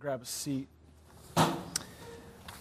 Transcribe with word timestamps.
grab 0.00 0.22
a 0.22 0.24
seat. 0.24 0.66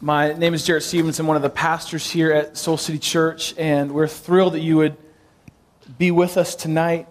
My 0.02 0.34
name 0.34 0.54
is 0.54 0.66
Jarrett 0.66 0.84
Stevens. 0.84 1.22
I'm 1.22 1.28
one 1.28 1.38
of 1.38 1.42
the 1.42 1.50
pastors 1.50 2.12
here 2.12 2.34
at 2.34 2.58
Soul 2.58 2.76
City 2.76 3.00
Church, 3.00 3.56
and 3.58 3.94
we're 3.94 4.10
thrilled 4.10 4.56
that 4.56 4.60
you 4.60 4.76
would 4.76 4.98
be 5.98 6.12
with 6.12 6.36
us 6.36 6.54
tonight, 6.54 7.08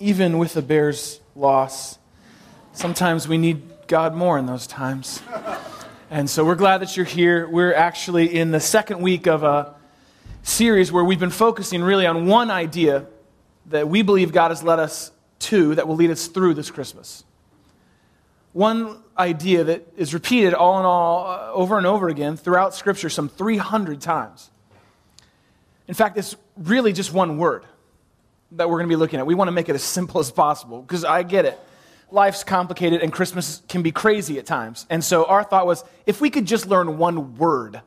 even 0.00 0.38
with 0.38 0.54
the 0.54 0.62
Bears' 0.62 1.20
loss. 1.36 1.96
Sometimes 2.72 3.28
we 3.28 3.38
need 3.38 3.62
God 3.86 4.16
more 4.16 4.36
in 4.36 4.46
those 4.46 4.66
times. 4.66 5.22
And 6.10 6.28
so 6.28 6.44
we're 6.44 6.56
glad 6.56 6.78
that 6.78 6.96
you're 6.96 7.06
here. 7.06 7.48
We're 7.48 7.72
actually 7.72 8.36
in 8.36 8.50
the 8.50 8.58
second 8.58 9.00
week 9.00 9.28
of 9.28 9.44
a 9.44 9.76
series 10.42 10.90
where 10.90 11.04
we've 11.04 11.20
been 11.20 11.30
focusing 11.30 11.84
really 11.84 12.04
on 12.04 12.26
one 12.26 12.50
idea 12.50 13.06
that 13.66 13.88
we 13.88 14.02
believe 14.02 14.32
God 14.32 14.50
has 14.50 14.64
led 14.64 14.80
us 14.80 15.12
to 15.38 15.76
that 15.76 15.86
will 15.86 15.94
lead 15.94 16.10
us 16.10 16.26
through 16.26 16.54
this 16.54 16.68
Christmas 16.68 17.22
one 18.58 19.00
idea 19.16 19.62
that 19.62 19.86
is 19.96 20.12
repeated 20.12 20.52
all 20.52 20.80
in 20.80 20.84
all 20.84 21.28
uh, 21.28 21.52
over 21.52 21.78
and 21.78 21.86
over 21.86 22.08
again 22.08 22.36
throughout 22.36 22.74
Scripture 22.74 23.08
some 23.08 23.28
300 23.28 24.00
times. 24.00 24.50
In 25.86 25.94
fact, 25.94 26.18
it's 26.18 26.34
really 26.56 26.92
just 26.92 27.12
one 27.12 27.38
word 27.38 27.64
that 28.52 28.68
we're 28.68 28.78
going 28.78 28.88
to 28.88 28.92
be 28.92 28.96
looking 28.96 29.20
at. 29.20 29.26
We 29.28 29.36
want 29.36 29.46
to 29.46 29.52
make 29.52 29.68
it 29.68 29.76
as 29.76 29.84
simple 29.84 30.20
as 30.20 30.32
possible 30.32 30.82
because 30.82 31.04
I 31.04 31.22
get 31.22 31.44
it. 31.44 31.56
Life's 32.10 32.42
complicated 32.42 33.00
and 33.00 33.12
Christmas 33.12 33.62
can 33.68 33.82
be 33.82 33.92
crazy 33.92 34.40
at 34.40 34.46
times. 34.46 34.86
And 34.90 35.04
so 35.04 35.24
our 35.26 35.44
thought 35.44 35.64
was 35.64 35.84
if 36.04 36.20
we 36.20 36.28
could 36.28 36.44
just 36.44 36.66
learn 36.66 36.98
one 36.98 37.36
word 37.36 37.80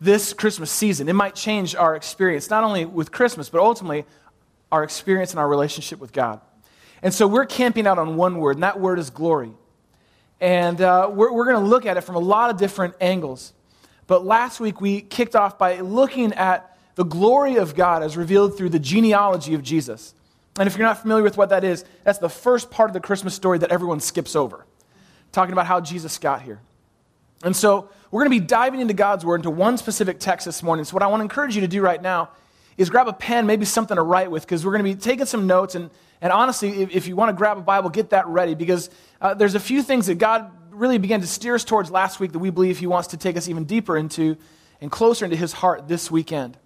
this 0.00 0.32
Christmas 0.32 0.70
season, 0.70 1.10
it 1.10 1.12
might 1.12 1.34
change 1.34 1.74
our 1.74 1.94
experience, 1.94 2.48
not 2.48 2.64
only 2.64 2.86
with 2.86 3.12
Christmas, 3.12 3.50
but 3.50 3.60
ultimately 3.60 4.06
our 4.72 4.82
experience 4.84 5.32
and 5.32 5.38
our 5.38 5.48
relationship 5.48 5.98
with 6.00 6.14
God. 6.14 6.40
And 7.02 7.12
so 7.12 7.28
we're 7.28 7.44
camping 7.44 7.86
out 7.86 7.98
on 7.98 8.16
one 8.16 8.38
word, 8.38 8.56
and 8.56 8.62
that 8.62 8.80
word 8.80 8.98
is 8.98 9.10
glory. 9.10 9.52
And 10.40 10.80
uh, 10.80 11.10
we're, 11.12 11.32
we're 11.32 11.44
going 11.44 11.62
to 11.62 11.68
look 11.68 11.86
at 11.86 11.96
it 11.96 12.02
from 12.02 12.14
a 12.16 12.20
lot 12.20 12.50
of 12.50 12.56
different 12.56 12.94
angles. 13.00 13.52
But 14.06 14.24
last 14.24 14.60
week 14.60 14.80
we 14.80 15.00
kicked 15.00 15.36
off 15.36 15.58
by 15.58 15.80
looking 15.80 16.32
at 16.34 16.76
the 16.94 17.04
glory 17.04 17.56
of 17.56 17.74
God 17.74 18.02
as 18.02 18.16
revealed 18.16 18.56
through 18.56 18.70
the 18.70 18.78
genealogy 18.78 19.54
of 19.54 19.62
Jesus. 19.62 20.14
And 20.58 20.66
if 20.66 20.76
you're 20.76 20.86
not 20.86 21.00
familiar 21.00 21.22
with 21.22 21.36
what 21.36 21.50
that 21.50 21.62
is, 21.62 21.84
that's 22.04 22.18
the 22.18 22.28
first 22.28 22.70
part 22.70 22.90
of 22.90 22.94
the 22.94 23.00
Christmas 23.00 23.34
story 23.34 23.58
that 23.58 23.70
everyone 23.70 24.00
skips 24.00 24.34
over, 24.34 24.66
talking 25.30 25.52
about 25.52 25.66
how 25.66 25.80
Jesus 25.80 26.18
got 26.18 26.42
here. 26.42 26.60
And 27.44 27.54
so 27.54 27.90
we're 28.10 28.24
going 28.24 28.36
to 28.36 28.40
be 28.40 28.46
diving 28.46 28.80
into 28.80 28.94
God's 28.94 29.24
Word, 29.24 29.36
into 29.36 29.50
one 29.50 29.78
specific 29.78 30.18
text 30.18 30.46
this 30.46 30.62
morning. 30.62 30.84
So, 30.84 30.94
what 30.94 31.02
I 31.02 31.06
want 31.06 31.20
to 31.20 31.22
encourage 31.22 31.54
you 31.54 31.60
to 31.60 31.68
do 31.68 31.82
right 31.82 32.02
now 32.02 32.30
is 32.76 32.90
grab 32.90 33.06
a 33.06 33.12
pen, 33.12 33.46
maybe 33.46 33.64
something 33.64 33.96
to 33.96 34.02
write 34.02 34.30
with, 34.30 34.42
because 34.42 34.64
we're 34.64 34.72
going 34.72 34.84
to 34.84 34.94
be 34.96 35.00
taking 35.00 35.26
some 35.26 35.46
notes. 35.46 35.74
And, 35.74 35.90
and 36.20 36.32
honestly, 36.32 36.82
if, 36.82 36.90
if 36.90 37.06
you 37.06 37.14
want 37.14 37.28
to 37.28 37.34
grab 37.34 37.58
a 37.58 37.60
Bible, 37.60 37.90
get 37.90 38.10
that 38.10 38.26
ready, 38.26 38.54
because 38.54 38.90
uh, 39.20 39.34
there's 39.34 39.54
a 39.54 39.60
few 39.60 39.82
things 39.82 40.06
that 40.06 40.16
God 40.16 40.50
really 40.70 40.98
began 40.98 41.20
to 41.20 41.26
steer 41.26 41.54
us 41.54 41.64
towards 41.64 41.90
last 41.90 42.20
week 42.20 42.32
that 42.32 42.38
we 42.38 42.50
believe 42.50 42.78
He 42.78 42.86
wants 42.86 43.08
to 43.08 43.16
take 43.16 43.36
us 43.36 43.48
even 43.48 43.64
deeper 43.64 43.96
into 43.96 44.36
and 44.80 44.90
closer 44.90 45.24
into 45.24 45.36
His 45.36 45.52
heart 45.52 45.88
this 45.88 46.10
weekend. 46.10 46.56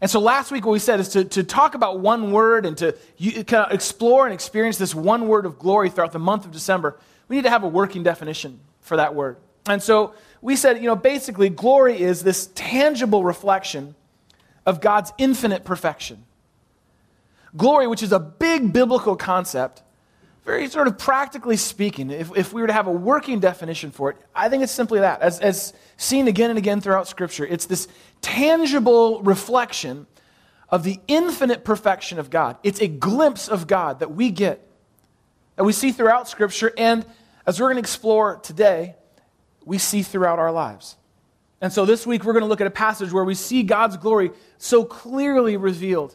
And 0.00 0.10
so 0.10 0.20
last 0.20 0.52
week, 0.52 0.66
what 0.66 0.72
we 0.72 0.80
said 0.80 1.00
is 1.00 1.10
to, 1.10 1.24
to 1.24 1.42
talk 1.42 1.74
about 1.74 2.00
one 2.00 2.30
word 2.30 2.66
and 2.66 2.76
to 2.78 2.94
you, 3.16 3.44
kind 3.44 3.66
of 3.66 3.72
explore 3.72 4.26
and 4.26 4.34
experience 4.34 4.76
this 4.76 4.94
one 4.94 5.28
word 5.28 5.46
of 5.46 5.58
glory 5.58 5.88
throughout 5.88 6.12
the 6.12 6.18
month 6.18 6.44
of 6.44 6.50
December. 6.50 6.98
We 7.28 7.36
need 7.36 7.42
to 7.44 7.50
have 7.50 7.64
a 7.64 7.68
working 7.68 8.02
definition 8.02 8.60
for 8.80 8.98
that 8.98 9.14
word. 9.14 9.38
And 9.66 9.82
so 9.82 10.12
we 10.42 10.56
said, 10.56 10.76
you 10.76 10.86
know, 10.86 10.96
basically, 10.96 11.48
glory 11.48 11.98
is 11.98 12.22
this 12.22 12.50
tangible 12.54 13.24
reflection 13.24 13.94
of 14.66 14.82
God's 14.82 15.10
infinite 15.16 15.64
perfection. 15.64 16.24
Glory, 17.56 17.86
which 17.86 18.02
is 18.02 18.12
a 18.12 18.18
big 18.18 18.72
biblical 18.72 19.16
concept, 19.16 19.82
very 20.44 20.68
sort 20.68 20.86
of 20.86 20.98
practically 20.98 21.56
speaking, 21.56 22.10
if, 22.10 22.36
if 22.36 22.52
we 22.52 22.60
were 22.60 22.66
to 22.66 22.72
have 22.72 22.86
a 22.86 22.92
working 22.92 23.40
definition 23.40 23.90
for 23.90 24.10
it, 24.10 24.16
I 24.34 24.48
think 24.48 24.62
it's 24.62 24.72
simply 24.72 25.00
that. 25.00 25.22
As, 25.22 25.40
as 25.40 25.72
seen 25.96 26.28
again 26.28 26.50
and 26.50 26.58
again 26.58 26.80
throughout 26.80 27.08
Scripture, 27.08 27.46
it's 27.46 27.64
this 27.64 27.88
tangible 28.20 29.22
reflection 29.22 30.06
of 30.68 30.82
the 30.82 31.00
infinite 31.08 31.64
perfection 31.64 32.18
of 32.18 32.28
God. 32.28 32.58
It's 32.62 32.80
a 32.80 32.88
glimpse 32.88 33.48
of 33.48 33.66
God 33.66 34.00
that 34.00 34.12
we 34.14 34.30
get, 34.30 34.66
that 35.56 35.64
we 35.64 35.72
see 35.72 35.92
throughout 35.92 36.28
Scripture, 36.28 36.72
and 36.76 37.06
as 37.46 37.60
we're 37.60 37.66
going 37.66 37.76
to 37.76 37.80
explore 37.80 38.36
today, 38.36 38.96
we 39.64 39.78
see 39.78 40.02
throughout 40.02 40.38
our 40.38 40.52
lives. 40.52 40.96
And 41.60 41.72
so 41.72 41.86
this 41.86 42.06
week, 42.06 42.24
we're 42.24 42.34
going 42.34 42.42
to 42.42 42.48
look 42.48 42.60
at 42.60 42.66
a 42.66 42.70
passage 42.70 43.12
where 43.12 43.24
we 43.24 43.34
see 43.34 43.62
God's 43.62 43.96
glory 43.96 44.30
so 44.58 44.84
clearly 44.84 45.56
revealed. 45.56 46.14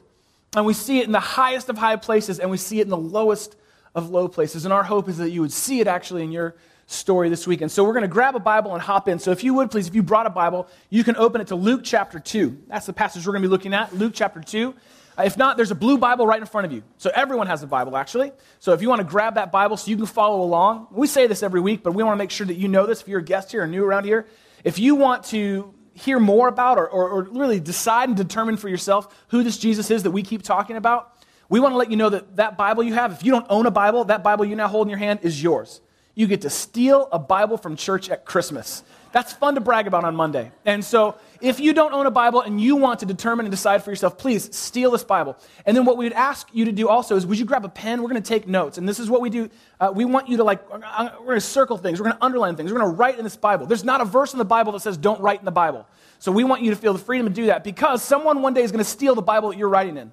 And 0.55 0.65
we 0.65 0.73
see 0.73 0.99
it 0.99 1.05
in 1.05 1.11
the 1.11 1.19
highest 1.19 1.69
of 1.69 1.77
high 1.77 1.95
places, 1.95 2.39
and 2.39 2.51
we 2.51 2.57
see 2.57 2.79
it 2.79 2.83
in 2.83 2.89
the 2.89 2.97
lowest 2.97 3.55
of 3.95 4.09
low 4.09 4.27
places. 4.27 4.65
And 4.65 4.73
our 4.73 4.83
hope 4.83 5.09
is 5.09 5.17
that 5.17 5.31
you 5.31 5.41
would 5.41 5.53
see 5.53 5.79
it 5.79 5.87
actually 5.87 6.23
in 6.23 6.31
your 6.31 6.55
story 6.87 7.29
this 7.29 7.45
weekend. 7.45 7.71
So 7.71 7.83
we're 7.83 7.93
going 7.93 8.01
to 8.01 8.07
grab 8.07 8.35
a 8.35 8.39
Bible 8.39 8.73
and 8.73 8.81
hop 8.81 9.07
in. 9.07 9.19
So 9.19 9.31
if 9.31 9.43
you 9.43 9.53
would, 9.55 9.69
please, 9.69 9.87
if 9.87 9.93
you 9.93 10.01
brought 10.01 10.25
a 10.25 10.31
Bible, 10.31 10.67
you 10.89 11.03
can 11.03 11.15
open 11.17 11.39
it 11.39 11.47
to 11.47 11.55
Luke 11.55 11.81
chapter 11.83 12.19
2. 12.19 12.63
That's 12.67 12.85
the 12.87 12.93
passage 12.93 13.25
we're 13.25 13.33
going 13.33 13.43
to 13.43 13.47
be 13.47 13.51
looking 13.51 13.73
at, 13.73 13.93
Luke 13.95 14.13
chapter 14.15 14.41
2. 14.41 14.73
Uh, 15.17 15.23
if 15.23 15.37
not, 15.37 15.55
there's 15.57 15.69
a 15.69 15.75
blue 15.75 15.97
Bible 15.97 16.25
right 16.25 16.39
in 16.39 16.47
front 16.47 16.65
of 16.65 16.71
you. 16.71 16.81
So 16.97 17.11
everyone 17.13 17.47
has 17.47 17.61
a 17.61 17.67
Bible, 17.67 17.95
actually. 17.95 18.31
So 18.59 18.73
if 18.73 18.81
you 18.81 18.89
want 18.89 19.01
to 19.01 19.07
grab 19.07 19.35
that 19.35 19.51
Bible 19.51 19.77
so 19.77 19.91
you 19.91 19.97
can 19.97 20.07
follow 20.07 20.41
along, 20.41 20.87
we 20.91 21.05
say 21.05 21.27
this 21.27 21.43
every 21.43 21.61
week, 21.61 21.83
but 21.83 21.93
we 21.93 22.03
want 22.03 22.15
to 22.15 22.17
make 22.17 22.31
sure 22.31 22.47
that 22.47 22.55
you 22.55 22.67
know 22.67 22.85
this 22.85 23.01
if 23.01 23.07
you're 23.07 23.19
a 23.19 23.23
guest 23.23 23.51
here 23.51 23.63
or 23.63 23.67
new 23.67 23.83
around 23.83 24.05
here. 24.05 24.25
If 24.63 24.79
you 24.79 24.95
want 24.95 25.25
to 25.25 25.73
hear 25.93 26.19
more 26.19 26.47
about 26.47 26.77
or, 26.77 26.87
or, 26.87 27.09
or 27.09 27.23
really 27.23 27.59
decide 27.59 28.09
and 28.09 28.17
determine 28.17 28.57
for 28.57 28.69
yourself 28.69 29.13
who 29.27 29.43
this 29.43 29.57
Jesus 29.57 29.91
is 29.91 30.03
that 30.03 30.11
we 30.11 30.23
keep 30.23 30.41
talking 30.41 30.75
about, 30.75 31.13
we 31.49 31.59
want 31.59 31.73
to 31.73 31.77
let 31.77 31.91
you 31.91 31.97
know 31.97 32.09
that 32.09 32.35
that 32.37 32.57
Bible 32.57 32.83
you 32.83 32.93
have, 32.93 33.11
if 33.11 33.23
you 33.23 33.31
don't 33.31 33.47
own 33.49 33.65
a 33.65 33.71
Bible, 33.71 34.05
that 34.05 34.23
Bible 34.23 34.45
you 34.45 34.55
now 34.55 34.67
hold 34.67 34.87
in 34.87 34.89
your 34.89 34.99
hand 34.99 35.19
is 35.23 35.41
yours. 35.41 35.81
You 36.15 36.27
get 36.27 36.41
to 36.41 36.49
steal 36.49 37.07
a 37.11 37.19
Bible 37.19 37.57
from 37.57 37.75
church 37.75 38.09
at 38.09 38.25
Christmas. 38.25 38.83
That's 39.11 39.33
fun 39.33 39.55
to 39.55 39.61
brag 39.61 39.87
about 39.87 40.03
on 40.03 40.15
Monday. 40.15 40.51
And 40.65 40.85
so, 40.85 41.15
if 41.41 41.59
you 41.59 41.73
don't 41.73 41.93
own 41.93 42.05
a 42.05 42.11
Bible 42.11 42.41
and 42.41 42.61
you 42.61 42.75
want 42.75 42.99
to 42.99 43.05
determine 43.05 43.45
and 43.45 43.51
decide 43.51 43.83
for 43.83 43.89
yourself, 43.89 44.17
please 44.17 44.55
steal 44.55 44.91
this 44.91 45.03
Bible. 45.03 45.37
And 45.65 45.75
then, 45.75 45.85
what 45.85 45.97
we 45.97 46.05
would 46.05 46.13
ask 46.13 46.47
you 46.53 46.65
to 46.65 46.71
do 46.71 46.89
also 46.89 47.15
is, 47.15 47.25
would 47.25 47.39
you 47.39 47.45
grab 47.45 47.65
a 47.65 47.69
pen? 47.69 48.03
We're 48.03 48.09
going 48.09 48.21
to 48.21 48.27
take 48.27 48.47
notes. 48.47 48.77
And 48.77 48.87
this 48.87 48.99
is 48.99 49.09
what 49.09 49.21
we 49.21 49.31
do. 49.31 49.49
Uh, 49.79 49.91
we 49.95 50.05
want 50.05 50.27
you 50.27 50.37
to, 50.37 50.43
like, 50.43 50.69
we're 50.69 51.25
going 51.25 51.35
to 51.35 51.41
circle 51.41 51.77
things, 51.77 51.99
we're 51.99 52.05
going 52.05 52.17
to 52.17 52.23
underline 52.23 52.55
things, 52.55 52.71
we're 52.71 52.79
going 52.79 52.91
to 52.91 52.97
write 52.97 53.17
in 53.17 53.23
this 53.23 53.37
Bible. 53.37 53.65
There's 53.65 53.83
not 53.83 53.99
a 53.99 54.05
verse 54.05 54.33
in 54.33 54.39
the 54.39 54.45
Bible 54.45 54.73
that 54.73 54.81
says, 54.81 54.97
don't 54.97 55.21
write 55.21 55.39
in 55.39 55.45
the 55.45 55.51
Bible. 55.51 55.87
So, 56.19 56.31
we 56.31 56.43
want 56.43 56.61
you 56.61 56.69
to 56.69 56.75
feel 56.75 56.93
the 56.93 56.99
freedom 56.99 57.27
to 57.27 57.33
do 57.33 57.47
that 57.47 57.63
because 57.63 58.03
someone 58.03 58.41
one 58.43 58.53
day 58.53 58.61
is 58.61 58.71
going 58.71 58.83
to 58.83 58.89
steal 58.89 59.15
the 59.15 59.21
Bible 59.23 59.49
that 59.49 59.57
you're 59.57 59.69
writing 59.69 59.97
in. 59.97 60.11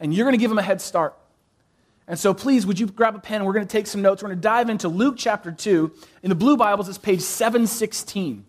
And 0.00 0.12
you're 0.12 0.24
going 0.24 0.36
to 0.36 0.40
give 0.40 0.50
them 0.50 0.58
a 0.58 0.62
head 0.62 0.80
start. 0.80 1.14
And 2.06 2.18
so, 2.18 2.34
please, 2.34 2.66
would 2.66 2.78
you 2.78 2.86
grab 2.86 3.14
a 3.14 3.18
pen 3.18 3.44
we're 3.44 3.52
going 3.52 3.66
to 3.66 3.72
take 3.72 3.86
some 3.86 4.02
notes. 4.02 4.22
We're 4.22 4.28
going 4.28 4.38
to 4.38 4.42
dive 4.42 4.68
into 4.68 4.88
Luke 4.88 5.14
chapter 5.16 5.50
2. 5.50 5.92
In 6.22 6.28
the 6.28 6.34
blue 6.34 6.56
Bibles, 6.56 6.88
it's 6.88 6.98
page 6.98 7.20
716. 7.20 8.44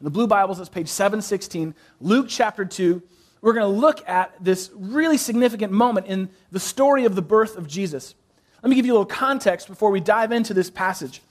In 0.00 0.04
the 0.04 0.10
blue 0.10 0.26
Bibles, 0.26 0.60
it's 0.60 0.68
page 0.68 0.88
716. 0.88 1.74
Luke 2.00 2.26
chapter 2.28 2.64
2. 2.64 3.02
We're 3.40 3.52
going 3.52 3.72
to 3.72 3.80
look 3.80 4.06
at 4.08 4.32
this 4.40 4.70
really 4.74 5.16
significant 5.16 5.72
moment 5.72 6.06
in 6.06 6.28
the 6.50 6.60
story 6.60 7.04
of 7.04 7.14
the 7.14 7.22
birth 7.22 7.56
of 7.56 7.66
Jesus. 7.66 8.14
Let 8.62 8.70
me 8.70 8.76
give 8.76 8.84
you 8.84 8.92
a 8.92 8.94
little 8.94 9.06
context 9.06 9.68
before 9.68 9.90
we 9.90 10.00
dive 10.00 10.32
into 10.32 10.52
this 10.52 10.68
passage. 10.68 11.22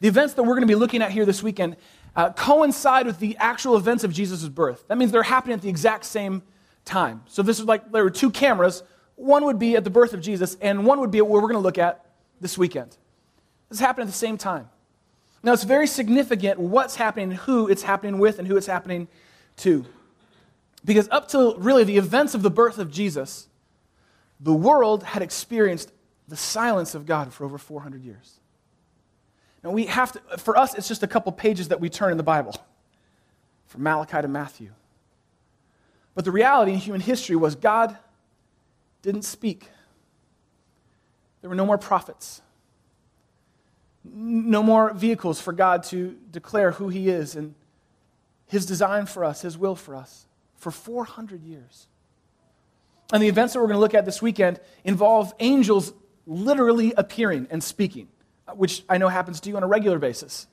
The 0.00 0.08
events 0.08 0.34
that 0.34 0.42
we're 0.42 0.54
going 0.54 0.60
to 0.60 0.66
be 0.66 0.74
looking 0.74 1.02
at 1.02 1.10
here 1.10 1.24
this 1.24 1.42
weekend 1.42 1.76
uh, 2.14 2.32
coincide 2.32 3.06
with 3.06 3.18
the 3.18 3.36
actual 3.38 3.76
events 3.76 4.04
of 4.04 4.12
Jesus' 4.12 4.48
birth. 4.48 4.84
That 4.88 4.98
means 4.98 5.10
they're 5.10 5.22
happening 5.22 5.54
at 5.54 5.62
the 5.62 5.68
exact 5.68 6.04
same 6.04 6.42
time. 6.84 7.22
So, 7.26 7.42
this 7.42 7.58
is 7.58 7.66
like 7.66 7.90
there 7.92 8.04
were 8.04 8.10
two 8.10 8.30
cameras 8.30 8.82
one 9.16 9.44
would 9.46 9.58
be 9.58 9.76
at 9.76 9.84
the 9.84 9.90
birth 9.90 10.12
of 10.12 10.20
Jesus, 10.20 10.56
and 10.60 10.86
one 10.86 11.00
would 11.00 11.10
be 11.10 11.20
what 11.20 11.30
we're 11.30 11.40
going 11.40 11.54
to 11.54 11.58
look 11.58 11.78
at 11.78 12.04
this 12.40 12.56
weekend. 12.56 12.96
This 13.70 13.80
happened 13.80 14.02
at 14.02 14.12
the 14.12 14.18
same 14.18 14.38
time. 14.38 14.68
Now, 15.42 15.52
it's 15.52 15.64
very 15.64 15.86
significant 15.86 16.60
what's 16.60 16.96
happening, 16.96 17.32
who 17.32 17.68
it's 17.68 17.82
happening 17.82 18.18
with, 18.18 18.38
and 18.38 18.46
who 18.46 18.56
it's 18.56 18.66
happening 18.66 19.08
to. 19.58 19.84
Because 20.84 21.08
up 21.10 21.28
to 21.28 21.54
really 21.58 21.84
the 21.84 21.96
events 21.96 22.34
of 22.34 22.42
the 22.42 22.50
birth 22.50 22.78
of 22.78 22.90
Jesus, 22.90 23.48
the 24.38 24.52
world 24.52 25.02
had 25.02 25.22
experienced 25.22 25.92
the 26.28 26.36
silence 26.36 26.94
of 26.94 27.06
God 27.06 27.32
for 27.32 27.44
over 27.44 27.58
400 27.58 28.04
years. 28.04 28.38
Now, 29.64 29.70
we 29.70 29.86
have 29.86 30.12
to, 30.12 30.38
for 30.38 30.56
us, 30.56 30.74
it's 30.74 30.88
just 30.88 31.02
a 31.02 31.06
couple 31.06 31.32
pages 31.32 31.68
that 31.68 31.80
we 31.80 31.88
turn 31.88 32.10
in 32.10 32.16
the 32.16 32.22
Bible, 32.22 32.54
from 33.66 33.82
Malachi 33.82 34.20
to 34.20 34.28
Matthew. 34.28 34.70
But 36.14 36.24
the 36.24 36.32
reality 36.32 36.72
in 36.72 36.78
human 36.78 37.00
history 37.00 37.36
was 37.36 37.54
God 37.54 37.96
didn't 39.06 39.22
speak. 39.22 39.70
There 41.40 41.48
were 41.48 41.56
no 41.56 41.64
more 41.64 41.78
prophets, 41.78 42.42
no 44.04 44.62
more 44.62 44.92
vehicles 44.92 45.40
for 45.40 45.52
God 45.52 45.84
to 45.84 46.16
declare 46.30 46.72
who 46.72 46.88
He 46.88 47.08
is 47.08 47.36
and 47.36 47.54
His 48.46 48.66
design 48.66 49.06
for 49.06 49.24
us, 49.24 49.42
His 49.42 49.56
will 49.56 49.76
for 49.76 49.94
us, 49.94 50.26
for 50.56 50.72
400 50.72 51.42
years. 51.44 51.86
And 53.12 53.22
the 53.22 53.28
events 53.28 53.52
that 53.52 53.60
we're 53.60 53.66
going 53.66 53.76
to 53.76 53.80
look 53.80 53.94
at 53.94 54.04
this 54.04 54.20
weekend 54.20 54.58
involve 54.84 55.32
angels 55.38 55.92
literally 56.26 56.92
appearing 56.96 57.46
and 57.50 57.62
speaking, 57.62 58.08
which 58.56 58.82
I 58.88 58.98
know 58.98 59.08
happens 59.08 59.38
to 59.42 59.48
you 59.48 59.56
on 59.56 59.62
a 59.62 59.68
regular 59.68 60.00
basis. 60.00 60.48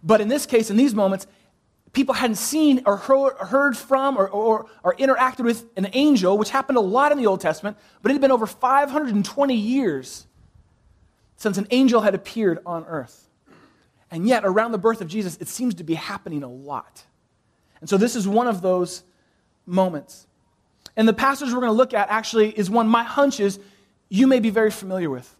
But 0.00 0.20
in 0.20 0.28
this 0.28 0.46
case, 0.46 0.70
in 0.70 0.76
these 0.76 0.94
moments, 0.94 1.26
people 1.92 2.14
hadn't 2.14 2.36
seen 2.36 2.82
or 2.86 2.96
heard 2.96 3.76
from 3.76 4.16
or, 4.16 4.28
or, 4.28 4.66
or, 4.84 4.94
interacted 4.96 5.44
with 5.44 5.64
an 5.76 5.88
angel, 5.92 6.38
which 6.38 6.50
happened 6.50 6.78
a 6.78 6.82
lot 6.82 7.10
in 7.12 7.18
the 7.18 7.26
Old 7.26 7.40
Testament, 7.40 7.76
but 8.02 8.10
it 8.10 8.14
had 8.14 8.20
been 8.20 8.30
over 8.30 8.46
520 8.46 9.54
years 9.54 10.26
since 11.36 11.58
an 11.58 11.66
angel 11.70 12.00
had 12.00 12.14
appeared 12.14 12.60
on 12.64 12.84
earth. 12.86 13.28
And 14.10 14.26
yet, 14.26 14.44
around 14.44 14.72
the 14.72 14.78
birth 14.78 15.00
of 15.00 15.08
Jesus, 15.08 15.36
it 15.40 15.48
seems 15.48 15.74
to 15.76 15.84
be 15.84 15.94
happening 15.94 16.42
a 16.42 16.48
lot. 16.48 17.04
And 17.80 17.88
so, 17.88 17.96
this 17.96 18.16
is 18.16 18.26
one 18.26 18.46
of 18.46 18.60
those 18.60 19.04
moments. 19.66 20.26
And 20.96 21.08
the 21.08 21.12
passage 21.12 21.48
we're 21.48 21.60
going 21.60 21.68
to 21.68 21.72
look 21.72 21.94
at 21.94 22.10
actually 22.10 22.50
is 22.50 22.68
one 22.68 22.88
my 22.88 23.04
hunch 23.04 23.40
is 23.40 23.60
you 24.08 24.26
may 24.26 24.40
be 24.40 24.50
very 24.50 24.70
familiar 24.70 25.08
with. 25.08 25.34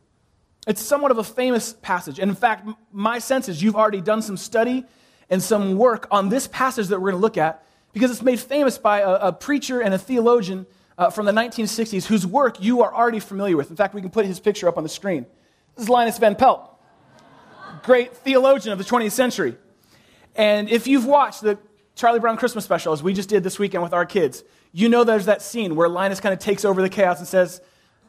It's 0.67 0.81
somewhat 0.81 1.11
of 1.11 1.19
a 1.19 1.25
famous 1.25 1.73
passage. 1.73 2.19
And 2.19 2.31
in 2.31 2.37
fact, 2.37 2.69
my 2.93 3.19
sense 3.19 3.49
is 3.49 3.62
you've 3.62 3.76
already 3.76 4.00
done 4.00 4.23
some 4.23 4.37
study 4.37 4.85
and 5.31 5.43
some 5.43 5.79
work 5.79 6.09
on 6.11 6.29
this 6.29 6.49
passage 6.49 6.88
that 6.88 7.00
we're 7.00 7.12
going 7.12 7.21
to 7.21 7.25
look 7.25 7.38
at 7.38 7.65
because 7.93 8.11
it's 8.11 8.23
made 8.23 8.41
famous 8.41 8.77
by 8.77 9.00
a, 9.00 9.11
a 9.11 9.32
preacher 9.32 9.81
and 9.81 9.94
a 9.94 9.99
theologian 9.99 10.67
uh, 10.99 11.09
from 11.09 11.25
the 11.25 11.32
1960s 11.32 12.05
whose 12.05 12.27
work 12.27 12.62
you 12.62 12.82
are 12.82 12.93
already 12.93 13.21
familiar 13.21 13.56
with. 13.56 13.71
In 13.71 13.77
fact, 13.77 13.94
we 13.94 14.00
can 14.00 14.11
put 14.11 14.27
his 14.27 14.38
picture 14.38 14.69
up 14.69 14.77
on 14.77 14.82
the 14.82 14.88
screen. 14.88 15.25
This 15.77 15.85
is 15.85 15.88
Linus 15.88 16.19
Van 16.19 16.35
Pelt, 16.35 16.69
great 17.85 18.15
theologian 18.19 18.73
of 18.73 18.79
the 18.79 18.85
20th 18.85 19.12
century. 19.12 19.56
And 20.35 20.69
if 20.69 20.87
you've 20.87 21.06
watched 21.06 21.41
the 21.41 21.59
Charlie 21.94 22.21
Brown 22.21 22.37
Christmas 22.37 22.65
special, 22.65 22.93
as 22.93 23.03
we 23.03 23.15
just 23.15 23.29
did 23.29 23.43
this 23.43 23.59
weekend 23.59 23.83
with 23.83 23.93
our 23.93 24.05
kids, 24.05 24.44
you 24.73 24.88
know 24.88 25.05
there's 25.05 25.26
that 25.26 25.43
scene 25.43 25.75
where 25.75 25.88
Linus 25.88 26.21
kind 26.21 26.33
of 26.33 26.38
takes 26.38 26.65
over 26.65 26.83
the 26.83 26.88
chaos 26.88 27.19
and 27.19 27.26
says, 27.26 27.61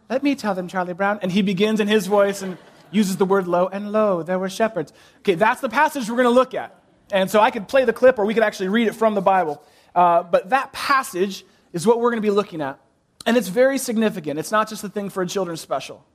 Let 0.10 0.22
me 0.24 0.36
tell 0.36 0.54
them, 0.54 0.68
Charlie 0.68 0.94
Brown. 0.94 1.20
And 1.22 1.32
he 1.32 1.42
begins 1.42 1.80
in 1.80 1.88
his 1.88 2.08
voice 2.08 2.42
and 2.42 2.58
uses 2.92 3.18
the 3.18 3.26
word 3.26 3.48
lo, 3.48 3.70
and 3.72 3.92
lo, 3.92 4.22
there 4.22 4.38
were 4.38 4.50
shepherds. 4.50 4.92
Okay, 5.20 5.36
that's 5.36 5.62
the 5.62 5.70
passage 5.70 6.10
we're 6.10 6.18
going 6.18 6.28
to 6.28 6.30
look 6.30 6.54
at. 6.54 6.81
And 7.12 7.30
so 7.30 7.40
I 7.40 7.52
could 7.52 7.68
play 7.68 7.86
the 7.86 7.94
clip 7.94 8.20
or 8.20 8.26
we 8.26 8.34
could 8.34 8.44
actually 8.44 8.70
read 8.70 8.88
it 8.88 8.96
from 8.96 9.16
the 9.16 9.22
Bible. 9.22 9.62
Uh, 9.94 10.24
but 10.24 10.50
that 10.50 10.72
passage 10.72 11.46
is 11.74 11.86
what 11.86 12.00
we're 12.00 12.12
going 12.12 12.22
to 12.22 12.28
be 12.28 12.32
looking 12.32 12.62
at. 12.62 12.80
And 13.26 13.38
it's 13.38 13.50
very 13.50 13.78
significant. 13.78 14.40
It's 14.40 14.52
not 14.52 14.70
just 14.70 14.84
a 14.84 14.90
thing 14.90 15.10
for 15.10 15.22
a 15.22 15.28
children's 15.28 15.62
special. 15.62 16.06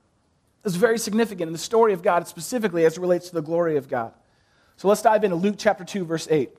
It's 0.65 0.75
very 0.75 0.97
significant 0.97 1.47
in 1.47 1.53
the 1.53 1.59
story 1.59 1.93
of 1.93 2.01
God, 2.01 2.27
specifically 2.27 2.85
as 2.85 2.97
it 2.97 3.01
relates 3.01 3.29
to 3.29 3.35
the 3.35 3.41
glory 3.41 3.77
of 3.77 3.87
God. 3.87 4.13
So 4.75 4.87
let's 4.87 5.01
dive 5.01 5.23
into 5.23 5.35
Luke 5.35 5.55
chapter 5.57 5.85
2, 5.85 6.05
verse 6.05 6.27
8. 6.29 6.51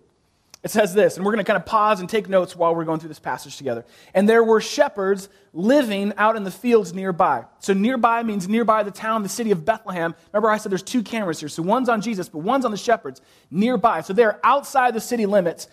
It 0.65 0.73
says 0.73 0.93
this, 0.93 1.17
and 1.17 1.25
we're 1.25 1.33
going 1.33 1.45
to 1.45 1.51
kind 1.51 1.57
of 1.57 1.67
pause 1.67 2.01
and 2.01 2.09
take 2.09 2.29
notes 2.29 2.57
while 2.57 2.75
we're 2.75 2.85
going 2.85 2.99
through 2.99 3.11
this 3.11 3.21
passage 3.21 3.57
together. 3.57 3.85
And 4.13 4.29
there 4.29 4.43
were 4.43 4.61
shepherds 4.61 5.29
living 5.53 6.13
out 6.17 6.35
in 6.35 6.43
the 6.43 6.51
fields 6.51 6.93
nearby. 6.93 7.45
So 7.61 7.75
nearby 7.75 8.25
means 8.25 8.49
nearby 8.49 8.83
the 8.83 8.91
town, 8.91 9.23
the 9.23 9.29
city 9.29 9.53
of 9.53 9.65
Bethlehem. 9.65 10.17
Remember, 10.33 10.51
I 10.51 10.59
said 10.59 10.73
there's 10.73 10.83
two 10.83 11.05
cameras 11.05 11.39
here. 11.39 11.49
So 11.49 11.63
one's 11.63 11.89
on 11.89 12.01
Jesus, 12.01 12.29
but 12.29 12.41
one's 12.41 12.65
on 12.65 12.73
the 12.73 12.77
shepherds 12.77 13.21
nearby. 13.53 14.01
So 14.01 14.13
they're 14.13 14.41
outside 14.43 14.95
the 14.95 15.01
city 15.01 15.27
limits, 15.27 15.69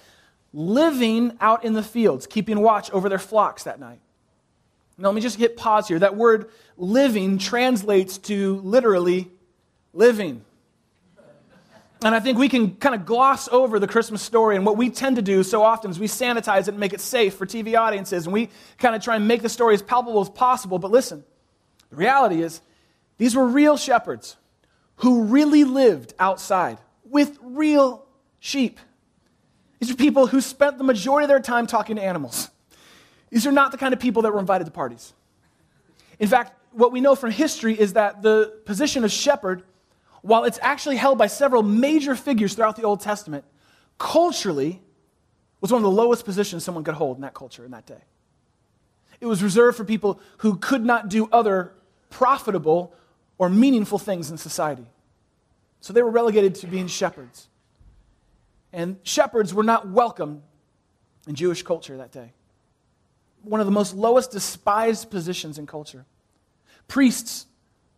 living 0.53 1.35
out 1.41 1.65
in 1.65 1.73
the 1.73 1.83
fields, 1.83 2.27
keeping 2.27 2.59
watch 2.59 2.91
over 2.91 3.09
their 3.09 3.17
flocks 3.17 3.63
that 3.63 3.79
night. 3.79 3.99
Now, 4.99 5.07
let 5.07 5.15
me 5.15 5.21
just 5.21 5.37
hit 5.37 5.57
pause 5.57 5.87
here. 5.87 5.99
That 5.99 6.15
word 6.15 6.51
living 6.77 7.39
translates 7.39 8.19
to 8.19 8.57
literally 8.57 9.29
living. 9.93 10.45
And 12.05 12.13
I 12.13 12.19
think 12.19 12.37
we 12.37 12.49
can 12.49 12.75
kind 12.75 12.93
of 12.93 13.03
gloss 13.03 13.47
over 13.47 13.79
the 13.79 13.87
Christmas 13.87 14.21
story. 14.21 14.55
And 14.55 14.63
what 14.63 14.77
we 14.77 14.91
tend 14.91 15.15
to 15.15 15.23
do 15.23 15.41
so 15.41 15.63
often 15.63 15.89
is 15.89 15.97
we 15.97 16.05
sanitize 16.05 16.61
it 16.61 16.67
and 16.69 16.79
make 16.79 16.93
it 16.93 17.01
safe 17.01 17.33
for 17.33 17.47
TV 17.47 17.75
audiences. 17.75 18.27
And 18.27 18.33
we 18.33 18.51
kind 18.77 18.95
of 18.95 19.01
try 19.01 19.15
and 19.15 19.27
make 19.27 19.41
the 19.41 19.49
story 19.49 19.73
as 19.73 19.81
palpable 19.81 20.21
as 20.21 20.29
possible. 20.29 20.77
But 20.77 20.91
listen, 20.91 21.23
the 21.89 21.95
reality 21.95 22.43
is, 22.43 22.61
these 23.17 23.35
were 23.35 23.47
real 23.47 23.75
shepherds 23.75 24.37
who 24.97 25.23
really 25.23 25.63
lived 25.63 26.13
outside 26.19 26.77
with 27.05 27.39
real 27.41 28.05
sheep. 28.39 28.79
These 29.79 29.89
are 29.89 29.95
people 29.95 30.27
who 30.27 30.41
spent 30.41 30.77
the 30.77 30.83
majority 30.83 31.23
of 31.23 31.29
their 31.29 31.39
time 31.39 31.65
talking 31.65 31.95
to 31.95 32.03
animals. 32.03 32.51
These 33.31 33.47
are 33.47 33.51
not 33.51 33.71
the 33.71 33.79
kind 33.79 33.95
of 33.95 33.99
people 33.99 34.21
that 34.21 34.31
were 34.31 34.39
invited 34.39 34.65
to 34.65 34.71
parties. 34.71 35.11
In 36.19 36.27
fact, 36.27 36.53
what 36.71 36.91
we 36.91 37.01
know 37.01 37.15
from 37.15 37.31
history 37.31 37.73
is 37.79 37.93
that 37.93 38.21
the 38.21 38.61
position 38.65 39.03
of 39.03 39.11
shepherd 39.11 39.63
while 40.25 40.43
it's 40.43 40.57
actually 40.63 40.95
held 40.95 41.19
by 41.19 41.27
several 41.27 41.61
major 41.61 42.15
figures 42.15 42.55
throughout 42.55 42.75
the 42.75 42.81
Old 42.81 42.99
Testament, 42.99 43.45
culturally 43.99 44.81
was 45.61 45.71
one 45.71 45.77
of 45.77 45.83
the 45.83 45.91
lowest 45.91 46.25
positions 46.25 46.63
someone 46.63 46.83
could 46.83 46.95
hold 46.95 47.17
in 47.17 47.21
that 47.21 47.35
culture 47.35 47.63
in 47.63 47.69
that 47.71 47.85
day. 47.85 48.01
It 49.21 49.27
was 49.27 49.43
reserved 49.43 49.77
for 49.77 49.85
people 49.85 50.19
who 50.39 50.57
could 50.57 50.83
not 50.83 51.09
do 51.09 51.29
other 51.31 51.73
profitable 52.09 52.95
or 53.37 53.49
meaningful 53.49 53.99
things 53.99 54.31
in 54.31 54.39
society. 54.39 54.87
So 55.79 55.93
they 55.93 56.01
were 56.01 56.09
relegated 56.09 56.55
to 56.55 56.67
being 56.67 56.87
shepherds. 56.87 57.47
And 58.73 58.97
shepherds 59.03 59.53
were 59.53 59.63
not 59.63 59.87
welcome 59.87 60.41
in 61.27 61.35
Jewish 61.35 61.61
culture 61.61 61.97
that 61.97 62.11
day. 62.11 62.33
One 63.43 63.59
of 63.59 63.67
the 63.67 63.71
most 63.71 63.93
lowest 63.93 64.31
despised 64.31 65.11
positions 65.11 65.59
in 65.59 65.67
culture. 65.67 66.03
Priests 66.87 67.45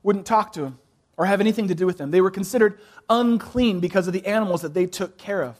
wouldn't 0.03 0.25
talk 0.25 0.51
to 0.53 0.65
him 0.65 0.80
or 1.18 1.25
have 1.25 1.42
anything 1.42 1.68
to 1.68 1.75
do 1.75 1.86
with 1.86 1.98
them. 1.98 2.12
They 2.12 2.22
were 2.22 2.31
considered 2.31 2.80
unclean 3.10 3.80
because 3.80 4.08
of 4.08 4.14
the 4.14 4.25
animals 4.25 4.62
that 4.62 4.74
they 4.74 4.86
took 4.86 5.18
care 5.18 5.44
of. 5.44 5.58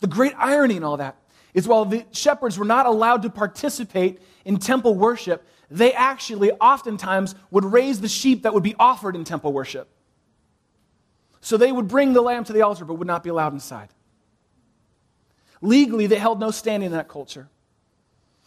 The 0.00 0.06
great 0.06 0.34
irony 0.36 0.76
in 0.76 0.84
all 0.84 0.98
that 0.98 1.16
is 1.54 1.66
while 1.66 1.86
the 1.86 2.04
shepherds 2.12 2.58
were 2.58 2.64
not 2.64 2.84
allowed 2.84 3.22
to 3.22 3.30
participate 3.30 4.20
in 4.44 4.58
temple 4.58 4.94
worship, 4.94 5.46
they 5.70 5.92
actually 5.94 6.52
oftentimes 6.52 7.34
would 7.50 7.64
raise 7.64 8.00
the 8.00 8.08
sheep 8.08 8.42
that 8.42 8.52
would 8.52 8.62
be 8.62 8.74
offered 8.78 9.16
in 9.16 9.24
temple 9.24 9.52
worship. 9.52 9.88
So 11.40 11.56
they 11.56 11.72
would 11.72 11.88
bring 11.88 12.12
the 12.12 12.20
lamb 12.20 12.44
to 12.44 12.52
the 12.52 12.62
altar 12.62 12.84
but 12.84 12.94
would 12.94 13.06
not 13.06 13.22
be 13.22 13.30
allowed 13.30 13.54
inside. 13.54 13.88
Legally, 15.60 16.06
they 16.06 16.18
held 16.18 16.40
no 16.40 16.50
standing 16.50 16.88
in 16.88 16.92
that 16.92 17.08
culture. 17.08 17.48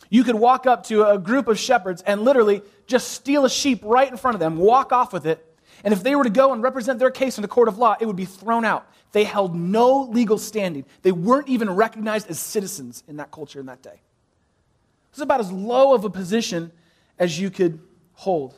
You 0.09 0.23
could 0.23 0.35
walk 0.35 0.67
up 0.67 0.83
to 0.85 1.07
a 1.07 1.17
group 1.17 1.47
of 1.47 1.57
shepherds 1.57 2.01
and 2.03 2.21
literally 2.21 2.61
just 2.85 3.11
steal 3.11 3.45
a 3.45 3.49
sheep 3.49 3.81
right 3.83 4.09
in 4.09 4.17
front 4.17 4.35
of 4.35 4.39
them, 4.39 4.57
walk 4.57 4.91
off 4.91 5.11
with 5.11 5.25
it, 5.25 5.43
and 5.83 5.93
if 5.93 6.03
they 6.03 6.15
were 6.15 6.23
to 6.23 6.29
go 6.29 6.53
and 6.53 6.63
represent 6.63 6.99
their 6.99 7.11
case 7.11 7.37
in 7.37 7.43
a 7.43 7.47
court 7.47 7.67
of 7.67 7.77
law, 7.77 7.95
it 7.99 8.05
would 8.05 8.15
be 8.15 8.25
thrown 8.25 8.65
out. 8.65 8.89
They 9.11 9.23
held 9.23 9.55
no 9.55 10.03
legal 10.03 10.37
standing. 10.37 10.85
They 11.01 11.11
weren't 11.11 11.49
even 11.49 11.69
recognized 11.69 12.29
as 12.29 12.39
citizens 12.39 13.03
in 13.07 13.17
that 13.17 13.31
culture 13.31 13.59
in 13.59 13.67
that 13.67 13.81
day. 13.81 13.89
It 13.91 15.13
was 15.13 15.21
about 15.21 15.39
as 15.39 15.51
low 15.51 15.93
of 15.93 16.03
a 16.03 16.09
position 16.09 16.71
as 17.19 17.39
you 17.39 17.49
could 17.49 17.79
hold. 18.13 18.55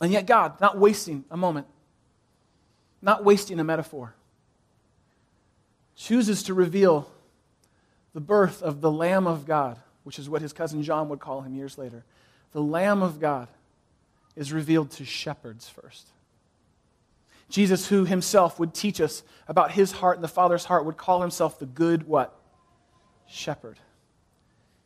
And 0.00 0.12
yet, 0.12 0.26
God, 0.26 0.60
not 0.60 0.78
wasting 0.78 1.24
a 1.30 1.36
moment, 1.36 1.66
not 3.02 3.24
wasting 3.24 3.58
a 3.58 3.64
metaphor, 3.64 4.14
chooses 5.96 6.44
to 6.44 6.54
reveal 6.54 7.10
the 8.14 8.20
birth 8.20 8.62
of 8.62 8.80
the 8.80 8.90
Lamb 8.90 9.26
of 9.26 9.46
God, 9.46 9.78
which 10.04 10.18
is 10.18 10.28
what 10.28 10.40
his 10.40 10.52
cousin 10.52 10.82
John 10.82 11.08
would 11.08 11.18
call 11.18 11.42
him 11.42 11.54
years 11.54 11.76
later. 11.76 12.04
The 12.52 12.62
Lamb 12.62 13.02
of 13.02 13.18
God 13.18 13.48
is 14.36 14.52
revealed 14.52 14.90
to 14.92 15.04
shepherds 15.04 15.68
first. 15.68 16.08
Jesus, 17.48 17.88
who 17.88 18.04
himself 18.04 18.58
would 18.58 18.74
teach 18.74 19.00
us 19.00 19.22
about 19.46 19.72
his 19.72 19.92
heart 19.92 20.16
and 20.16 20.24
the 20.24 20.28
Father's 20.28 20.66
heart, 20.66 20.84
would 20.84 20.96
call 20.96 21.22
himself 21.22 21.58
the 21.58 21.66
good 21.66 22.06
what? 22.06 22.38
Shepherd. 23.26 23.78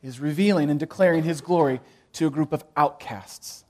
Is 0.02 0.20
revealing 0.20 0.70
and 0.70 0.78
declaring 0.78 1.24
his 1.24 1.40
glory 1.40 1.80
to 2.14 2.26
a 2.26 2.30
group 2.30 2.52
of 2.52 2.64
outcasts, 2.76 3.64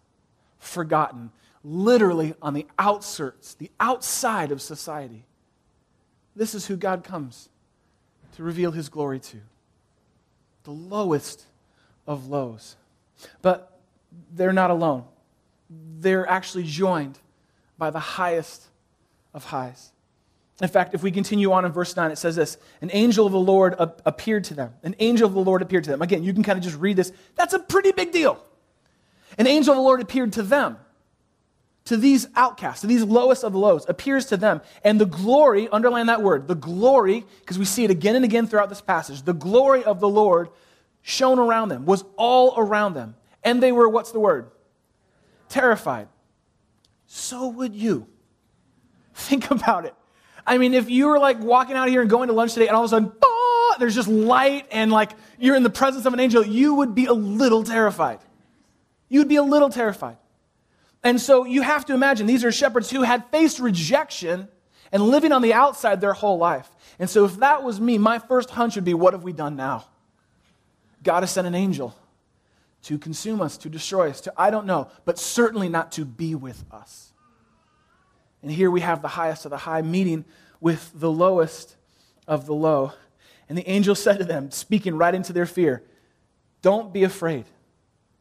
forgotten, 0.59 1.31
literally 1.63 2.35
on 2.43 2.55
the 2.55 2.67
outskirts, 2.79 3.55
the 3.55 3.71
outside 3.79 4.51
of 4.51 4.61
society. 4.61 5.25
This 6.35 6.55
is 6.55 6.67
who 6.67 6.77
God 6.77 7.05
comes 7.05 7.49
to 8.37 8.43
reveal 8.43 8.73
his 8.73 8.89
glory 8.89 9.21
to. 9.21 9.37
The 10.65 10.71
lowest 10.71 11.45
of 12.07 12.29
lows. 12.29 12.77
But 13.43 13.79
they're 14.33 14.53
not 14.53 14.71
alone. 14.71 15.05
They're 15.71 16.29
actually 16.29 16.65
joined 16.65 17.19
by 17.79 17.91
the 17.91 18.01
highest 18.01 18.67
of 19.35 19.45
highs. 19.45 19.93
In 20.61 20.69
fact, 20.69 20.95
if 20.95 21.03
we 21.03 21.11
continue 21.11 21.51
on 21.53 21.65
in 21.65 21.73
verse 21.73 21.97
9, 21.97 22.11
it 22.11 22.19
says 22.19 22.37
this 22.37 22.57
An 22.81 22.91
angel 22.93 23.27
of 23.27 23.33
the 23.33 23.39
Lord 23.39 23.75
appeared 23.79 24.45
to 24.45 24.55
them. 24.55 24.75
An 24.83 24.95
angel 25.01 25.27
of 25.27 25.35
the 25.35 25.41
Lord 25.41 25.63
appeared 25.63 25.85
to 25.85 25.91
them. 25.91 26.03
Again, 26.03 26.23
you 26.23 26.33
can 26.33 26.43
kind 26.43 26.57
of 26.57 26.65
just 26.65 26.79
read 26.79 26.97
this. 26.97 27.13
That's 27.35 27.55
a 27.55 27.59
pretty 27.59 27.93
big 27.93 28.13
deal. 28.13 28.43
An 29.39 29.47
angel 29.47 29.73
of 29.73 29.79
the 29.79 29.83
Lord 29.83 30.01
appeared 30.01 30.35
to 30.35 30.43
them, 30.43 30.77
to 31.87 31.97
these 31.97 32.29
outcasts, 32.37 32.83
to 32.83 32.87
these 32.87 33.03
lowest 33.03 33.45
of 33.45 33.53
the 33.53 33.59
lows, 33.59 33.87
appears 33.89 34.27
to 34.27 34.37
them. 34.37 34.61
And 34.85 35.01
the 35.01 35.07
glory, 35.07 35.69
underline 35.69 36.07
that 36.07 36.23
word, 36.23 36.47
the 36.47 36.55
glory, 36.55 37.25
because 37.41 37.59
we 37.59 37.65
see 37.65 37.85
it 37.85 37.91
again 37.91 38.15
and 38.15 38.25
again 38.25 38.47
throughout 38.47 38.69
this 38.69 38.83
passage, 38.83 39.23
the 39.23 39.33
glory 39.33 39.83
of 39.83 40.01
the 40.01 40.09
Lord 40.09 40.51
shone 41.01 41.39
around 41.39 41.71
them, 41.71 41.87
was 41.87 42.05
all 42.17 42.55
around 42.57 42.95
them. 42.95 43.17
And 43.43 43.61
they 43.63 43.73
were, 43.73 43.89
what's 43.89 44.13
the 44.13 44.21
word? 44.21 44.51
Terrified. 45.49 46.09
So 47.07 47.49
would 47.49 47.75
you. 47.75 48.07
Think 49.15 49.51
about 49.51 49.85
it. 49.85 49.95
I 50.47 50.59
mean, 50.59 50.75
if 50.75 50.91
you 50.91 51.07
were 51.07 51.19
like 51.19 51.39
walking 51.41 51.77
out 51.77 51.89
here 51.89 52.01
and 52.01 52.11
going 52.11 52.29
to 52.29 52.35
lunch 52.35 52.55
today 52.55 52.67
and 52.67 52.77
all 52.77 52.83
of 52.83 52.87
a 52.87 52.91
sudden, 52.91 53.13
bah, 53.21 53.77
there's 53.79 53.95
just 53.95 54.09
light 54.09 54.67
and 54.73 54.91
like 54.91 55.13
you're 55.39 55.57
in 55.57 55.63
the 55.63 55.71
presence 55.71 56.05
of 56.05 56.13
an 56.13 56.21
angel, 56.21 56.45
you 56.45 56.75
would 56.75 56.95
be 56.95 57.07
a 57.07 57.13
little 57.13 57.63
terrified. 57.63 58.19
You 59.09 59.21
would 59.21 59.29
be 59.29 59.37
a 59.37 59.43
little 59.43 59.69
terrified. 59.69 60.17
And 61.05 61.21
so 61.21 61.45
you 61.45 61.63
have 61.63 61.85
to 61.87 61.95
imagine 61.95 62.27
these 62.27 62.45
are 62.45 62.53
shepherds 62.53 62.91
who 62.91 63.03
had 63.03 63.27
faced 63.31 63.59
rejection 63.59 64.49
and 64.91 65.03
living 65.03 65.33
on 65.33 65.43
the 65.43 65.55
outside 65.55 66.01
their 66.01 66.13
whole 66.13 66.39
life. 66.39 66.71
And 66.99 67.09
so 67.09 67.25
if 67.25 67.37
that 67.37 67.63
was 67.63 67.81
me, 67.81 67.99
my 67.99 68.19
first 68.19 68.51
hunch 68.51 68.77
would 68.77 68.85
be, 68.85 68.95
what 68.95 69.15
have 69.15 69.25
we 69.25 69.33
done 69.33 69.57
now? 69.57 69.87
God 71.03 71.21
has 71.21 71.31
sent 71.31 71.47
an 71.47 71.55
angel 71.55 71.97
to 72.83 72.99
consume 72.99 73.41
us, 73.41 73.57
to 73.59 73.69
destroy 73.69 74.11
us, 74.11 74.21
to 74.23 74.33
I 74.37 74.51
don't 74.51 74.67
know, 74.67 74.89
but 75.05 75.19
certainly 75.19 75.69
not 75.69 75.93
to 75.93 76.05
be 76.05 76.35
with 76.35 76.65
us. 76.71 77.12
And 78.43 78.51
here 78.51 78.71
we 78.71 78.81
have 78.81 79.03
the 79.03 79.09
highest 79.09 79.45
of 79.45 79.51
the 79.51 79.59
high 79.59 79.83
meeting 79.83 80.25
with 80.61 80.91
the 80.95 81.11
lowest 81.11 81.77
of 82.27 82.47
the 82.47 82.55
low. 82.55 82.93
And 83.49 83.57
the 83.57 83.69
angel 83.69 83.95
said 83.95 84.19
to 84.19 84.25
them, 84.25 84.51
speaking 84.51 84.97
right 84.97 85.15
into 85.15 85.33
their 85.33 85.47
fear, 85.47 85.83
Don't 86.61 86.93
be 86.93 87.05
afraid. 87.05 87.45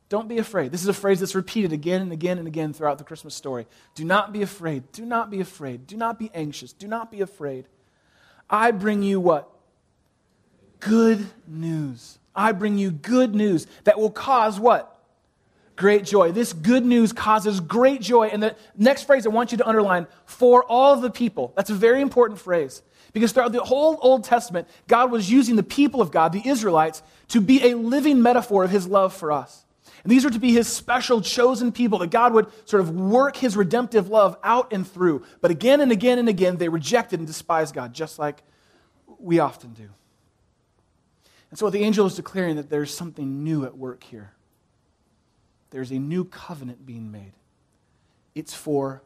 Don't 0.10 0.28
be 0.28 0.40
afraid. 0.40 0.74
This 0.74 0.82
is 0.82 0.90
a 0.90 0.94
phrase 0.94 1.22
that's 1.22 1.36
repeated 1.36 1.72
again 1.72 2.02
and 2.02 2.12
again 2.12 2.38
and 2.38 2.46
again 2.46 2.74
throughout 2.74 2.98
the 2.98 3.06
Christmas 3.06 3.34
story. 3.34 3.66
Do 3.96 4.04
not 4.04 4.34
be 4.34 4.42
afraid. 4.42 4.92
Do 4.92 5.06
not 5.06 5.30
be 5.30 5.40
afraid. 5.40 5.88
Do 5.88 5.96
not 5.96 6.20
be 6.20 6.30
anxious. 6.34 6.74
Do 6.74 6.86
not 6.86 7.12
be 7.12 7.22
afraid. 7.22 7.66
I 8.50 8.72
bring 8.72 9.04
you 9.04 9.22
what? 9.22 9.50
Good 10.82 11.26
news. 11.48 12.20
I 12.36 12.52
bring 12.52 12.78
you 12.78 12.92
good 12.92 13.34
news 13.34 13.68
that 13.86 13.98
will 13.98 14.12
cause 14.12 14.60
what? 14.60 15.01
Great 15.82 16.04
joy. 16.04 16.32
This 16.32 16.54
good 16.54 16.86
news 16.86 17.12
causes 17.12 17.60
great 17.60 18.02
joy. 18.02 18.28
And 18.28 18.44
the 18.44 18.56
next 18.78 19.06
phrase 19.06 19.26
I 19.26 19.30
want 19.30 19.52
you 19.52 19.58
to 19.58 19.68
underline 19.68 20.06
for 20.26 20.64
all 20.66 20.96
the 20.96 21.10
people. 21.10 21.54
That's 21.56 21.72
a 21.72 21.74
very 21.74 22.02
important 22.02 22.40
phrase. 22.40 22.84
Because 23.14 23.32
throughout 23.32 23.52
the 23.52 23.64
whole 23.64 23.98
Old 24.00 24.24
Testament, 24.24 24.68
God 24.88 25.10
was 25.10 25.32
using 25.32 25.56
the 25.56 25.64
people 25.64 26.00
of 26.00 26.12
God, 26.12 26.34
the 26.34 26.48
Israelites, 26.48 27.02
to 27.30 27.42
be 27.42 27.72
a 27.72 27.76
living 27.76 28.22
metaphor 28.22 28.64
of 28.64 28.70
his 28.70 28.86
love 28.86 29.12
for 29.12 29.32
us. 29.32 29.66
And 30.04 30.12
these 30.12 30.24
are 30.24 30.30
to 30.30 30.38
be 30.38 30.54
his 30.54 30.68
special 30.68 31.20
chosen 31.20 31.72
people 31.72 31.98
that 31.98 32.12
God 32.12 32.34
would 32.34 32.46
sort 32.66 32.82
of 32.82 32.92
work 32.92 33.36
his 33.36 33.58
redemptive 33.58 34.08
love 34.08 34.38
out 34.44 34.72
and 34.72 34.88
through. 34.88 35.24
But 35.42 35.50
again 35.50 35.82
and 35.82 35.92
again 35.92 36.20
and 36.20 36.30
again, 36.30 36.58
they 36.58 36.70
rejected 36.70 37.20
and 37.20 37.26
despised 37.26 37.74
God, 37.74 37.92
just 37.92 38.20
like 38.20 38.44
we 39.18 39.40
often 39.40 39.74
do. 39.74 39.90
And 41.50 41.58
so 41.58 41.72
the 41.72 41.80
angel 41.80 42.06
is 42.06 42.16
declaring 42.16 42.58
that 42.58 42.70
there's 42.70 42.94
something 42.94 43.44
new 43.44 43.66
at 43.66 43.76
work 43.76 44.04
here. 44.04 44.34
There's 45.72 45.92
a 45.92 46.00
new 46.00 46.26
covenant 46.26 46.86
being 46.86 47.12
made. 47.12 47.34
It's 48.36 48.54
for 48.54 49.02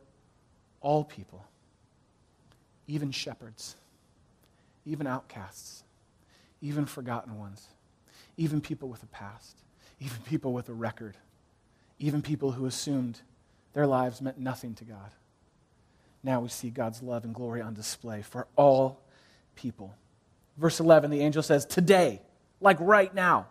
all 0.81 1.03
people, 1.03 1.45
even 2.87 3.11
shepherds, 3.11 3.75
even 4.85 5.07
outcasts, 5.07 5.83
even 6.61 6.85
forgotten 6.85 7.39
ones, 7.39 7.67
even 8.37 8.61
people 8.61 8.89
with 8.89 9.01
a 9.01 9.07
past 9.07 9.57
even 9.99 10.17
people 10.25 10.53
with 10.53 10.69
a 10.69 10.73
record, 10.73 11.15
even 11.99 12.21
people 12.21 12.51
who 12.51 12.65
assumed 12.65 13.21
their 13.73 13.87
lives 13.87 14.21
meant 14.21 14.37
nothing 14.37 14.73
to 14.75 14.83
God. 14.83 15.11
Now 16.23 16.41
we 16.41 16.49
see 16.49 16.69
God's 16.69 17.01
love 17.01 17.23
and 17.23 17.33
glory 17.33 17.61
on 17.61 17.73
display 17.73 18.21
for 18.21 18.47
all 18.55 18.99
people. 19.55 19.95
Verse 20.57 20.79
11, 20.79 21.11
the 21.11 21.21
angel 21.21 21.43
says, 21.43 21.65
Today, 21.65 22.21
like 22.59 22.77
right 22.79 23.13
now, 23.13 23.47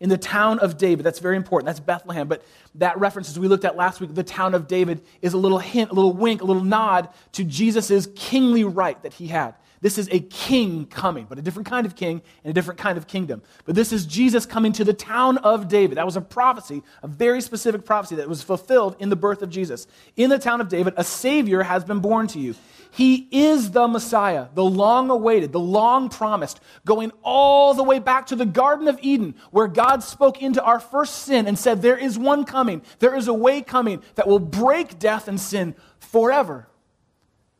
in 0.00 0.08
the 0.08 0.18
town 0.18 0.58
of 0.58 0.76
David. 0.76 1.04
That's 1.04 1.18
very 1.18 1.36
important. 1.36 1.66
That's 1.66 1.80
Bethlehem. 1.80 2.28
But 2.28 2.44
that 2.76 2.98
reference, 2.98 3.28
as 3.28 3.38
we 3.38 3.48
looked 3.48 3.64
at 3.64 3.76
last 3.76 4.00
week, 4.00 4.14
the 4.14 4.22
town 4.22 4.54
of 4.54 4.66
David 4.66 5.02
is 5.22 5.32
a 5.32 5.38
little 5.38 5.58
hint, 5.58 5.90
a 5.90 5.94
little 5.94 6.12
wink, 6.12 6.42
a 6.42 6.44
little 6.44 6.64
nod 6.64 7.08
to 7.32 7.44
Jesus' 7.44 8.08
kingly 8.14 8.64
right 8.64 9.00
that 9.02 9.14
he 9.14 9.28
had. 9.28 9.54
This 9.84 9.98
is 9.98 10.08
a 10.10 10.20
king 10.20 10.86
coming, 10.86 11.26
but 11.28 11.38
a 11.38 11.42
different 11.42 11.68
kind 11.68 11.84
of 11.84 11.94
king 11.94 12.22
and 12.42 12.50
a 12.50 12.54
different 12.54 12.80
kind 12.80 12.96
of 12.96 13.06
kingdom. 13.06 13.42
But 13.66 13.74
this 13.74 13.92
is 13.92 14.06
Jesus 14.06 14.46
coming 14.46 14.72
to 14.72 14.82
the 14.82 14.94
town 14.94 15.36
of 15.36 15.68
David. 15.68 15.98
That 15.98 16.06
was 16.06 16.16
a 16.16 16.22
prophecy, 16.22 16.82
a 17.02 17.06
very 17.06 17.42
specific 17.42 17.84
prophecy 17.84 18.14
that 18.14 18.26
was 18.26 18.42
fulfilled 18.42 18.96
in 18.98 19.10
the 19.10 19.16
birth 19.16 19.42
of 19.42 19.50
Jesus. 19.50 19.86
In 20.16 20.30
the 20.30 20.38
town 20.38 20.62
of 20.62 20.70
David, 20.70 20.94
a 20.96 21.04
Savior 21.04 21.64
has 21.64 21.84
been 21.84 22.00
born 22.00 22.28
to 22.28 22.38
you. 22.38 22.54
He 22.92 23.28
is 23.30 23.72
the 23.72 23.86
Messiah, 23.86 24.46
the 24.54 24.64
long 24.64 25.10
awaited, 25.10 25.52
the 25.52 25.60
long 25.60 26.08
promised, 26.08 26.60
going 26.86 27.12
all 27.22 27.74
the 27.74 27.82
way 27.82 27.98
back 27.98 28.28
to 28.28 28.36
the 28.36 28.46
Garden 28.46 28.88
of 28.88 28.98
Eden, 29.02 29.34
where 29.50 29.68
God 29.68 30.02
spoke 30.02 30.40
into 30.40 30.62
our 30.62 30.80
first 30.80 31.24
sin 31.24 31.46
and 31.46 31.58
said, 31.58 31.82
There 31.82 31.98
is 31.98 32.18
one 32.18 32.46
coming, 32.46 32.80
there 33.00 33.14
is 33.14 33.28
a 33.28 33.34
way 33.34 33.60
coming 33.60 34.02
that 34.14 34.26
will 34.26 34.38
break 34.38 34.98
death 34.98 35.28
and 35.28 35.38
sin 35.38 35.74
forever. 35.98 36.68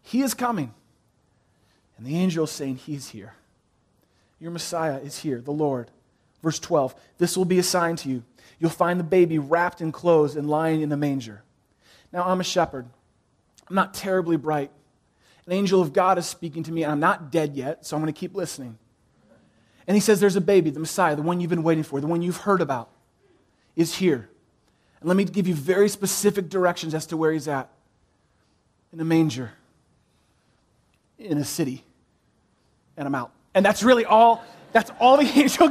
He 0.01 0.23
is 0.23 0.33
coming. 0.33 0.73
And 2.05 2.13
the 2.13 2.19
angel 2.19 2.45
is 2.45 2.51
saying, 2.51 2.77
He's 2.77 3.09
here. 3.09 3.33
Your 4.39 4.51
Messiah 4.51 4.99
is 4.99 5.21
here, 5.21 5.41
the 5.41 5.53
Lord. 5.53 5.91
Verse 6.43 6.59
12 6.59 6.95
This 7.17 7.35
will 7.35 7.47
be 7.47 7.59
a 7.59 7.63
sign 7.63 7.97
to 7.97 8.11
you. 8.11 8.23
You'll 8.59 8.69
find 8.69 9.01
the 9.01 9.05
baby 9.05 9.39
wrapped 9.39 9.81
in 9.81 9.91
clothes 9.91 10.37
and 10.37 10.47
lying 10.47 10.83
in 10.83 10.91
the 10.91 10.99
manger. 10.99 11.43
Now, 12.13 12.25
I'm 12.25 12.41
a 12.41 12.45
shepherd. 12.45 12.85
I'm 13.71 13.75
not 13.75 13.95
terribly 13.95 14.37
bright. 14.37 14.71
An 15.47 15.55
angel 15.55 15.81
of 15.81 15.95
God 15.95 16.19
is 16.19 16.27
speaking 16.27 16.63
to 16.65 16.73
me, 16.73 16.83
and 16.83 16.93
I'm 16.93 17.01
not 17.01 17.33
dead 17.33 17.57
yet, 17.57 17.87
so 17.87 17.97
I'm 17.97 18.03
going 18.03 18.13
to 18.13 18.21
keep 18.21 18.35
listening. 18.35 18.77
And 19.87 19.97
he 19.97 20.01
says, 20.01 20.21
There's 20.21 20.37
a 20.37 20.43
baby, 20.43 20.69
the 20.69 20.81
Messiah, 20.81 21.17
the 21.17 21.23
one 21.23 21.41
you've 21.41 21.49
been 21.49 21.63
waiting 21.63 21.85
for, 21.85 22.03
the 22.03 22.07
one 22.07 22.21
you've 22.21 22.37
heard 22.37 22.61
about, 22.61 22.91
is 23.77 23.95
here. 23.95 24.29
And 25.01 25.09
let 25.09 25.17
me 25.17 25.25
give 25.25 25.49
you 25.49 25.55
very 25.55 25.89
specific 25.89 26.51
directions 26.51 26.93
as 26.93 27.07
to 27.07 27.17
where 27.17 27.33
he's 27.33 27.49
at 27.49 27.71
in 28.93 29.01
a 29.01 29.05
manger 29.05 29.53
in 31.19 31.39
a 31.39 31.45
city, 31.45 31.85
and 32.97 33.07
I'm 33.07 33.15
out. 33.15 33.33
And 33.55 33.65
that's 33.65 33.83
really 33.83 34.05
all, 34.05 34.45
that's 34.73 34.91
all 35.01 35.17
the 35.17 35.25
angel, 35.41 35.71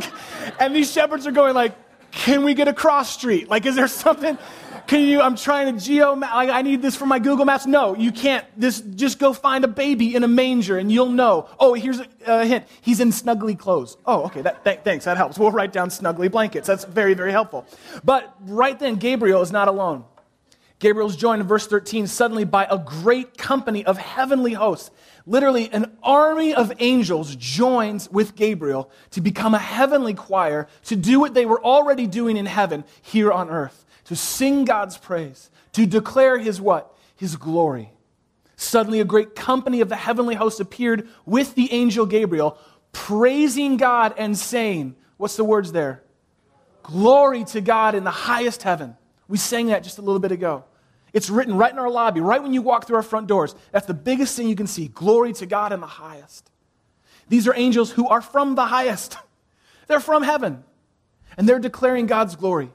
and 0.60 0.75
these 0.75 0.92
shepherds 0.92 1.27
are 1.27 1.32
going 1.32 1.53
like, 1.53 1.75
can 2.12 2.44
we 2.44 2.53
get 2.53 2.68
a 2.68 2.74
cross 2.74 3.12
street? 3.12 3.50
Like, 3.50 3.65
is 3.65 3.75
there 3.75 3.88
something? 3.88 4.38
Can 4.86 5.01
you, 5.01 5.22
I'm 5.22 5.36
trying 5.36 5.74
to 5.74 5.84
geo, 5.84 6.13
like, 6.13 6.50
I 6.50 6.62
need 6.62 6.82
this 6.82 6.96
for 6.96 7.06
my 7.06 7.18
Google 7.18 7.46
Maps. 7.46 7.65
No, 7.65 7.96
you 7.96 8.12
can't. 8.12 8.46
This, 8.56 8.82
just 8.82 9.18
go 9.18 9.34
find 9.34 9.63
a 9.63 9.68
baby 9.68 10.13
in 10.13 10.24
a 10.24 10.27
manger 10.27 10.77
and 10.77 10.92
you'll 10.92 11.10
know. 11.10 11.50
Oh, 11.60 11.74
here's 11.74 12.00
a, 12.00 12.08
a 12.27 12.46
hint. 12.46 12.65
He's 12.82 13.00
in 13.00 13.10
snuggly 13.10 13.58
clothes. 13.58 13.98
Oh, 14.06 14.25
okay. 14.25 14.42
That, 14.42 14.63
th- 14.63 14.82
thanks. 14.84 15.06
That 15.06 15.18
helps. 15.18 15.39
We'll 15.39 15.51
write 15.51 15.72
down 15.72 15.89
snuggly 15.89 16.30
blankets. 16.30 16.68
That's 16.68 16.84
very, 16.84 17.13
very 17.13 17.32
helpful. 17.32 17.65
But 18.03 18.36
right 18.42 18.77
then, 18.77 18.96
Gabriel 18.98 19.42
is 19.42 19.51
not 19.51 19.68
alone. 19.68 20.03
Gabriel's 20.84 21.16
joined 21.16 21.42
in 21.42 21.48
verse 21.48 21.66
13 21.66 22.08
suddenly 22.08 22.44
by 22.44 22.68
a 22.70 22.78
great 22.78 23.38
company 23.38 23.86
of 23.86 23.98
heavenly 23.98 24.52
hosts. 24.52 24.92
Literally, 25.25 25.72
an 25.72 25.98
army 26.04 26.54
of 26.54 26.74
angels 26.80 27.38
joins 27.38 28.10
with 28.10 28.36
Gabriel 28.36 28.92
to 29.12 29.22
become 29.22 29.56
a 29.56 29.60
heavenly 29.60 30.13
choir 30.13 30.68
to 30.84 30.98
do 30.98 31.22
what 31.22 31.34
they 31.34 31.46
were 31.46 31.63
already 31.63 32.06
doing 32.06 32.36
in 32.36 32.46
heaven 32.46 32.84
here 33.02 33.32
on 33.32 33.50
earth 33.50 33.86
to 34.04 34.16
sing 34.18 34.66
God's 34.66 34.98
praise, 34.98 35.50
to 35.72 35.86
declare 35.86 36.38
his 36.38 36.60
what? 36.60 36.94
His 37.16 37.38
glory. 37.38 37.94
Suddenly, 38.58 39.00
a 39.00 39.06
great 39.06 39.36
company 39.36 39.80
of 39.80 39.88
the 39.88 39.96
heavenly 39.96 40.36
hosts 40.36 40.60
appeared 40.60 41.08
with 41.25 41.56
the 41.56 41.72
angel 41.72 42.06
Gabriel, 42.06 42.58
praising 42.92 43.78
God 43.78 44.16
and 44.18 44.38
saying, 44.38 44.98
What's 45.16 45.38
the 45.38 45.46
words 45.46 45.72
there? 45.72 46.04
Glory 46.84 47.46
to 47.46 47.62
God 47.62 47.96
in 47.96 48.04
the 48.04 48.12
highest 48.12 48.63
heaven. 48.63 48.98
We 49.30 49.38
sang 49.38 49.68
that 49.68 49.86
just 49.86 49.98
a 49.98 50.02
little 50.02 50.20
bit 50.20 50.34
ago. 50.34 50.66
It's 51.13 51.29
written 51.29 51.55
right 51.55 51.72
in 51.72 51.77
our 51.77 51.89
lobby, 51.89 52.20
right 52.22 52.41
when 52.41 52.53
you 52.53 52.62
walk 52.62 52.88
through 52.88 52.96
our 52.98 53.03
front 53.03 53.27
doors. 53.27 53.55
That's 53.72 53.86
the 53.86 53.93
biggest 53.93 54.36
thing 54.36 54.50
you 54.50 54.55
can 54.55 54.67
see. 54.67 54.88
Glory 54.88 55.32
to 55.34 55.46
God 55.46 55.72
in 55.72 55.79
the 55.79 55.88
highest. 55.88 56.50
These 57.29 57.48
are 57.48 57.55
angels 57.55 57.91
who 57.91 58.08
are 58.08 58.22
from 58.22 58.55
the 58.55 58.65
highest. 58.65 59.17
They're 59.88 60.00
from 60.00 60.24
heaven. 60.24 60.63
And 61.38 61.50
they're 61.50 61.60
declaring 61.60 62.05
God's 62.05 62.36
glory. 62.36 62.72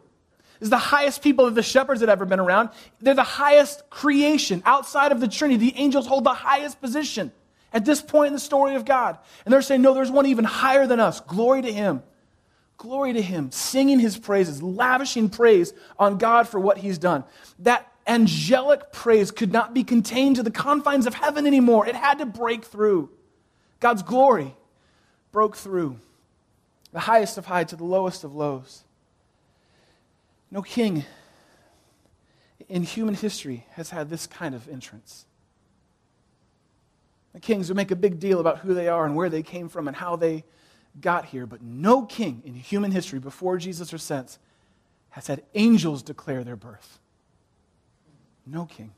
This 0.59 0.67
is 0.67 0.71
the 0.71 0.79
highest 0.79 1.23
people 1.23 1.45
that 1.45 1.55
the 1.55 1.63
shepherds 1.63 2.01
had 2.01 2.11
ever 2.11 2.25
been 2.25 2.41
around. 2.41 2.71
They're 3.01 3.15
the 3.15 3.23
highest 3.23 3.89
creation. 3.89 4.63
Outside 4.67 5.13
of 5.13 5.21
the 5.21 5.29
Trinity, 5.29 5.71
the 5.71 5.79
angels 5.79 6.09
hold 6.09 6.25
the 6.25 6.35
highest 6.35 6.81
position 6.81 7.31
at 7.73 7.85
this 7.85 8.03
point 8.03 8.29
in 8.29 8.33
the 8.33 8.41
story 8.41 8.75
of 8.75 8.85
God. 8.85 9.19
And 9.45 9.53
they're 9.53 9.63
saying, 9.63 9.83
no, 9.83 9.95
there's 9.95 10.11
one 10.11 10.27
even 10.27 10.45
higher 10.45 10.87
than 10.87 10.99
us. 10.99 11.21
Glory 11.21 11.63
to 11.63 11.73
him. 11.73 12.03
Glory 12.77 13.13
to 13.13 13.23
him. 13.23 13.53
Singing 13.53 14.01
his 14.01 14.19
praises, 14.19 14.63
lavishing 14.63 15.29
praise 15.29 15.73
on 15.99 16.19
God 16.19 16.49
for 16.49 16.59
what 16.59 16.79
he's 16.79 16.99
done. 16.99 17.25
That 17.61 17.91
angelic 18.09 18.91
praise 18.93 19.31
could 19.31 19.53
not 19.53 19.75
be 19.75 19.85
contained 19.85 20.37
to 20.37 20.43
the 20.43 20.51
confines 20.51 21.07
of 21.07 21.15
heaven 21.15 21.47
anymore. 21.47 21.87
It 21.87 21.95
had 21.95 22.19
to 22.19 22.27
break 22.27 22.65
through. 22.65 23.11
God's 23.81 24.03
glory 24.03 24.55
broke 25.31 25.57
through. 25.57 26.01
The 26.93 27.01
highest 27.01 27.37
of 27.37 27.47
high 27.47 27.65
to 27.65 27.77
the 27.77 27.85
lowest 27.85 28.25
of 28.25 28.35
lows. 28.35 28.83
No 30.51 30.63
king 30.63 31.05
in 32.69 32.83
human 32.83 33.15
history 33.15 33.67
has 33.73 33.91
had 33.91 34.09
this 34.09 34.27
kind 34.27 34.55
of 34.55 34.69
entrance. 34.69 35.27
The 37.35 37.41
kings 37.41 37.69
would 37.69 37.77
make 37.77 37.91
a 37.91 37.97
big 37.97 38.19
deal 38.19 38.41
about 38.41 38.59
who 38.59 38.73
they 38.73 38.89
are 38.89 39.05
and 39.05 39.15
where 39.15 39.29
they 39.29 39.43
came 39.43 39.69
from 39.69 39.87
and 39.87 39.97
how 39.97 40.17
they 40.17 40.45
got 41.01 41.27
here, 41.27 41.47
but 41.47 41.63
no 41.63 42.03
king 42.03 42.43
in 42.45 42.55
human 42.55 42.91
history 42.91 43.19
before 43.19 43.59
Jesus 43.59 43.93
or 43.93 43.99
since 43.99 44.39
has 45.11 45.27
had 45.27 45.43
angels 45.55 46.03
declare 46.03 46.43
their 46.43 46.57
birth. 46.57 46.99
No 48.51 48.65
king. 48.67 48.93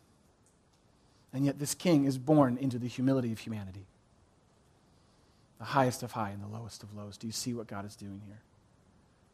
And 1.32 1.44
yet, 1.44 1.58
this 1.58 1.74
king 1.74 2.04
is 2.04 2.18
born 2.18 2.56
into 2.56 2.78
the 2.78 2.88
humility 2.88 3.32
of 3.32 3.38
humanity. 3.38 3.86
The 5.58 5.64
highest 5.64 6.02
of 6.02 6.12
high 6.12 6.30
and 6.30 6.42
the 6.42 6.48
lowest 6.48 6.82
of 6.82 6.94
lows. 6.94 7.16
Do 7.16 7.26
you 7.26 7.32
see 7.32 7.54
what 7.54 7.66
God 7.66 7.84
is 7.84 7.94
doing 7.94 8.20
here? 8.26 8.40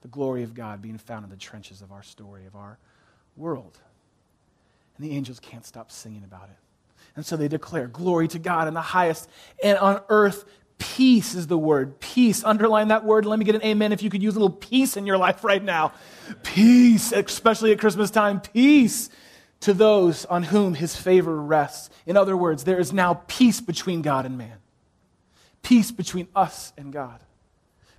The 0.02 0.08
glory 0.08 0.42
of 0.42 0.54
God 0.54 0.82
being 0.82 0.98
found 0.98 1.24
in 1.24 1.30
the 1.30 1.36
trenches 1.36 1.80
of 1.80 1.92
our 1.92 2.02
story, 2.02 2.46
of 2.46 2.54
our 2.54 2.78
world. 3.36 3.78
And 4.96 5.06
the 5.06 5.16
angels 5.16 5.40
can't 5.40 5.64
stop 5.64 5.90
singing 5.90 6.24
about 6.24 6.48
it. 6.48 6.56
And 7.14 7.24
so 7.24 7.36
they 7.36 7.48
declare, 7.48 7.86
Glory 7.86 8.28
to 8.28 8.38
God 8.38 8.68
in 8.68 8.74
the 8.74 8.82
highest, 8.82 9.30
and 9.62 9.78
on 9.78 10.02
earth, 10.08 10.44
peace 10.76 11.34
is 11.34 11.46
the 11.46 11.56
word. 11.56 11.98
Peace. 12.00 12.44
Underline 12.44 12.88
that 12.88 13.04
word. 13.04 13.24
Let 13.24 13.38
me 13.38 13.44
get 13.46 13.54
an 13.54 13.62
amen 13.62 13.92
if 13.92 14.02
you 14.02 14.10
could 14.10 14.22
use 14.22 14.36
a 14.36 14.38
little 14.38 14.56
peace 14.56 14.98
in 14.98 15.06
your 15.06 15.16
life 15.16 15.44
right 15.44 15.62
now. 15.62 15.92
Peace, 16.42 17.12
especially 17.12 17.72
at 17.72 17.78
Christmas 17.78 18.10
time. 18.10 18.40
Peace 18.40 19.08
to 19.60 19.72
those 19.72 20.24
on 20.26 20.44
whom 20.44 20.74
his 20.74 20.96
favor 20.96 21.40
rests. 21.40 21.90
In 22.06 22.16
other 22.16 22.36
words, 22.36 22.64
there 22.64 22.78
is 22.78 22.92
now 22.92 23.22
peace 23.26 23.60
between 23.60 24.02
God 24.02 24.26
and 24.26 24.38
man. 24.38 24.58
Peace 25.62 25.90
between 25.90 26.28
us 26.36 26.72
and 26.76 26.92
God. 26.92 27.20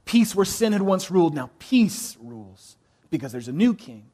Peace 0.06 0.34
where 0.34 0.46
sin 0.46 0.74
had 0.74 0.82
once 0.82 1.12
ruled. 1.12 1.36
Now 1.36 1.50
peace 1.60 2.16
rules 2.22 2.78
because 3.10 3.32
there's 3.32 3.50
a 3.50 3.54
new 3.54 3.74
king 3.74 4.06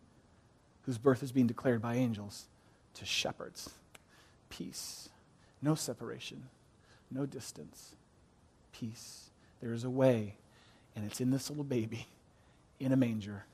whose 0.84 0.98
birth 0.98 1.22
is 1.22 1.32
being 1.32 1.48
declared 1.48 1.82
by 1.82 1.96
angels 1.96 2.48
to 2.96 3.06
shepherds. 3.06 3.70
Peace. 4.50 5.10
No 5.62 5.76
separation. 5.76 6.44
No 7.12 7.26
distance. 7.26 7.96
Peace. 8.72 9.30
There 9.62 9.74
is 9.74 9.84
a 9.84 9.90
way, 9.90 10.36
and 10.96 11.06
it's 11.06 11.22
in 11.22 11.32
this 11.32 11.50
little 11.50 11.64
baby 11.64 12.08
in 12.80 12.92
a 12.92 12.98
manger 12.98 13.46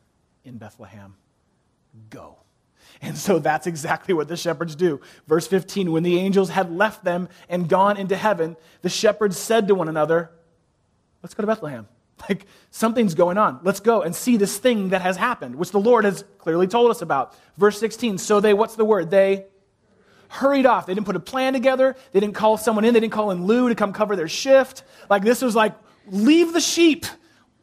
in 0.43 0.57
Bethlehem. 0.57 1.15
Go. 2.09 2.37
And 3.01 3.17
so 3.17 3.39
that's 3.39 3.67
exactly 3.67 4.13
what 4.13 4.27
the 4.27 4.35
shepherds 4.35 4.75
do. 4.75 4.99
Verse 5.27 5.47
15 5.47 5.91
When 5.91 6.03
the 6.03 6.17
angels 6.19 6.49
had 6.49 6.71
left 6.71 7.03
them 7.03 7.29
and 7.47 7.69
gone 7.69 7.97
into 7.97 8.15
heaven, 8.15 8.57
the 8.81 8.89
shepherds 8.89 9.37
said 9.37 9.67
to 9.67 9.75
one 9.75 9.87
another, 9.87 10.31
Let's 11.23 11.33
go 11.33 11.41
to 11.41 11.47
Bethlehem. 11.47 11.87
Like 12.27 12.47
something's 12.69 13.15
going 13.15 13.37
on. 13.37 13.61
Let's 13.63 13.79
go 13.79 14.01
and 14.01 14.13
see 14.13 14.35
this 14.35 14.57
thing 14.57 14.89
that 14.89 15.01
has 15.01 15.15
happened, 15.15 15.55
which 15.55 15.71
the 15.71 15.79
Lord 15.79 16.03
has 16.03 16.25
clearly 16.37 16.67
told 16.67 16.91
us 16.91 17.01
about. 17.01 17.33
Verse 17.57 17.79
16. 17.79 18.17
So 18.17 18.41
they, 18.41 18.53
what's 18.53 18.75
the 18.75 18.83
word? 18.83 19.09
They 19.09 19.45
hurried 20.27 20.65
off. 20.65 20.85
They 20.85 20.93
didn't 20.93 21.05
put 21.05 21.15
a 21.15 21.21
plan 21.21 21.53
together. 21.53 21.95
They 22.11 22.19
didn't 22.19 22.35
call 22.35 22.57
someone 22.57 22.83
in. 22.83 22.93
They 22.93 22.99
didn't 22.99 23.13
call 23.13 23.31
in 23.31 23.45
Lou 23.45 23.69
to 23.69 23.75
come 23.75 23.93
cover 23.93 24.17
their 24.17 24.27
shift. 24.27 24.83
Like 25.09 25.23
this 25.23 25.41
was 25.41 25.55
like, 25.55 25.75
leave 26.07 26.51
the 26.51 26.59
sheep. 26.59 27.05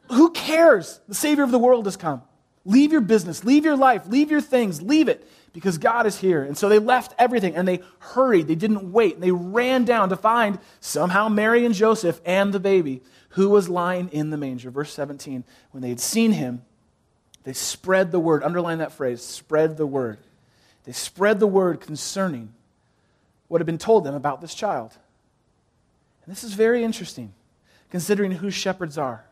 Who 0.08 0.30
cares? 0.30 1.00
The 1.06 1.14
Savior 1.14 1.44
of 1.44 1.50
the 1.50 1.58
world 1.58 1.85
has 1.85 1.96
come. 1.96 2.23
Leave 2.66 2.90
your 2.90 3.00
business, 3.00 3.44
leave 3.44 3.64
your 3.64 3.76
life, 3.76 4.08
leave 4.08 4.28
your 4.28 4.40
things, 4.40 4.82
leave 4.82 5.08
it 5.08 5.26
because 5.52 5.78
God 5.78 6.04
is 6.04 6.18
here. 6.18 6.42
And 6.42 6.58
so 6.58 6.68
they 6.68 6.80
left 6.80 7.14
everything 7.16 7.54
and 7.54 7.66
they 7.66 7.80
hurried. 8.00 8.49
They 8.49 8.56
didn't 8.56 8.92
wait. 8.92 9.14
And 9.14 9.23
they 9.23 9.30
ran 9.30 9.85
down 9.85 10.08
to 10.08 10.16
find 10.16 10.58
somehow 10.80 11.28
Mary 11.28 11.64
and 11.64 11.75
Joseph 11.75 12.20
and 12.26 12.52
the 12.52 12.58
baby 12.58 13.02
who 13.30 13.50
was 13.50 13.68
lying 13.68 14.08
in 14.08 14.30
the 14.30 14.37
manger. 14.37 14.70
Verse 14.70 14.92
17, 14.92 15.44
when 15.70 15.80
they 15.80 15.90
had 15.90 16.00
seen 16.00 16.32
him, 16.32 16.62
they 17.44 17.52
spread 17.52 18.11
the 18.11 18.18
word. 18.18 18.42
Underline 18.42 18.78
that 18.78 18.92
phrase 18.92 19.23
spread 19.23 19.76
the 19.76 19.87
word. 19.87 20.18
They 20.85 20.92
spread 20.92 21.38
the 21.38 21.46
word 21.46 21.80
concerning 21.80 22.52
what 23.46 23.61
had 23.61 23.66
been 23.66 23.78
told 23.78 24.02
them 24.02 24.14
about 24.14 24.40
this 24.40 24.54
child. 24.54 24.92
And 26.25 26.35
this 26.35 26.42
is 26.42 26.54
very 26.54 26.82
interesting, 26.82 27.32
considering 27.90 28.32
who 28.32 28.50
shepherds 28.50 28.99
are 28.99 29.25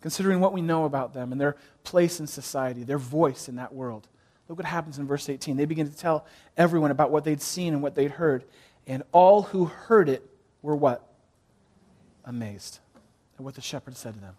considering 0.00 0.40
what 0.40 0.52
we 0.52 0.62
know 0.62 0.84
about 0.84 1.14
them 1.14 1.32
and 1.32 1.40
their 1.40 1.56
place 1.84 2.20
in 2.20 2.26
society, 2.26 2.82
their 2.82 2.98
voice 2.98 3.48
in 3.48 3.56
that 3.56 3.74
world. 3.74 4.08
Look 4.48 4.58
what 4.58 4.66
happens 4.66 4.98
in 4.98 5.06
verse 5.06 5.28
18. 5.28 5.56
They 5.56 5.64
begin 5.64 5.88
to 5.88 5.96
tell 5.96 6.26
everyone 6.56 6.90
about 6.90 7.10
what 7.10 7.24
they'd 7.24 7.42
seen 7.42 7.72
and 7.72 7.82
what 7.82 7.94
they'd 7.94 8.10
heard. 8.10 8.44
And 8.86 9.02
all 9.12 9.42
who 9.42 9.66
heard 9.66 10.08
it 10.08 10.28
were 10.62 10.74
what? 10.74 11.06
Amazed 12.24 12.80
at 13.38 13.44
what 13.44 13.54
the 13.54 13.60
shepherds 13.60 13.98
said 13.98 14.14
to 14.14 14.20
them. 14.20 14.34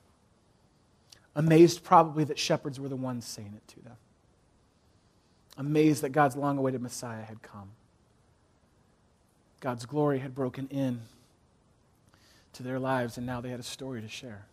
Amazed, 1.36 1.84
probably, 1.84 2.26
that 2.26 2.38
shepherds 2.38 2.80
were 2.80 2.90
the 2.90 2.96
ones 2.96 3.26
saying 3.26 3.54
it 3.56 3.68
to 3.70 3.80
them. 3.82 3.96
Amazed 5.58 6.02
that 6.04 6.10
God's 6.10 6.36
long 6.36 6.58
awaited 6.58 6.82
Messiah 6.82 7.24
had 7.24 7.42
come. 7.42 7.72
God's 9.62 9.86
glory 9.86 10.20
had 10.20 10.36
broken 10.36 10.68
in 10.70 11.02
to 12.54 12.64
their 12.64 12.80
lives, 12.80 13.18
and 13.18 13.26
now 13.26 13.40
they 13.40 13.50
had 13.50 13.60
a 13.60 13.64
story 13.64 14.02
to 14.02 14.10
share. 14.10 14.46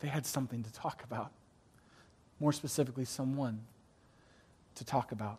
They 0.00 0.08
had 0.08 0.26
something 0.26 0.62
to 0.62 0.72
talk 0.72 1.02
about. 1.04 1.32
More 2.40 2.52
specifically, 2.52 3.04
someone 3.04 3.60
to 4.74 4.84
talk 4.84 5.12
about. 5.12 5.38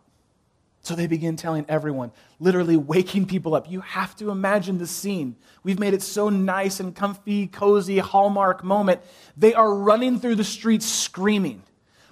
So 0.82 0.94
they 0.94 1.08
begin 1.08 1.36
telling 1.36 1.66
everyone, 1.68 2.12
literally 2.38 2.76
waking 2.76 3.26
people 3.26 3.56
up. 3.56 3.68
You 3.68 3.80
have 3.80 4.14
to 4.16 4.30
imagine 4.30 4.78
the 4.78 4.86
scene. 4.86 5.34
We've 5.64 5.80
made 5.80 5.94
it 5.94 6.02
so 6.02 6.28
nice 6.28 6.78
and 6.78 6.94
comfy, 6.94 7.48
cozy, 7.48 7.98
hallmark 7.98 8.62
moment. 8.62 9.00
They 9.36 9.52
are 9.52 9.74
running 9.74 10.20
through 10.20 10.36
the 10.36 10.44
streets 10.44 10.86
screaming. 10.86 11.64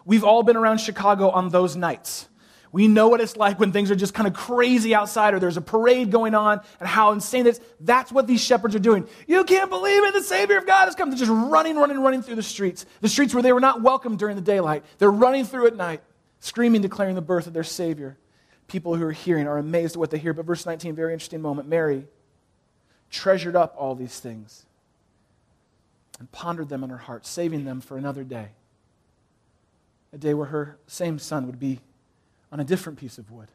We've 0.05 0.25
all 0.25 0.42
been 0.42 0.57
around 0.57 0.79
Chicago 0.79 1.31
on 1.31 1.51
those 1.51 1.77
nights. 1.77 2.29
We 2.75 2.89
know 2.89 3.07
what 3.07 3.21
it's 3.21 3.37
like 3.37 3.61
when 3.61 3.71
things 3.71 3.93
are 3.93 3.95
just 3.95 4.15
kind 4.15 4.27
of 4.27 4.35
crazy 4.35 4.97
outside 4.97 5.33
or 5.33 5.39
there's 5.39 5.57
a 5.57 5.61
parade 5.61 6.11
going 6.11 6.35
on 6.35 6.61
and 6.81 6.89
how 6.89 7.13
insane 7.13 7.47
it 7.47 7.51
is. 7.51 7.61
That's 7.79 8.11
what 8.11 8.27
these 8.27 8.43
shepherds 8.43 8.75
are 8.75 8.81
doing. 8.81 9.07
You 9.29 9.45
can't 9.45 9.71
believe 9.71 10.03
it. 10.03 10.13
The 10.13 10.25
Savior 10.25 10.59
of 10.59 10.67
God 10.67 10.87
has 10.87 10.97
come. 10.97 11.09
They're 11.09 11.17
just 11.17 11.31
running, 11.31 11.77
running, 11.77 12.01
running 12.01 12.21
through 12.21 12.35
the 12.35 12.43
streets. 12.43 12.85
The 13.01 13.09
streets 13.09 13.33
where 13.33 13.45
they 13.45 13.53
were 13.53 13.61
not 13.61 13.81
welcome 13.81 14.17
during 14.17 14.35
the 14.35 14.43
daylight. 14.43 14.83
They're 14.99 15.09
running 15.09 15.45
through 15.45 15.69
at 15.69 15.77
night, 15.77 16.03
screaming, 16.41 16.83
declaring 16.83 17.15
the 17.15 17.23
birth 17.23 17.47
of 17.47 17.53
their 17.53 17.63
Savior. 17.63 18.19
People 18.67 18.97
who 18.97 19.07
are 19.07 19.13
hearing 19.13 19.47
are 19.47 19.59
amazed 19.59 19.95
at 19.95 20.01
what 20.01 20.11
they 20.11 20.19
hear. 20.19 20.33
But 20.33 20.45
verse 20.45 20.67
19, 20.67 20.97
very 20.97 21.13
interesting 21.13 21.41
moment. 21.41 21.69
Mary 21.69 22.09
treasured 23.09 23.55
up 23.55 23.77
all 23.79 23.95
these 23.95 24.19
things 24.19 24.67
and 26.19 26.29
pondered 26.33 26.71
them 26.71 26.83
in 26.83 26.91
her 26.91 26.99
heart, 26.99 27.25
saving 27.25 27.67
them 27.67 27.81
for 27.81 27.97
another 27.97 28.25
day. 28.25 28.49
A 30.13 30.19
day 30.19 30.35
where 30.35 30.47
her 30.47 30.77
same 30.89 31.21
son 31.21 31.47
would 31.47 31.61
be 31.61 31.79
on 32.55 32.61
a 32.61 32.64
different 32.64 33.01
piece 33.01 33.19
of 33.19 33.33
wood 33.33 33.49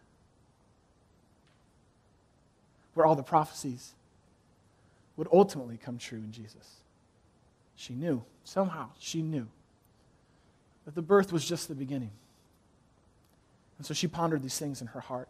where 2.93 3.05
all 3.05 3.15
the 3.15 3.23
prophecies 3.23 3.93
would 5.15 5.29
ultimately 5.31 5.77
come 5.77 5.97
true 5.97 6.17
in 6.17 6.33
Jesus. 6.33 6.81
She 7.77 7.93
knew, 7.93 8.23
somehow, 8.43 8.89
she 8.99 9.21
knew 9.21 9.47
that 10.83 10.95
the 10.95 11.01
birth 11.01 11.31
was 11.31 11.47
just 11.47 11.69
the 11.69 11.75
beginning. 11.75 12.11
And 13.77 13.87
so 13.87 13.93
she 13.93 14.05
pondered 14.05 14.43
these 14.43 14.59
things 14.59 14.81
in 14.81 14.87
her 14.87 14.99
heart, 14.99 15.29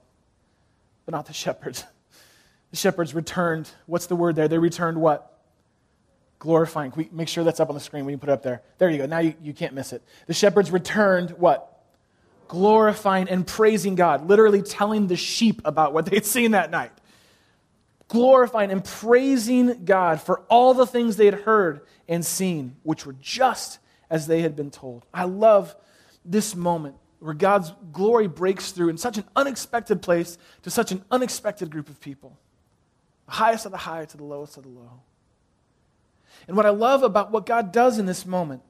but 1.06 1.12
not 1.12 1.28
the 1.28 1.34
shepherds. 1.46 1.86
The 2.72 2.78
shepherds 2.78 3.14
returned, 3.14 3.70
what's 3.86 4.08
the 4.08 4.16
word 4.16 4.36
there? 4.36 4.48
They 4.48 4.58
returned 4.58 5.00
what? 5.00 5.40
Glorifying. 6.40 6.92
We 6.96 7.08
make 7.12 7.28
sure 7.28 7.44
that's 7.44 7.60
up 7.60 7.70
on 7.70 7.76
the 7.76 7.82
screen? 7.82 8.06
when 8.06 8.14
you 8.14 8.18
put 8.18 8.30
it 8.30 8.34
up 8.34 8.42
there. 8.42 8.64
There 8.80 8.90
you 8.90 8.98
go. 8.98 9.06
Now 9.06 9.20
you, 9.20 9.36
you 9.44 9.54
can't 9.54 9.76
miss 9.76 9.94
it. 9.94 10.02
The 10.26 10.34
shepherds 10.34 10.72
returned 10.72 11.32
what? 11.32 11.79
Glorifying 12.50 13.30
and 13.30 13.48
praising 13.48 13.96
God, 13.96 14.28
literally 14.28 14.62
telling 14.62 15.08
the 15.08 15.16
sheep 15.16 15.62
about 15.64 15.94
what 15.94 16.08
they'd 16.08 16.26
seen 16.26 16.52
that 16.52 16.70
night. 16.70 16.92
Glorifying 18.10 18.72
and 18.72 18.84
praising 18.84 19.86
God 19.86 20.20
for 20.20 20.42
all 20.50 20.74
the 20.74 20.88
things 20.88 21.16
they 21.16 21.26
had 21.26 21.36
heard 21.36 21.82
and 22.10 22.26
seen, 22.26 22.76
which 22.84 23.06
were 23.06 23.16
just 23.22 23.80
as 24.10 24.28
they 24.28 24.42
had 24.42 24.56
been 24.56 24.72
told. 24.72 25.06
I 25.14 25.24
love 25.26 25.76
this 26.26 26.56
moment 26.56 26.96
where 27.20 27.36
God's 27.36 27.72
glory 27.94 28.28
breaks 28.28 28.72
through 28.72 28.90
in 28.90 28.98
such 28.98 29.18
an 29.18 29.26
unexpected 29.36 30.02
place 30.02 30.38
to 30.64 30.72
such 30.72 30.92
an 30.92 31.06
unexpected 31.12 31.70
group 31.70 31.88
of 31.88 32.02
people. 32.02 32.36
The 33.28 33.34
highest 33.34 33.68
of 33.68 33.72
the 33.72 33.78
high 33.78 34.06
to 34.06 34.18
the 34.18 34.24
lowest 34.24 34.58
of 34.58 34.64
the 34.64 34.70
low. 34.70 35.02
And 36.48 36.58
what 36.58 36.66
I 36.66 36.72
love 36.72 37.04
about 37.04 37.32
what 37.32 37.46
God 37.46 37.72
does 37.72 38.00
in 38.00 38.08
this 38.08 38.26
moment 38.26 38.64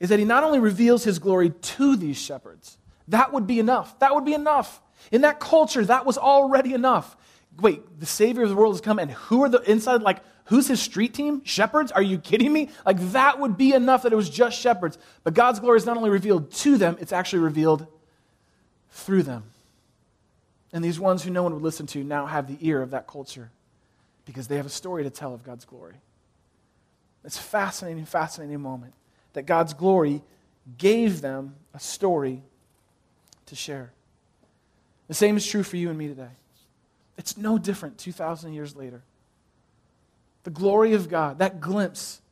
is 0.00 0.10
that 0.10 0.18
he 0.18 0.24
not 0.24 0.44
only 0.44 0.58
reveals 0.58 1.04
his 1.04 1.18
glory 1.18 1.50
to 1.50 1.96
these 1.96 2.16
shepherds, 2.16 2.78
that 3.08 3.32
would 3.32 3.46
be 3.46 3.58
enough. 3.58 3.98
That 4.00 4.14
would 4.14 4.24
be 4.24 4.34
enough. 4.34 4.80
In 5.12 5.22
that 5.22 5.40
culture, 5.40 5.84
that 5.84 6.04
was 6.04 6.18
already 6.18 6.74
enough. 6.74 7.16
Wait, 7.60 8.00
the 8.00 8.06
Savior 8.06 8.42
of 8.42 8.50
the 8.50 8.56
world 8.56 8.74
has 8.74 8.80
come, 8.80 8.98
and 8.98 9.10
who 9.10 9.42
are 9.42 9.48
the 9.48 9.60
inside? 9.70 10.02
Like, 10.02 10.22
who's 10.46 10.68
his 10.68 10.80
street 10.80 11.14
team? 11.14 11.42
Shepherds? 11.44 11.92
Are 11.92 12.02
you 12.02 12.18
kidding 12.18 12.52
me? 12.52 12.70
Like, 12.84 12.98
that 13.12 13.38
would 13.38 13.56
be 13.56 13.72
enough 13.72 14.02
that 14.02 14.12
it 14.12 14.16
was 14.16 14.28
just 14.28 14.60
shepherds. 14.60 14.98
But 15.24 15.34
God's 15.34 15.60
glory 15.60 15.78
is 15.78 15.86
not 15.86 15.96
only 15.96 16.10
revealed 16.10 16.50
to 16.52 16.76
them, 16.76 16.96
it's 17.00 17.12
actually 17.12 17.40
revealed 17.40 17.86
through 18.90 19.22
them. 19.22 19.44
And 20.72 20.84
these 20.84 21.00
ones 21.00 21.22
who 21.22 21.30
no 21.30 21.42
one 21.42 21.54
would 21.54 21.62
listen 21.62 21.86
to 21.88 22.04
now 22.04 22.26
have 22.26 22.48
the 22.48 22.58
ear 22.60 22.82
of 22.82 22.90
that 22.90 23.06
culture 23.06 23.50
because 24.26 24.48
they 24.48 24.56
have 24.56 24.66
a 24.66 24.70
story 24.70 25.04
to 25.04 25.10
tell 25.10 25.32
of 25.32 25.44
God's 25.44 25.64
glory. 25.64 25.94
It's 27.24 27.38
a 27.38 27.42
fascinating, 27.42 28.04
fascinating 28.04 28.60
moment 28.60 28.92
that 29.36 29.44
God's 29.44 29.74
glory 29.74 30.22
gave 30.78 31.20
them 31.20 31.54
a 31.74 31.78
story 31.78 32.42
to 33.44 33.54
share. 33.54 33.92
The 35.08 35.14
same 35.14 35.36
is 35.36 35.46
true 35.46 35.62
for 35.62 35.76
you 35.76 35.90
and 35.90 35.98
me 35.98 36.08
today. 36.08 36.30
It's 37.18 37.36
no 37.36 37.58
different 37.58 37.98
2,000 37.98 38.54
years 38.54 38.74
later. 38.74 39.02
The 40.44 40.50
glory 40.50 40.94
of 40.94 41.10
God, 41.10 41.40
that 41.40 41.60
glimpse, 41.60 42.22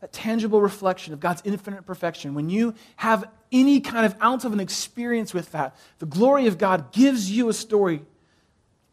that 0.00 0.12
tangible 0.12 0.60
reflection 0.60 1.12
of 1.12 1.20
God's 1.20 1.42
infinite 1.44 1.86
perfection, 1.86 2.34
when 2.34 2.50
you 2.50 2.74
have 2.96 3.30
any 3.52 3.80
kind 3.80 4.04
of 4.04 4.20
ounce 4.20 4.44
of 4.44 4.52
an 4.52 4.58
experience 4.58 5.32
with 5.32 5.52
that, 5.52 5.76
the 6.00 6.06
glory 6.06 6.48
of 6.48 6.58
God 6.58 6.90
gives 6.90 7.30
you 7.30 7.48
a 7.48 7.52
story 7.52 8.02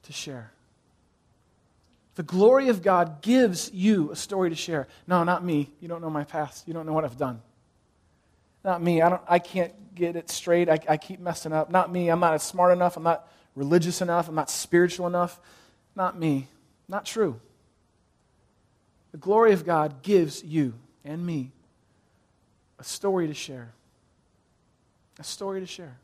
to 0.03 0.13
share. 0.13 0.51
The 2.13 2.23
glory 2.23 2.69
of 2.69 2.83
God 2.83 3.23
gives 3.23 3.71
you 3.73 4.11
a 4.11 4.15
story 4.15 4.51
to 4.51 4.55
share. 4.55 4.87
No, 5.07 5.23
not 5.23 5.43
me. 5.43 5.71
You 5.81 5.87
don't 5.87 6.01
know 6.01 6.11
my 6.11 6.25
past. 6.25 6.67
You 6.67 6.75
don't 6.75 6.85
know 6.85 6.93
what 6.93 7.05
I've 7.05 7.17
done. 7.17 7.41
Not 8.65 8.81
me. 8.81 9.03
I, 9.03 9.09
don't, 9.09 9.21
I 9.27 9.37
can't 9.37 9.93
get 9.93 10.15
it 10.15 10.31
straight. 10.31 10.69
I, 10.69 10.79
I 10.89 10.97
keep 10.97 11.19
messing 11.19 11.53
up. 11.53 11.69
Not 11.69 11.91
me. 11.91 12.09
I'm 12.09 12.19
not 12.19 12.41
smart 12.41 12.73
enough. 12.73 12.97
I'm 12.97 13.03
not 13.03 13.29
religious 13.53 14.01
enough. 14.01 14.27
I'm 14.27 14.33
not 14.33 14.49
spiritual 14.49 15.05
enough. 15.05 15.39
Not 15.95 16.17
me. 16.19 16.47
Not 16.89 17.05
true. 17.05 17.39
The 19.11 19.19
glory 19.19 19.53
of 19.53 19.65
God 19.65 20.01
gives 20.01 20.43
you 20.43 20.73
and 21.05 21.23
me 21.23 21.51
a 22.79 22.83
story 22.83 23.27
to 23.27 23.35
share. 23.35 23.71
A 25.19 25.23
story 25.23 25.59
to 25.59 25.67
share. 25.67 25.99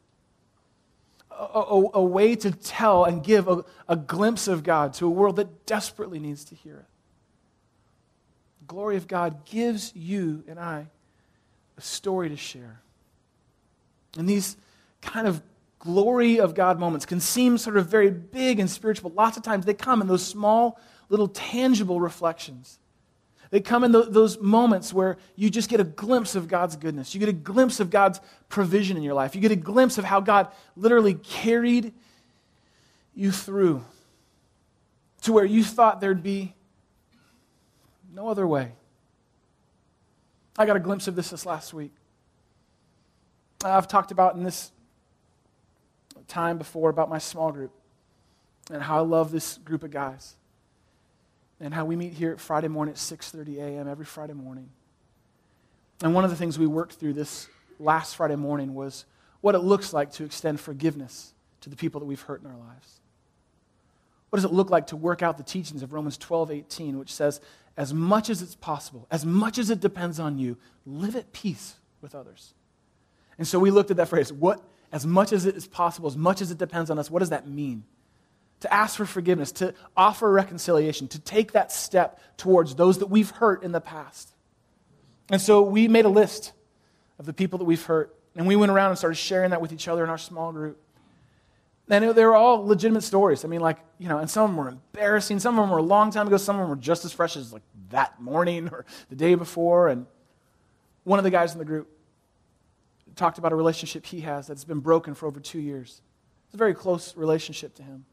A, 1.31 1.43
a, 1.43 1.89
a, 1.95 2.03
way 2.03 2.35
to 2.35 2.51
tell 2.51 3.05
and 3.05 3.23
give 3.23 3.47
a, 3.47 3.65
a 3.87 3.95
glimpse 3.95 4.47
of 4.47 4.63
God 4.63 4.93
to 4.95 5.07
a 5.07 5.09
world 5.09 5.37
that 5.37 5.65
desperately 5.65 6.19
needs 6.19 6.45
to 6.45 6.55
hear 6.55 6.75
it. 6.75 6.85
The 8.59 8.65
glory 8.67 8.97
of 8.97 9.07
God 9.07 9.45
gives 9.45 9.95
you 9.95 10.43
and 10.47 10.59
I 10.59 10.87
a 11.77 11.81
story 11.81 12.29
to 12.29 12.37
share. 12.37 12.81
And 14.17 14.27
these 14.27 14.57
kind 15.01 15.27
of 15.27 15.41
glory 15.79 16.39
of 16.39 16.53
God 16.53 16.79
moments 16.79 17.05
can 17.05 17.19
seem 17.19 17.57
sort 17.57 17.77
of 17.77 17.87
very 17.87 18.11
big 18.11 18.59
and 18.59 18.69
spiritual, 18.69 19.11
lots 19.11 19.35
of 19.37 19.43
times 19.43 19.65
they 19.65 19.73
come 19.73 20.01
in 20.01 20.07
those 20.07 20.25
small, 20.25 20.79
little 21.09 21.27
tangible 21.27 21.99
reflections. 21.99 22.77
They 23.49 23.59
come 23.59 23.83
in 23.83 23.91
those 23.91 24.39
moments 24.39 24.93
where 24.93 25.17
you 25.35 25.49
just 25.49 25.69
get 25.69 25.81
a 25.81 25.83
glimpse 25.83 26.35
of 26.35 26.47
God's 26.47 26.77
goodness. 26.77 27.13
You 27.13 27.19
get 27.19 27.27
a 27.27 27.33
glimpse 27.33 27.81
of 27.81 27.89
God's 27.89 28.21
provision 28.47 28.95
in 28.95 29.03
your 29.03 29.13
life. 29.13 29.35
You 29.35 29.41
get 29.41 29.51
a 29.51 29.57
glimpse 29.57 29.97
of 29.97 30.05
how 30.05 30.21
God 30.21 30.47
literally 30.77 31.15
carried 31.15 31.93
you 33.13 33.29
through 33.29 33.83
to 35.23 35.33
where 35.33 35.43
you 35.43 35.65
thought 35.65 35.99
there'd 35.99 36.23
be 36.23 36.53
no 38.13 38.29
other 38.29 38.47
way. 38.47 38.71
I 40.57 40.65
got 40.65 40.75
a 40.75 40.79
glimpse 40.79 41.07
of 41.07 41.15
this 41.15 41.29
this 41.29 41.45
last 41.45 41.73
week. 41.73 41.93
I've 43.63 43.87
talked 43.87 44.11
about 44.11 44.35
in 44.35 44.43
this 44.43 44.71
time 46.27 46.57
before 46.57 46.89
about 46.89 47.09
my 47.09 47.19
small 47.19 47.51
group 47.51 47.71
and 48.71 48.81
how 48.81 48.97
I 48.97 49.01
love 49.01 49.31
this 49.31 49.57
group 49.59 49.83
of 49.83 49.91
guys 49.91 50.35
and 51.59 51.73
how 51.73 51.85
we 51.85 51.95
meet 51.95 52.13
here 52.13 52.31
at 52.31 52.39
Friday 52.39 52.67
morning 52.67 52.93
at 52.93 52.97
6:30 52.97 53.57
a.m. 53.59 53.87
every 53.87 54.05
Friday 54.05 54.33
morning. 54.33 54.69
And 56.01 56.13
one 56.15 56.23
of 56.23 56.31
the 56.31 56.35
things 56.35 56.57
we 56.57 56.67
worked 56.67 56.93
through 56.93 57.13
this 57.13 57.47
last 57.79 58.15
Friday 58.15 58.35
morning 58.35 58.73
was 58.73 59.05
what 59.41 59.55
it 59.55 59.59
looks 59.59 59.93
like 59.93 60.11
to 60.13 60.23
extend 60.23 60.59
forgiveness 60.59 61.33
to 61.61 61.69
the 61.69 61.75
people 61.75 61.99
that 61.99 62.05
we've 62.05 62.21
hurt 62.21 62.41
in 62.41 62.47
our 62.47 62.57
lives. 62.57 62.99
What 64.29 64.37
does 64.37 64.45
it 64.45 64.53
look 64.53 64.69
like 64.69 64.87
to 64.87 64.95
work 64.95 65.21
out 65.21 65.37
the 65.37 65.43
teachings 65.43 65.83
of 65.83 65.93
Romans 65.93 66.17
12:18 66.17 66.97
which 66.97 67.13
says 67.13 67.39
as 67.77 67.93
much 67.93 68.29
as 68.29 68.41
it's 68.41 68.55
possible, 68.55 69.07
as 69.09 69.25
much 69.25 69.57
as 69.57 69.69
it 69.69 69.79
depends 69.79 70.19
on 70.19 70.37
you, 70.37 70.57
live 70.85 71.15
at 71.15 71.31
peace 71.31 71.75
with 72.01 72.15
others. 72.15 72.53
And 73.37 73.47
so 73.47 73.59
we 73.59 73.71
looked 73.71 73.91
at 73.91 73.97
that 73.97 74.09
phrase, 74.09 74.31
what 74.31 74.61
as 74.91 75.05
much 75.05 75.31
as 75.31 75.45
it 75.45 75.55
is 75.55 75.67
possible, 75.67 76.07
as 76.07 76.17
much 76.17 76.41
as 76.41 76.51
it 76.51 76.57
depends 76.57 76.89
on 76.89 76.99
us, 76.99 77.09
what 77.09 77.19
does 77.19 77.29
that 77.29 77.47
mean? 77.47 77.83
To 78.59 78.73
ask 78.73 78.97
for 78.97 79.05
forgiveness, 79.05 79.51
to 79.53 79.73
offer 79.95 80.29
reconciliation, 80.29 81.07
to 81.09 81.19
take 81.19 81.53
that 81.53 81.71
step 81.71 82.19
towards 82.37 82.75
those 82.75 82.99
that 82.99 83.07
we've 83.07 83.29
hurt 83.29 83.63
in 83.63 83.71
the 83.71 83.81
past. 83.81 84.33
And 85.29 85.41
so 85.41 85.61
we 85.61 85.87
made 85.87 86.05
a 86.05 86.09
list 86.09 86.51
of 87.17 87.25
the 87.25 87.33
people 87.33 87.57
that 87.59 87.65
we've 87.65 87.83
hurt, 87.83 88.13
and 88.35 88.45
we 88.45 88.55
went 88.55 88.71
around 88.71 88.89
and 88.89 88.97
started 88.97 89.15
sharing 89.15 89.51
that 89.51 89.61
with 89.61 89.71
each 89.71 89.87
other 89.87 90.03
in 90.03 90.09
our 90.09 90.17
small 90.17 90.51
group. 90.51 90.77
And 91.91 92.15
they 92.15 92.23
were 92.23 92.35
all 92.35 92.65
legitimate 92.65 93.01
stories. 93.03 93.43
I 93.43 93.49
mean, 93.49 93.59
like, 93.59 93.77
you 93.97 94.07
know, 94.07 94.19
and 94.19 94.29
some 94.29 94.43
of 94.45 94.49
them 94.51 94.57
were 94.57 94.69
embarrassing. 94.69 95.39
Some 95.39 95.59
of 95.59 95.63
them 95.63 95.69
were 95.69 95.79
a 95.79 95.83
long 95.83 96.09
time 96.09 96.25
ago. 96.25 96.37
Some 96.37 96.55
of 96.55 96.61
them 96.61 96.69
were 96.69 96.81
just 96.81 97.03
as 97.03 97.11
fresh 97.11 97.35
as 97.35 97.51
like 97.51 97.63
that 97.89 98.21
morning 98.21 98.69
or 98.69 98.85
the 99.09 99.15
day 99.17 99.35
before. 99.35 99.89
And 99.89 100.07
one 101.03 101.19
of 101.19 101.25
the 101.25 101.29
guys 101.29 101.51
in 101.51 101.59
the 101.59 101.65
group 101.65 101.89
talked 103.17 103.39
about 103.39 103.51
a 103.51 103.57
relationship 103.57 104.05
he 104.05 104.21
has 104.21 104.47
that's 104.47 104.63
been 104.63 104.79
broken 104.79 105.13
for 105.13 105.27
over 105.27 105.41
two 105.41 105.59
years. 105.59 106.01
It's 106.45 106.53
a 106.53 106.57
very 106.57 106.73
close 106.73 107.17
relationship 107.17 107.75
to 107.75 107.83
him. 107.83 108.05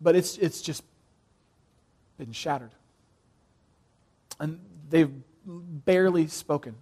But 0.00 0.14
it's, 0.14 0.38
it's 0.38 0.62
just 0.62 0.84
been 2.18 2.30
shattered. 2.30 2.70
And 4.38 4.60
they've 4.88 5.10
barely 5.44 6.28
spoken 6.28 6.76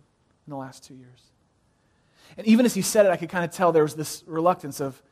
in 0.46 0.50
the 0.50 0.56
last 0.56 0.84
two 0.84 0.94
years. 0.94 1.22
And 2.36 2.46
even 2.46 2.66
as 2.66 2.74
he 2.74 2.82
said 2.82 3.06
it, 3.06 3.08
I 3.08 3.16
could 3.16 3.30
kind 3.30 3.42
of 3.42 3.52
tell 3.52 3.72
there 3.72 3.84
was 3.84 3.96
this 3.96 4.22
reluctance 4.26 4.80
of, 4.80 5.02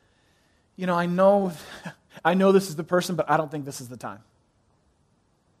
you 0.75 0.87
know, 0.87 0.95
I 0.95 1.05
know, 1.05 1.51
I 2.25 2.33
know 2.33 2.51
this 2.51 2.69
is 2.69 2.75
the 2.75 2.83
person, 2.83 3.15
but 3.15 3.29
I 3.29 3.37
don't 3.37 3.51
think 3.51 3.65
this 3.65 3.81
is 3.81 3.89
the 3.89 3.97
time. 3.97 4.19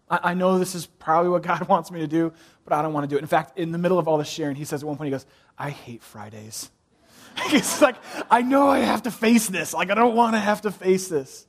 I, 0.09 0.31
I 0.31 0.33
know 0.33 0.59
this 0.59 0.75
is 0.75 0.85
probably 0.85 1.29
what 1.29 1.43
God 1.43 1.67
wants 1.67 1.91
me 1.91 1.99
to 2.01 2.07
do, 2.07 2.33
but 2.63 2.73
I 2.73 2.81
don't 2.81 2.93
want 2.93 3.03
to 3.03 3.07
do 3.07 3.17
it. 3.17 3.21
In 3.21 3.27
fact, 3.27 3.57
in 3.57 3.71
the 3.71 3.77
middle 3.77 3.99
of 3.99 4.07
all 4.07 4.17
this 4.17 4.29
sharing, 4.29 4.55
he 4.55 4.65
says 4.65 4.83
at 4.83 4.87
one 4.87 4.97
point, 4.97 5.07
he 5.07 5.11
goes, 5.11 5.25
I 5.57 5.69
hate 5.69 6.03
Fridays. 6.03 6.69
He's 7.49 7.81
like, 7.81 7.95
I 8.29 8.41
know 8.41 8.67
I 8.69 8.79
have 8.79 9.03
to 9.03 9.11
face 9.11 9.47
this. 9.47 9.73
Like, 9.73 9.91
I 9.91 9.95
don't 9.95 10.15
want 10.15 10.35
to 10.35 10.39
have 10.39 10.61
to 10.61 10.71
face 10.71 11.07
this. 11.07 11.45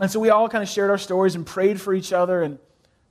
And 0.00 0.10
so 0.10 0.20
we 0.20 0.30
all 0.30 0.48
kind 0.48 0.62
of 0.62 0.68
shared 0.68 0.90
our 0.90 0.98
stories 0.98 1.34
and 1.34 1.46
prayed 1.46 1.80
for 1.80 1.92
each 1.92 2.12
other 2.12 2.42
and 2.42 2.58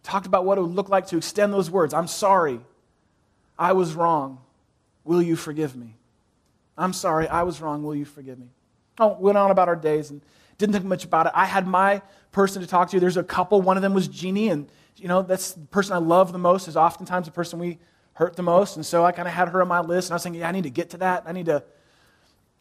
talked 0.01 0.25
about 0.25 0.45
what 0.45 0.57
it 0.57 0.61
would 0.61 0.71
look 0.71 0.89
like 0.89 1.07
to 1.07 1.17
extend 1.17 1.53
those 1.53 1.69
words. 1.69 1.93
I'm 1.93 2.07
sorry. 2.07 2.59
I 3.57 3.73
was 3.73 3.93
wrong. 3.93 4.39
Will 5.03 5.21
you 5.21 5.35
forgive 5.35 5.75
me? 5.75 5.95
I'm 6.77 6.93
sorry. 6.93 7.27
I 7.27 7.43
was 7.43 7.61
wrong. 7.61 7.83
Will 7.83 7.95
you 7.95 8.05
forgive 8.05 8.39
me? 8.39 8.47
Oh, 8.99 9.17
went 9.19 9.37
on 9.37 9.51
about 9.51 9.67
our 9.67 9.75
days 9.75 10.09
and 10.09 10.21
didn't 10.57 10.73
think 10.73 10.85
much 10.85 11.05
about 11.05 11.25
it. 11.25 11.31
I 11.33 11.45
had 11.45 11.67
my 11.67 12.01
person 12.31 12.61
to 12.61 12.67
talk 12.67 12.89
to. 12.91 12.99
There's 12.99 13.17
a 13.17 13.23
couple. 13.23 13.61
One 13.61 13.77
of 13.77 13.83
them 13.83 13.93
was 13.93 14.07
Jeannie, 14.07 14.49
and 14.49 14.69
you 14.97 15.07
know 15.07 15.21
that's 15.21 15.53
the 15.53 15.65
person 15.67 15.93
I 15.93 15.99
love 15.99 16.31
the 16.31 16.37
most. 16.37 16.67
Is 16.67 16.75
oftentimes 16.77 17.25
the 17.27 17.31
person 17.31 17.59
we 17.59 17.79
hurt 18.13 18.35
the 18.35 18.43
most, 18.43 18.75
and 18.75 18.85
so 18.85 19.05
I 19.05 19.11
kind 19.11 19.27
of 19.27 19.33
had 19.33 19.49
her 19.49 19.61
on 19.61 19.67
my 19.67 19.79
list. 19.79 20.09
And 20.09 20.13
I 20.13 20.15
was 20.15 20.23
thinking, 20.23 20.41
yeah, 20.41 20.49
I 20.49 20.51
need 20.51 20.63
to 20.63 20.69
get 20.69 20.89
to 20.91 20.97
that. 20.97 21.23
I 21.25 21.31
need 21.31 21.45
to, 21.45 21.63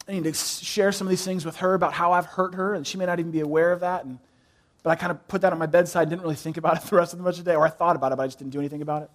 I 0.07 0.13
need 0.13 0.25
to 0.25 0.33
share 0.33 0.93
some 0.93 1.07
of 1.07 1.11
these 1.11 1.25
things 1.25 1.45
with 1.45 1.57
her 1.57 1.75
about 1.75 1.93
how 1.93 2.13
I've 2.13 2.27
hurt 2.27 2.55
her, 2.55 2.75
and 2.75 2.87
she 2.87 2.97
may 2.97 3.07
not 3.07 3.19
even 3.19 3.33
be 3.33 3.41
aware 3.41 3.73
of 3.73 3.81
that. 3.81 4.05
And 4.05 4.21
but 4.83 4.91
I 4.91 4.95
kind 4.95 5.11
of 5.11 5.27
put 5.29 5.43
that 5.43 5.53
on 5.53 5.59
my 5.59 5.67
bedside. 5.67 6.09
Didn't 6.09 6.23
really 6.23 6.37
think 6.37 6.57
about 6.57 6.77
it 6.77 6.83
the 6.89 6.97
rest 6.97 7.13
of 7.13 7.19
the 7.19 7.25
much 7.25 7.39
of 7.39 7.45
the 7.45 7.51
day, 7.51 7.57
or 7.57 7.67
I 7.67 7.71
thought 7.71 7.97
about 7.97 8.13
it, 8.13 8.17
but 8.17 8.23
I 8.23 8.27
just 8.27 8.39
didn't 8.39 8.53
do 8.53 8.61
anything 8.61 8.83
about 8.83 9.03
it. 9.03 9.11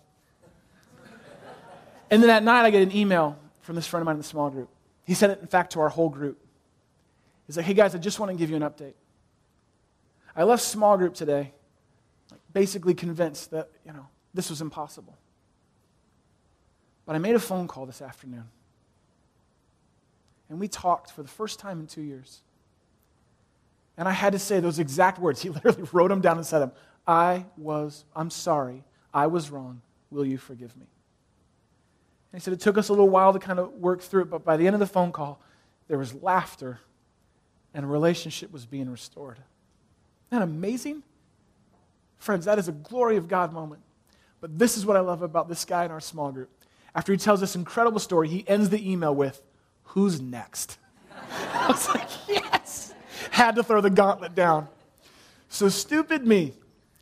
and 2.12 2.22
then 2.22 2.28
that 2.28 2.44
night, 2.44 2.66
I 2.66 2.70
get 2.70 2.82
an 2.82 2.96
email 2.96 3.40
from 3.62 3.76
this 3.76 3.88
friend 3.88 4.02
of 4.02 4.06
mine 4.06 4.16
in 4.16 4.20
the 4.20 4.26
small 4.26 4.50
group. 4.50 4.70
He 5.06 5.14
sent 5.14 5.32
it, 5.32 5.40
in 5.42 5.48
fact, 5.48 5.74
to 5.74 5.80
our 5.80 5.90
whole 5.90 6.10
group. 6.10 6.43
He's 7.48 7.58
like, 7.58 7.66
hey 7.66 7.74
guys, 7.74 7.94
I 7.94 7.98
just 7.98 8.20
want 8.20 8.32
to 8.32 8.38
give 8.38 8.50
you 8.50 8.56
an 8.56 8.62
update. 8.62 8.94
I 10.36 10.44
left 10.44 10.64
small 10.64 10.98
group 10.98 11.14
today, 11.14 11.54
basically 12.54 12.94
convinced 12.94 13.52
that, 13.52 13.70
you 13.86 13.94
know, 13.94 14.08
this 14.34 14.50
was 14.50 14.62
impossible. 14.62 15.18
But 17.06 17.16
I 17.16 17.20
made 17.20 17.36
a 17.36 17.40
phone 17.40 17.68
call 17.68 17.86
this 17.86 18.02
afternoon. 18.02 18.46
And 20.50 20.60
we 20.60 20.68
talked 20.68 21.12
for 21.12 21.22
the 21.22 21.30
first 21.30 21.60
time 21.60 21.80
in 21.80 21.88
two 21.88 22.02
years. 22.02 22.42
And 23.98 24.08
I 24.08 24.12
had 24.12 24.34
to 24.34 24.40
say 24.40 24.60
those 24.60 24.80
exact 24.80 25.20
words. 25.20 25.42
He 25.44 25.50
literally 25.50 25.88
wrote 25.92 26.10
them 26.10 26.22
down 26.22 26.38
and 26.38 26.46
said 26.46 26.60
them. 26.60 26.72
I 27.06 27.46
was, 27.58 28.06
I'm 28.16 28.30
sorry. 28.30 28.84
I 29.14 29.28
was 29.28 29.52
wrong. 29.52 29.82
Will 30.10 30.26
you 30.26 30.38
forgive 30.38 30.76
me? 30.78 30.86
And 32.32 32.42
he 32.42 32.44
said 32.44 32.54
it 32.54 32.60
took 32.60 32.78
us 32.78 32.90
a 32.90 32.94
little 32.94 33.10
while 33.10 33.34
to 33.34 33.40
kind 33.40 33.60
of 33.60 33.74
work 33.74 34.02
through 34.02 34.24
it, 34.24 34.30
but 34.30 34.44
by 34.44 34.58
the 34.58 34.66
end 34.66 34.74
of 34.74 34.80
the 34.80 34.88
phone 34.88 35.12
call, 35.12 35.40
there 35.88 35.98
was 35.98 36.16
laughter 36.16 36.80
and 37.74 37.86
a 37.86 37.88
relationship 37.88 38.52
was 38.52 38.66
being 38.66 38.90
restored. 38.90 39.38
Isn't 40.30 40.40
that 40.40 40.42
amazing? 40.42 41.04
Friends, 42.18 42.46
that 42.46 42.60
is 42.60 42.68
a 42.68 42.72
glory 42.72 43.18
of 43.18 43.28
God 43.28 43.52
moment. 43.54 43.82
But 44.42 44.58
this 44.58 44.78
is 44.78 44.86
what 44.86 44.98
I 44.98 45.00
love 45.00 45.22
about 45.22 45.48
this 45.48 45.66
guy 45.66 45.86
in 45.86 45.92
our 45.92 46.02
small 46.02 46.32
group. 46.32 46.50
After 46.96 47.12
he 47.12 47.18
tells 47.18 47.40
this 47.40 47.56
incredible 47.56 48.00
story, 48.00 48.28
he 48.28 48.48
ends 48.48 48.70
the 48.70 48.92
email 48.92 49.16
with, 49.16 49.42
Who's 49.84 50.22
next? 50.22 50.78
I 51.54 51.68
was 51.68 51.88
like, 51.90 52.10
Yes! 52.28 52.94
Had 53.32 53.56
to 53.56 53.64
throw 53.64 53.82
the 53.82 53.90
gauntlet 53.90 54.36
down. 54.36 54.68
So 55.50 55.70
stupid 55.70 56.26
me. 56.26 56.54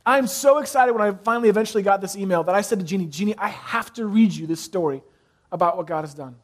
I'm 0.05 0.27
so 0.27 0.57
excited 0.57 0.93
when 0.93 1.01
I 1.01 1.11
finally 1.11 1.49
eventually 1.49 1.83
got 1.83 2.01
this 2.01 2.15
email 2.15 2.43
that 2.43 2.55
I 2.55 2.61
said 2.61 2.79
to 2.79 2.85
Jeannie, 2.85 3.05
Jeannie, 3.05 3.37
I 3.37 3.49
have 3.49 3.93
to 3.93 4.05
read 4.05 4.33
you 4.33 4.47
this 4.47 4.59
story 4.59 5.01
about 5.51 5.77
what 5.77 5.87
God 5.87 6.01
has 6.01 6.13
done. 6.13 6.35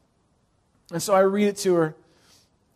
And 0.91 1.01
so 1.01 1.13
I 1.13 1.21
read 1.21 1.47
it 1.47 1.57
to 1.57 1.73
her. 1.73 1.95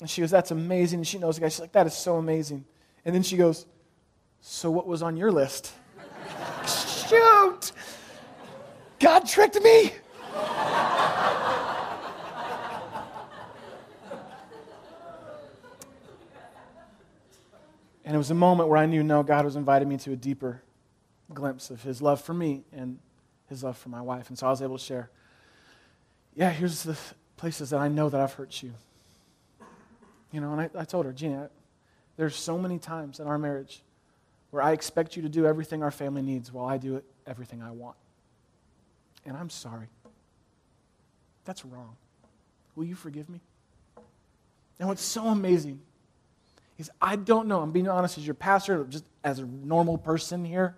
And 0.02 0.10
she 0.10 0.20
goes, 0.20 0.32
That's 0.32 0.52
amazing. 0.52 1.00
And 1.00 1.08
she 1.08 1.18
knows 1.20 1.36
the 1.36 1.42
guy. 1.42 1.50
She's 1.50 1.62
like, 1.62 1.72
That 1.72 1.88
is 1.88 1.94
so 1.94 2.18
amazing. 2.18 2.66
And 3.06 3.16
then 3.16 3.24
she 3.24 3.38
goes, 3.38 3.66
So 4.42 4.70
what 4.70 4.86
was 4.86 5.02
on 5.02 5.16
your 5.16 5.32
list? 5.32 5.72
Shoot! 7.08 7.72
God 9.00 9.28
tricked 9.28 9.62
me. 9.62 9.94
and 18.04 18.16
it 18.16 18.18
was 18.18 18.32
a 18.32 18.36
moment 18.36 18.70
where 18.70 18.78
I 18.78 18.86
knew, 18.88 19.04
no, 19.04 19.24
God 19.24 19.46
was 19.46 19.56
inviting 19.56 19.88
me 19.88 19.98
to 19.98 20.12
a 20.12 20.16
deeper 20.16 20.62
glimpse 21.34 21.70
of 21.70 21.82
his 21.84 22.02
love 22.02 22.20
for 22.22 22.34
me 22.34 22.64
and 22.74 23.00
his 23.48 23.64
love 23.64 23.78
for 23.78 23.90
my 23.90 24.02
wife. 24.02 24.30
And 24.30 24.38
so 24.38 24.48
I 24.48 24.50
was 24.50 24.62
able 24.62 24.78
to 24.78 24.84
share, 24.84 25.10
yeah, 26.36 26.50
here's 26.50 26.84
the 26.84 26.98
places 27.38 27.70
that 27.70 27.80
I 27.80 27.88
know 27.88 28.10
that 28.10 28.20
I've 28.20 28.34
hurt 28.34 28.62
you. 28.64 28.74
You 30.32 30.42
know, 30.42 30.52
and 30.54 30.62
I, 30.62 30.70
I 30.76 30.86
told 30.86 31.06
her, 31.06 31.14
Gina, 31.14 31.50
there's 32.18 32.36
so 32.36 32.58
many 32.58 32.80
times 32.80 33.20
in 33.20 33.28
our 33.28 33.38
marriage 33.38 33.82
where 34.52 34.62
I 34.62 34.72
expect 34.72 35.16
you 35.16 35.22
to 35.24 35.30
do 35.30 35.46
everything 35.46 35.84
our 35.84 35.92
family 35.92 36.22
needs 36.22 36.52
while 36.52 36.66
I 36.66 36.78
do 36.78 37.02
everything 37.26 37.62
I 37.62 37.72
want. 37.72 37.96
And 39.26 39.36
I'm 39.36 39.50
sorry. 39.50 39.88
That's 41.46 41.66
wrong. 41.66 41.96
Will 42.76 42.86
you 42.86 42.96
forgive 42.96 43.30
me? 43.30 43.42
And 44.80 44.88
what's 44.88 45.04
so 45.04 45.28
amazing 45.28 45.80
is 46.78 46.90
I 47.02 47.16
don't 47.16 47.48
know, 47.48 47.62
I'm 47.62 47.72
being 47.72 47.88
honest 47.88 48.18
as 48.18 48.26
your 48.26 48.34
pastor, 48.34 48.86
just 48.86 49.06
as 49.24 49.40
a 49.40 49.46
normal 49.46 49.98
person 49.98 50.44
here, 50.44 50.76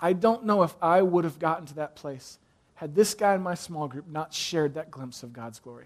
I 0.00 0.14
don't 0.14 0.46
know 0.46 0.62
if 0.62 0.74
I 0.80 1.02
would 1.02 1.24
have 1.24 1.38
gotten 1.38 1.66
to 1.66 1.74
that 1.74 1.94
place 1.94 2.38
had 2.80 2.94
this 2.94 3.12
guy 3.12 3.34
in 3.34 3.42
my 3.42 3.54
small 3.54 3.86
group 3.86 4.08
not 4.08 4.32
shared 4.32 4.72
that 4.72 4.90
glimpse 4.90 5.22
of 5.22 5.34
God's 5.34 5.58
glory. 5.58 5.84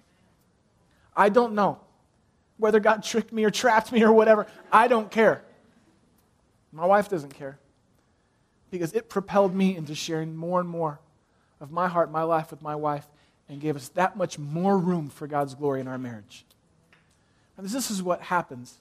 I 1.16 1.28
don't 1.28 1.54
know 1.54 1.80
whether 2.56 2.80
God 2.80 3.02
tricked 3.02 3.32
me 3.32 3.44
or 3.44 3.50
trapped 3.50 3.92
me 3.92 4.02
or 4.02 4.12
whatever. 4.12 4.46
I 4.70 4.88
don't 4.88 5.10
care. 5.10 5.42
My 6.72 6.86
wife 6.86 7.08
doesn't 7.08 7.34
care. 7.34 7.58
because 8.70 8.92
it 8.92 9.08
propelled 9.08 9.54
me 9.54 9.76
into 9.76 9.94
sharing 9.94 10.34
more 10.34 10.58
and 10.58 10.68
more 10.68 10.98
of 11.60 11.70
my 11.70 11.86
heart, 11.86 12.10
my 12.10 12.24
life 12.24 12.50
with 12.50 12.60
my 12.60 12.74
wife, 12.74 13.06
and 13.48 13.60
gave 13.60 13.76
us 13.76 13.88
that 13.90 14.16
much 14.16 14.36
more 14.36 14.76
room 14.76 15.08
for 15.10 15.28
God's 15.28 15.54
glory 15.54 15.80
in 15.80 15.86
our 15.86 15.98
marriage. 15.98 16.44
And 17.56 17.68
this 17.68 17.90
is 17.90 18.02
what 18.02 18.20
happens 18.20 18.78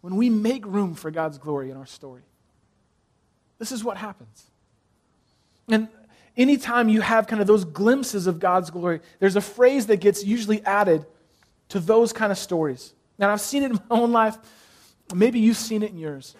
when 0.00 0.16
we 0.16 0.30
make 0.30 0.64
room 0.64 0.94
for 0.94 1.10
God's 1.10 1.36
glory 1.36 1.70
in 1.70 1.76
our 1.76 1.84
story. 1.84 2.22
This 3.58 3.70
is 3.70 3.84
what 3.84 3.98
happens. 3.98 4.46
And 5.68 5.88
anytime 6.36 6.88
you 6.88 7.02
have 7.02 7.26
kind 7.26 7.42
of 7.42 7.46
those 7.46 7.64
glimpses 7.64 8.26
of 8.26 8.38
God's 8.38 8.70
glory, 8.70 9.00
there's 9.18 9.36
a 9.36 9.42
phrase 9.42 9.86
that 9.86 9.98
gets 9.98 10.24
usually 10.24 10.64
added 10.64 11.04
to 11.68 11.80
those 11.80 12.14
kind 12.14 12.32
of 12.32 12.38
stories. 12.38 12.94
And 13.18 13.30
I've 13.30 13.40
seen 13.40 13.62
it 13.62 13.70
in 13.70 13.76
my 13.76 13.82
own 13.90 14.12
life. 14.12 14.36
Maybe 15.14 15.40
you've 15.40 15.56
seen 15.56 15.82
it 15.82 15.90
in 15.90 15.98
yours. 15.98 16.34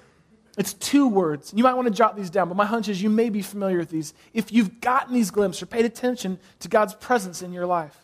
It's 0.56 0.74
two 0.74 1.06
words. 1.06 1.52
You 1.54 1.62
might 1.62 1.74
want 1.74 1.86
to 1.86 1.94
jot 1.94 2.16
these 2.16 2.30
down, 2.30 2.48
but 2.48 2.56
my 2.56 2.66
hunch 2.66 2.88
is 2.88 3.00
you 3.00 3.10
may 3.10 3.30
be 3.30 3.42
familiar 3.42 3.78
with 3.78 3.90
these. 3.90 4.12
If 4.34 4.52
you've 4.52 4.80
gotten 4.80 5.14
these 5.14 5.30
glimpses 5.30 5.62
or 5.62 5.66
paid 5.66 5.84
attention 5.84 6.38
to 6.60 6.68
God's 6.68 6.94
presence 6.94 7.42
in 7.42 7.52
your 7.52 7.64
life, 7.64 7.96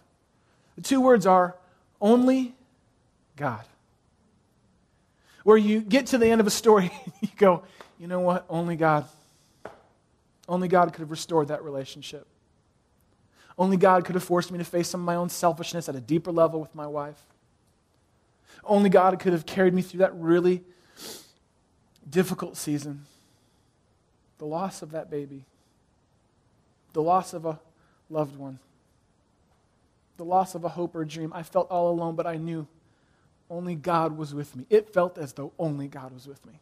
the 0.77 0.83
two 0.83 1.01
words 1.01 1.27
are 1.27 1.57
only 2.01 2.55
God. 3.37 3.65
Where 5.43 5.57
you 5.57 5.81
get 5.81 6.07
to 6.09 6.19
the 6.19 6.29
end 6.29 6.41
of 6.41 6.47
a 6.47 6.51
story, 6.51 6.93
you 7.21 7.29
go, 7.37 7.65
you 7.99 8.07
know 8.07 8.21
what? 8.21 8.47
Only 8.49 8.77
God. 8.77 9.05
Only 10.49 10.69
God 10.69 10.93
could 10.93 11.01
have 11.01 11.11
restored 11.11 11.49
that 11.49 11.65
relationship. 11.65 12.27
Only 13.59 13.77
God 13.77 14.05
could 14.05 14.15
have 14.15 14.25
forced 14.25 14.51
me 14.51 14.59
to 14.59 14.65
face 14.65 14.89
some 14.89 15.01
of 15.01 15.07
my 15.07 15.17
own 15.17 15.29
selfishness 15.29 15.89
at 15.89 15.97
a 15.97 16.01
deeper 16.01 16.33
level 16.33 16.61
with 16.61 16.75
my 16.75 16.87
wife. 16.87 17.21
Only 18.67 18.91
God 18.91 19.19
could 19.19 19.33
have 19.33 19.47
carried 19.47 19.75
me 19.75 19.83
through 19.83 19.99
that 19.99 20.15
really 20.15 20.63
difficult 22.09 22.57
season. 22.57 23.05
The 24.39 24.47
loss 24.47 24.83
of 24.83 24.93
that 24.93 25.11
baby, 25.11 25.45
the 26.93 27.03
loss 27.03 27.33
of 27.33 27.47
a 27.47 27.61
loved 28.11 28.37
one, 28.37 28.59
the 30.17 30.25
loss 30.25 30.55
of 30.55 30.65
a 30.65 30.69
hope 30.69 30.95
or 30.95 31.03
a 31.03 31.07
dream. 31.07 31.33
I 31.35 31.43
felt 31.43 31.71
all 31.71 31.91
alone, 31.91 32.15
but 32.15 32.27
I 32.27 32.37
knew 32.37 32.67
only 33.51 33.75
God 33.75 34.17
was 34.17 34.35
with 34.35 34.57
me. 34.57 34.67
It 34.71 34.93
felt 34.93 35.19
as 35.19 35.33
though 35.33 35.53
only 35.59 35.89
God 35.89 36.13
was 36.13 36.27
with 36.27 36.45
me. 36.47 36.61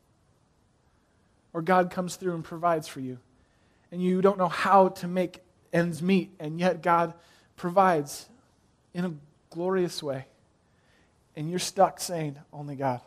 Or 1.53 1.63
God 1.63 1.91
comes 1.91 2.17
through 2.17 2.35
and 2.35 2.45
provides 2.45 2.89
for 2.89 3.01
you, 3.01 3.19
and 3.91 4.03
you 4.03 4.23
don't 4.23 4.39
know 4.39 4.49
how 4.49 4.89
to 4.89 5.09
make 5.09 5.41
ends 5.73 6.03
meet, 6.03 6.31
and 6.41 6.59
yet 6.59 6.83
God 6.83 7.15
provides 7.57 8.29
in 8.95 9.05
a 9.05 9.13
glorious 9.51 10.03
way. 10.03 10.27
And 11.37 11.51
you're 11.51 11.59
stuck 11.59 12.01
saying, 12.01 12.37
Only 12.53 12.77
God. 12.77 13.01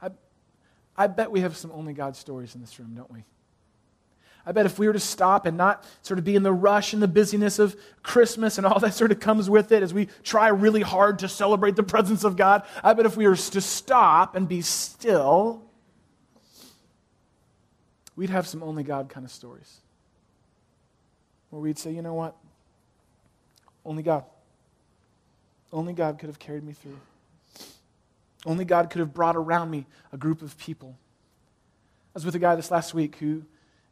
I, 0.00 0.10
I 0.96 1.06
bet 1.06 1.30
we 1.30 1.40
have 1.40 1.56
some 1.56 1.72
only 1.72 1.92
God 1.92 2.16
stories 2.16 2.54
in 2.54 2.60
this 2.60 2.78
room, 2.78 2.94
don't 2.94 3.10
we? 3.10 3.24
I 4.44 4.52
bet 4.52 4.66
if 4.66 4.78
we 4.78 4.88
were 4.88 4.92
to 4.92 5.00
stop 5.00 5.46
and 5.46 5.56
not 5.56 5.84
sort 6.02 6.18
of 6.18 6.24
be 6.24 6.34
in 6.34 6.42
the 6.42 6.52
rush 6.52 6.92
and 6.92 7.02
the 7.02 7.08
busyness 7.08 7.60
of 7.60 7.76
Christmas 8.02 8.58
and 8.58 8.66
all 8.66 8.80
that 8.80 8.94
sort 8.94 9.12
of 9.12 9.20
comes 9.20 9.48
with 9.48 9.70
it 9.70 9.84
as 9.84 9.94
we 9.94 10.08
try 10.24 10.48
really 10.48 10.82
hard 10.82 11.20
to 11.20 11.28
celebrate 11.28 11.76
the 11.76 11.84
presence 11.84 12.24
of 12.24 12.36
God, 12.36 12.64
I 12.82 12.92
bet 12.94 13.06
if 13.06 13.16
we 13.16 13.28
were 13.28 13.36
to 13.36 13.60
stop 13.60 14.34
and 14.34 14.48
be 14.48 14.60
still, 14.60 15.62
we'd 18.16 18.30
have 18.30 18.48
some 18.48 18.64
only 18.64 18.82
God 18.82 19.08
kind 19.08 19.24
of 19.24 19.30
stories 19.30 19.78
where 21.50 21.62
we'd 21.62 21.78
say, 21.78 21.92
you 21.92 22.02
know 22.02 22.14
what? 22.14 22.34
Only 23.84 24.02
God. 24.02 24.24
Only 25.72 25.92
God 25.92 26.18
could 26.18 26.28
have 26.28 26.38
carried 26.38 26.64
me 26.64 26.72
through. 26.72 26.98
Only 28.44 28.64
God 28.64 28.90
could 28.90 28.98
have 28.98 29.14
brought 29.14 29.36
around 29.36 29.70
me 29.70 29.86
a 30.12 30.16
group 30.16 30.42
of 30.42 30.58
people. 30.58 30.96
I 32.14 32.14
was 32.14 32.26
with 32.26 32.34
a 32.34 32.38
guy 32.38 32.54
this 32.56 32.70
last 32.70 32.92
week 32.92 33.16
who 33.16 33.44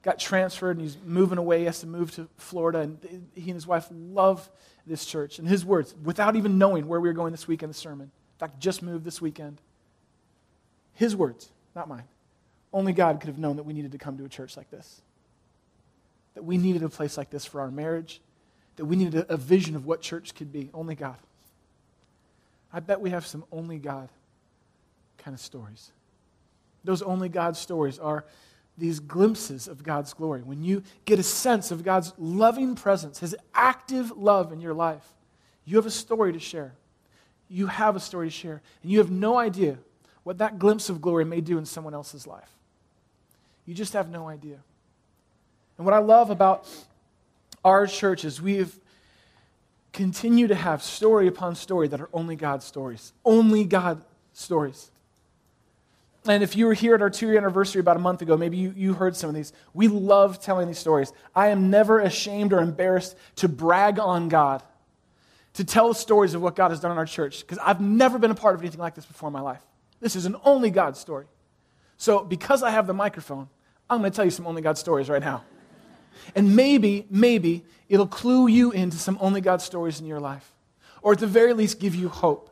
got 0.02 0.18
transferred 0.18 0.76
and 0.76 0.82
he's 0.82 0.98
moving 1.04 1.38
away. 1.38 1.60
He 1.60 1.64
has 1.66 1.80
to 1.80 1.86
move 1.86 2.10
to 2.12 2.28
Florida. 2.36 2.80
And 2.80 3.28
he 3.34 3.42
and 3.42 3.54
his 3.54 3.66
wife 3.66 3.86
love 3.90 4.50
this 4.86 5.06
church. 5.06 5.38
And 5.38 5.48
his 5.48 5.64
words, 5.64 5.94
without 6.02 6.36
even 6.36 6.58
knowing 6.58 6.86
where 6.88 7.00
we 7.00 7.08
were 7.08 7.14
going 7.14 7.32
this 7.32 7.46
week 7.46 7.62
in 7.62 7.68
the 7.68 7.74
sermon, 7.74 8.06
in 8.06 8.38
fact, 8.38 8.58
just 8.58 8.82
moved 8.82 9.04
this 9.04 9.20
weekend. 9.20 9.60
His 10.94 11.14
words, 11.14 11.50
not 11.74 11.88
mine. 11.88 12.04
Only 12.72 12.92
God 12.92 13.20
could 13.20 13.28
have 13.28 13.38
known 13.38 13.56
that 13.56 13.62
we 13.62 13.72
needed 13.72 13.92
to 13.92 13.98
come 13.98 14.18
to 14.18 14.24
a 14.24 14.28
church 14.28 14.56
like 14.56 14.70
this 14.70 15.02
that 16.34 16.44
we 16.44 16.56
needed 16.56 16.82
a 16.82 16.88
place 16.88 17.16
like 17.16 17.28
this 17.28 17.44
for 17.44 17.60
our 17.60 17.70
marriage, 17.70 18.20
that 18.76 18.84
we 18.84 18.96
needed 18.96 19.26
a, 19.28 19.34
a 19.34 19.36
vision 19.36 19.74
of 19.74 19.84
what 19.84 20.00
church 20.00 20.34
could 20.34 20.52
be. 20.52 20.70
Only 20.72 20.94
God. 20.94 21.16
I 22.72 22.80
bet 22.80 23.00
we 23.00 23.10
have 23.10 23.26
some 23.26 23.44
only 23.50 23.78
God 23.78 24.08
kind 25.18 25.34
of 25.34 25.40
stories. 25.40 25.92
Those 26.84 27.02
only 27.02 27.28
God 27.28 27.56
stories 27.56 27.98
are 27.98 28.24
these 28.78 29.00
glimpses 29.00 29.68
of 29.68 29.82
God's 29.82 30.14
glory. 30.14 30.42
When 30.42 30.62
you 30.62 30.82
get 31.04 31.18
a 31.18 31.22
sense 31.22 31.70
of 31.70 31.84
God's 31.84 32.12
loving 32.18 32.74
presence, 32.74 33.18
His 33.18 33.36
active 33.54 34.10
love 34.16 34.52
in 34.52 34.60
your 34.60 34.74
life, 34.74 35.06
you 35.64 35.76
have 35.76 35.86
a 35.86 35.90
story 35.90 36.32
to 36.32 36.38
share. 36.38 36.72
You 37.48 37.66
have 37.66 37.96
a 37.96 38.00
story 38.00 38.28
to 38.28 38.34
share. 38.34 38.62
And 38.82 38.90
you 38.90 38.98
have 38.98 39.10
no 39.10 39.38
idea 39.38 39.78
what 40.22 40.38
that 40.38 40.58
glimpse 40.58 40.88
of 40.88 41.00
glory 41.00 41.24
may 41.24 41.40
do 41.40 41.58
in 41.58 41.66
someone 41.66 41.94
else's 41.94 42.26
life. 42.26 42.50
You 43.66 43.74
just 43.74 43.92
have 43.92 44.08
no 44.08 44.28
idea. 44.28 44.58
And 45.76 45.84
what 45.84 45.94
I 45.94 45.98
love 45.98 46.30
about 46.30 46.68
our 47.64 47.86
church 47.86 48.24
is 48.24 48.40
we've 48.40 48.78
continued 49.92 50.48
to 50.48 50.54
have 50.54 50.82
story 50.82 51.26
upon 51.26 51.54
story 51.54 51.88
that 51.88 52.00
are 52.00 52.08
only 52.12 52.36
God 52.36 52.62
stories. 52.62 53.12
Only 53.24 53.64
God 53.64 54.02
stories. 54.32 54.90
And 56.26 56.42
if 56.42 56.54
you 56.54 56.66
were 56.66 56.74
here 56.74 56.94
at 56.94 57.02
our 57.02 57.10
two 57.10 57.26
year 57.26 57.38
anniversary 57.38 57.80
about 57.80 57.96
a 57.96 58.00
month 58.00 58.20
ago, 58.20 58.36
maybe 58.36 58.56
you, 58.56 58.74
you 58.76 58.92
heard 58.92 59.16
some 59.16 59.30
of 59.30 59.34
these. 59.34 59.52
We 59.72 59.88
love 59.88 60.40
telling 60.40 60.68
these 60.68 60.78
stories. 60.78 61.12
I 61.34 61.48
am 61.48 61.70
never 61.70 62.00
ashamed 62.00 62.52
or 62.52 62.60
embarrassed 62.60 63.16
to 63.36 63.48
brag 63.48 63.98
on 63.98 64.28
God, 64.28 64.62
to 65.54 65.64
tell 65.64 65.94
stories 65.94 66.34
of 66.34 66.42
what 66.42 66.56
God 66.56 66.70
has 66.70 66.80
done 66.80 66.92
in 66.92 66.98
our 66.98 67.06
church, 67.06 67.40
because 67.40 67.58
I've 67.58 67.80
never 67.80 68.18
been 68.18 68.30
a 68.30 68.34
part 68.34 68.54
of 68.54 68.60
anything 68.60 68.80
like 68.80 68.94
this 68.94 69.06
before 69.06 69.28
in 69.28 69.32
my 69.32 69.40
life. 69.40 69.62
This 70.00 70.14
is 70.14 70.26
an 70.26 70.36
only 70.44 70.70
God 70.70 70.96
story. 70.96 71.26
So, 71.96 72.24
because 72.24 72.62
I 72.62 72.70
have 72.70 72.86
the 72.86 72.94
microphone, 72.94 73.48
I'm 73.88 74.00
going 74.00 74.10
to 74.10 74.16
tell 74.16 74.24
you 74.24 74.30
some 74.30 74.46
only 74.46 74.62
God 74.62 74.78
stories 74.78 75.08
right 75.08 75.22
now. 75.22 75.44
And 76.34 76.54
maybe, 76.56 77.06
maybe 77.10 77.64
it'll 77.88 78.06
clue 78.06 78.48
you 78.48 78.70
into 78.70 78.96
some 78.96 79.18
only 79.20 79.40
God 79.40 79.62
stories 79.62 80.00
in 80.00 80.06
your 80.06 80.20
life. 80.20 80.52
Or 81.02 81.12
at 81.12 81.18
the 81.18 81.26
very 81.26 81.52
least, 81.54 81.80
give 81.80 81.94
you 81.94 82.08
hope 82.08 82.50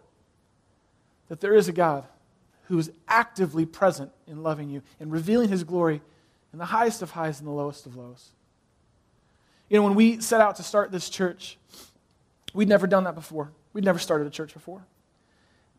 that 1.28 1.40
there 1.40 1.54
is 1.54 1.68
a 1.68 1.72
God 1.72 2.04
who 2.64 2.78
is 2.78 2.90
actively 3.06 3.66
present 3.66 4.10
in 4.26 4.42
loving 4.42 4.70
you 4.70 4.82
and 5.00 5.12
revealing 5.12 5.48
his 5.48 5.64
glory 5.64 6.00
in 6.52 6.58
the 6.58 6.66
highest 6.66 7.02
of 7.02 7.10
highs 7.12 7.38
and 7.38 7.46
the 7.46 7.52
lowest 7.52 7.86
of 7.86 7.96
lows. 7.96 8.30
You 9.68 9.76
know, 9.78 9.84
when 9.84 9.94
we 9.94 10.20
set 10.20 10.40
out 10.40 10.56
to 10.56 10.62
start 10.62 10.90
this 10.90 11.10
church, 11.10 11.58
we'd 12.54 12.68
never 12.68 12.86
done 12.86 13.04
that 13.04 13.14
before. 13.14 13.50
We'd 13.72 13.84
never 13.84 13.98
started 13.98 14.26
a 14.26 14.30
church 14.30 14.54
before. 14.54 14.82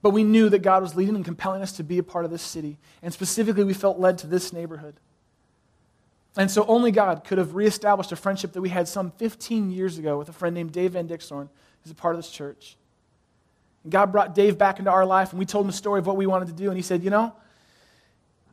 But 0.02 0.12
we 0.12 0.24
knew 0.24 0.50
that 0.50 0.60
God 0.60 0.82
was 0.82 0.96
leading 0.96 1.16
and 1.16 1.26
compelling 1.26 1.62
us 1.62 1.74
to 1.74 1.84
be 1.84 1.98
a 1.98 2.04
part 2.04 2.24
of 2.24 2.32
this 2.32 2.42
city. 2.42 2.78
And 3.02 3.14
specifically, 3.14 3.64
we 3.64 3.74
felt 3.74 4.00
led 4.00 4.18
to 4.20 4.28
this 4.28 4.54
neighborhood. 4.54 4.96
And 6.38 6.50
so 6.50 6.66
only 6.68 6.92
God 6.92 7.24
could 7.24 7.38
have 7.38 7.56
reestablished 7.56 8.12
a 8.12 8.16
friendship 8.16 8.54
that 8.54 8.62
we 8.62 8.70
had 8.70 8.88
some 8.88 9.12
15 9.12 9.72
years 9.72 9.98
ago 9.98 10.18
with 10.18 10.30
a 10.30 10.34
friend 10.34 10.54
named 10.54 10.72
Dave 10.72 10.92
Van 10.92 11.08
Dixhorn, 11.08 11.50
who's 11.84 11.92
a 11.92 11.96
part 11.96 12.16
of 12.16 12.22
this 12.22 12.30
church. 12.30 12.78
And 13.84 13.92
God 13.92 14.12
brought 14.12 14.36
Dave 14.36 14.58
back 14.58 14.80
into 14.80 14.92
our 14.92 15.06
life, 15.06 15.32
and 15.32 15.40
we 15.40 15.46
told 15.46 15.66
him 15.66 15.68
the 15.68 15.78
story 15.78 16.00
of 16.00 16.08
what 16.08 16.18
we 16.18 16.28
wanted 16.28 16.48
to 16.48 16.54
do. 16.54 16.70
And 16.70 16.78
he 16.78 16.84
said, 16.84 17.04
You 17.04 17.10
know, 17.10 17.34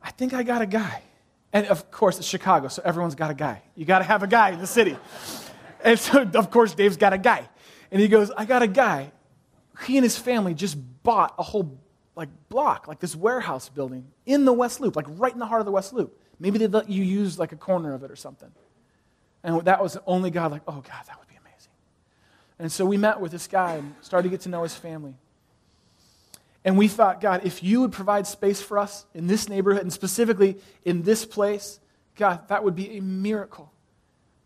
I 0.03 0.11
think 0.11 0.35
I 0.35 0.43
got 0.43 0.63
a 0.63 0.67
guy. 0.67 1.03
And 1.53 1.67
of 1.67 1.91
course, 1.91 2.19
it's 2.19 2.27
Chicago, 2.27 2.69
so 2.69 2.83
everyone's 2.85 3.15
got 3.15 3.31
a 3.31 3.35
guy. 3.35 3.63
You 3.75 3.85
got 3.85 3.99
to 3.99 4.05
have 4.05 4.23
a 4.23 4.27
guy 4.27 4.51
in 4.51 4.59
the 4.59 4.67
city. 4.67 4.97
and 5.85 5.99
so, 5.99 6.23
of 6.23 6.51
course, 6.51 6.75
Dave's 6.75 6.97
got 6.97 7.13
a 7.13 7.19
guy. 7.19 7.49
And 7.91 8.01
he 8.01 8.09
goes, 8.09 8.31
I 8.31 8.45
got 8.45 8.63
a 8.63 8.67
guy. 8.67 9.13
He 9.87 9.97
and 9.97 10.05
his 10.05 10.19
family 10.19 10.55
just 10.55 10.77
bought 11.03 11.35
a 11.39 11.43
whole 11.43 11.79
like 12.15 12.31
block, 12.49 12.89
like 12.89 12.99
this 12.99 13.15
warehouse 13.15 13.69
building 13.69 14.07
in 14.25 14.45
the 14.45 14.53
West 14.53 14.81
Loop, 14.81 14.97
like 14.97 15.07
right 15.09 15.33
in 15.33 15.39
the 15.39 15.47
heart 15.47 15.61
of 15.61 15.67
the 15.67 15.73
West 15.73 15.93
Loop. 15.93 16.19
Maybe 16.39 16.59
they'd 16.59 16.73
let 16.73 16.89
you 16.89 17.03
use 17.03 17.39
like 17.39 17.53
a 17.53 17.57
corner 17.57 17.95
of 17.95 18.03
it 18.03 18.11
or 18.11 18.17
something. 18.17 18.51
And 19.43 19.65
that 19.65 19.83
was 19.83 19.95
the 19.95 20.03
only 20.07 20.31
God, 20.31 20.51
like, 20.51 20.63
oh, 20.67 20.73
God, 20.73 21.07
that 21.07 21.19
would 21.19 21.29
be 21.29 21.37
amazing. 21.37 21.71
And 22.59 22.71
so 22.71 22.85
we 22.85 22.97
met 22.97 23.21
with 23.21 23.33
this 23.33 23.47
guy 23.47 23.75
and 23.75 23.95
started 24.01 24.25
to 24.25 24.31
get 24.31 24.41
to 24.43 24.49
know 24.49 24.63
his 24.63 24.75
family. 24.75 25.15
And 26.65 26.77
we 26.77 26.89
thought, 26.89 27.21
God, 27.21 27.43
if 27.45 27.63
you 27.63 27.81
would 27.83 27.93
provide 27.93 28.27
space 28.27 28.61
for 28.61 28.79
us 28.79 29.07
in 29.15 29.29
this 29.29 29.49
neighborhood 29.49 29.83
and 29.83 29.93
specifically 29.93 30.59
in 30.85 31.03
this 31.03 31.25
place, 31.25 31.79
God, 32.17 32.49
that 32.49 32.65
would 32.65 32.75
be 32.75 32.99
a 32.99 33.03
miracle. 33.03 33.71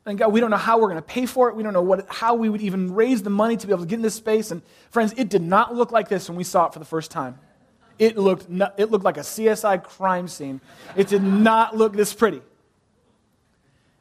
And 0.04 0.18
God, 0.18 0.32
we 0.32 0.40
don't 0.40 0.50
know 0.50 0.58
how 0.58 0.78
we're 0.78 0.88
going 0.88 0.96
to 0.96 1.02
pay 1.02 1.24
for 1.24 1.48
it. 1.48 1.56
We 1.56 1.62
don't 1.62 1.72
know 1.72 1.82
what, 1.82 2.06
how 2.10 2.34
we 2.34 2.50
would 2.50 2.60
even 2.60 2.94
raise 2.94 3.22
the 3.22 3.30
money 3.30 3.56
to 3.56 3.66
be 3.66 3.72
able 3.72 3.84
to 3.84 3.88
get 3.88 3.96
in 3.96 4.02
this 4.02 4.14
space. 4.14 4.50
And 4.50 4.60
friends, 4.90 5.14
it 5.16 5.30
did 5.30 5.42
not 5.42 5.74
look 5.74 5.92
like 5.92 6.08
this 6.08 6.28
when 6.28 6.36
we 6.36 6.44
saw 6.44 6.66
it 6.66 6.72
for 6.74 6.78
the 6.78 6.84
first 6.84 7.10
time. 7.10 7.38
It 8.00 8.16
looked, 8.16 8.46
it 8.78 8.90
looked 8.90 9.04
like 9.04 9.18
a 9.18 9.20
CSI 9.20 9.84
crime 9.84 10.26
scene. 10.26 10.62
It 10.96 11.06
did 11.06 11.22
not 11.22 11.76
look 11.76 11.92
this 11.92 12.14
pretty. 12.14 12.40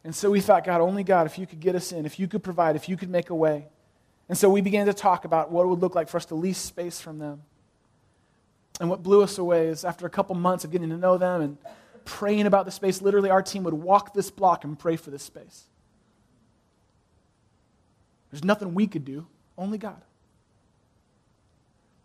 And 0.05 0.15
so 0.15 0.31
we 0.31 0.39
thought, 0.39 0.63
God, 0.63 0.79
only 0.79 1.03
God, 1.03 1.27
if 1.27 1.38
you 1.38 1.45
could 1.45 1.59
get 1.59 1.75
us 1.75 1.91
in, 1.91 2.05
if 2.05 2.17
you 2.17 2.25
could 2.25 2.41
provide, 2.41 2.77
if 2.77 2.88
you 2.88 2.95
could 2.95 3.09
make 3.09 3.29
a 3.29 3.35
way. 3.35 3.67
And 4.29 4.38
so 4.38 4.49
we 4.49 4.62
began 4.62 4.85
to 4.85 4.93
talk 4.93 5.25
about 5.25 5.51
what 5.51 5.63
it 5.63 5.67
would 5.67 5.81
look 5.81 5.95
like 5.95 6.07
for 6.07 6.15
us 6.15 6.25
to 6.27 6.35
lease 6.35 6.57
space 6.57 7.01
from 7.01 7.19
them. 7.19 7.41
And 8.79 8.89
what 8.89 9.03
blew 9.03 9.21
us 9.21 9.38
away 9.38 9.67
is 9.67 9.83
after 9.83 10.05
a 10.05 10.09
couple 10.09 10.33
months 10.33 10.63
of 10.63 10.71
getting 10.71 10.89
to 10.91 10.97
know 10.97 11.17
them 11.17 11.41
and 11.41 11.57
praying 12.05 12.45
about 12.45 12.63
the 12.63 12.71
space. 12.71 13.01
Literally, 13.01 13.29
our 13.29 13.41
team 13.41 13.63
would 13.63 13.73
walk 13.73 14.13
this 14.13 14.31
block 14.31 14.63
and 14.63 14.79
pray 14.79 14.95
for 14.95 15.12
this 15.12 15.23
space. 15.23 15.65
There's 18.31 18.45
nothing 18.45 18.73
we 18.73 18.88
could 18.88 19.03
do, 19.03 19.27
only 19.57 19.77
God. 19.77 20.01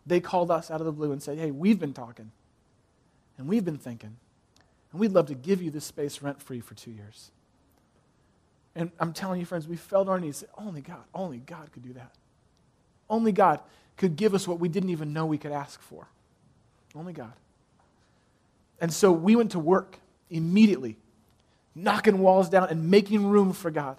They 0.05 0.19
called 0.19 0.51
us 0.51 0.69
out 0.69 0.79
of 0.81 0.85
the 0.85 0.91
blue 0.91 1.11
and 1.11 1.21
said, 1.21 1.37
Hey, 1.37 1.51
we've 1.51 1.79
been 1.79 1.93
talking 1.93 2.31
and 3.37 3.47
we've 3.47 3.65
been 3.65 3.77
thinking, 3.77 4.15
and 4.91 4.99
we'd 5.01 5.11
love 5.11 5.27
to 5.27 5.35
give 5.35 5.61
you 5.61 5.71
this 5.71 5.85
space 5.85 6.21
rent 6.21 6.41
free 6.41 6.61
for 6.61 6.73
two 6.73 6.91
years. 6.91 7.31
And 8.75 8.91
I'm 8.99 9.13
telling 9.13 9.39
you, 9.39 9.45
friends, 9.45 9.67
we 9.67 9.77
fell 9.77 10.05
to 10.05 10.11
our 10.11 10.19
knees. 10.19 10.43
Only 10.57 10.81
God, 10.81 11.03
only 11.13 11.37
God 11.37 11.71
could 11.71 11.83
do 11.83 11.93
that. 11.93 12.11
Only 13.09 13.31
God 13.31 13.61
could 13.97 14.15
give 14.15 14.33
us 14.33 14.47
what 14.47 14.59
we 14.59 14.67
didn't 14.67 14.89
even 14.89 15.13
know 15.13 15.25
we 15.25 15.37
could 15.37 15.51
ask 15.51 15.81
for. 15.81 16.07
Only 16.95 17.13
God. 17.13 17.33
And 18.81 18.91
so 18.91 19.11
we 19.11 19.35
went 19.35 19.51
to 19.51 19.59
work 19.59 19.99
immediately, 20.29 20.97
knocking 21.73 22.19
walls 22.19 22.49
down 22.49 22.67
and 22.69 22.89
making 22.89 23.25
room 23.25 23.53
for 23.53 23.71
God. 23.71 23.97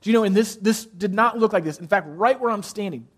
Do 0.00 0.10
you 0.10 0.14
know, 0.14 0.24
and 0.24 0.36
this, 0.36 0.56
this 0.56 0.84
did 0.84 1.12
not 1.12 1.38
look 1.38 1.52
like 1.52 1.64
this. 1.64 1.78
In 1.78 1.88
fact, 1.88 2.06
right 2.08 2.38
where 2.38 2.50
I'm 2.50 2.62
standing, 2.62 3.08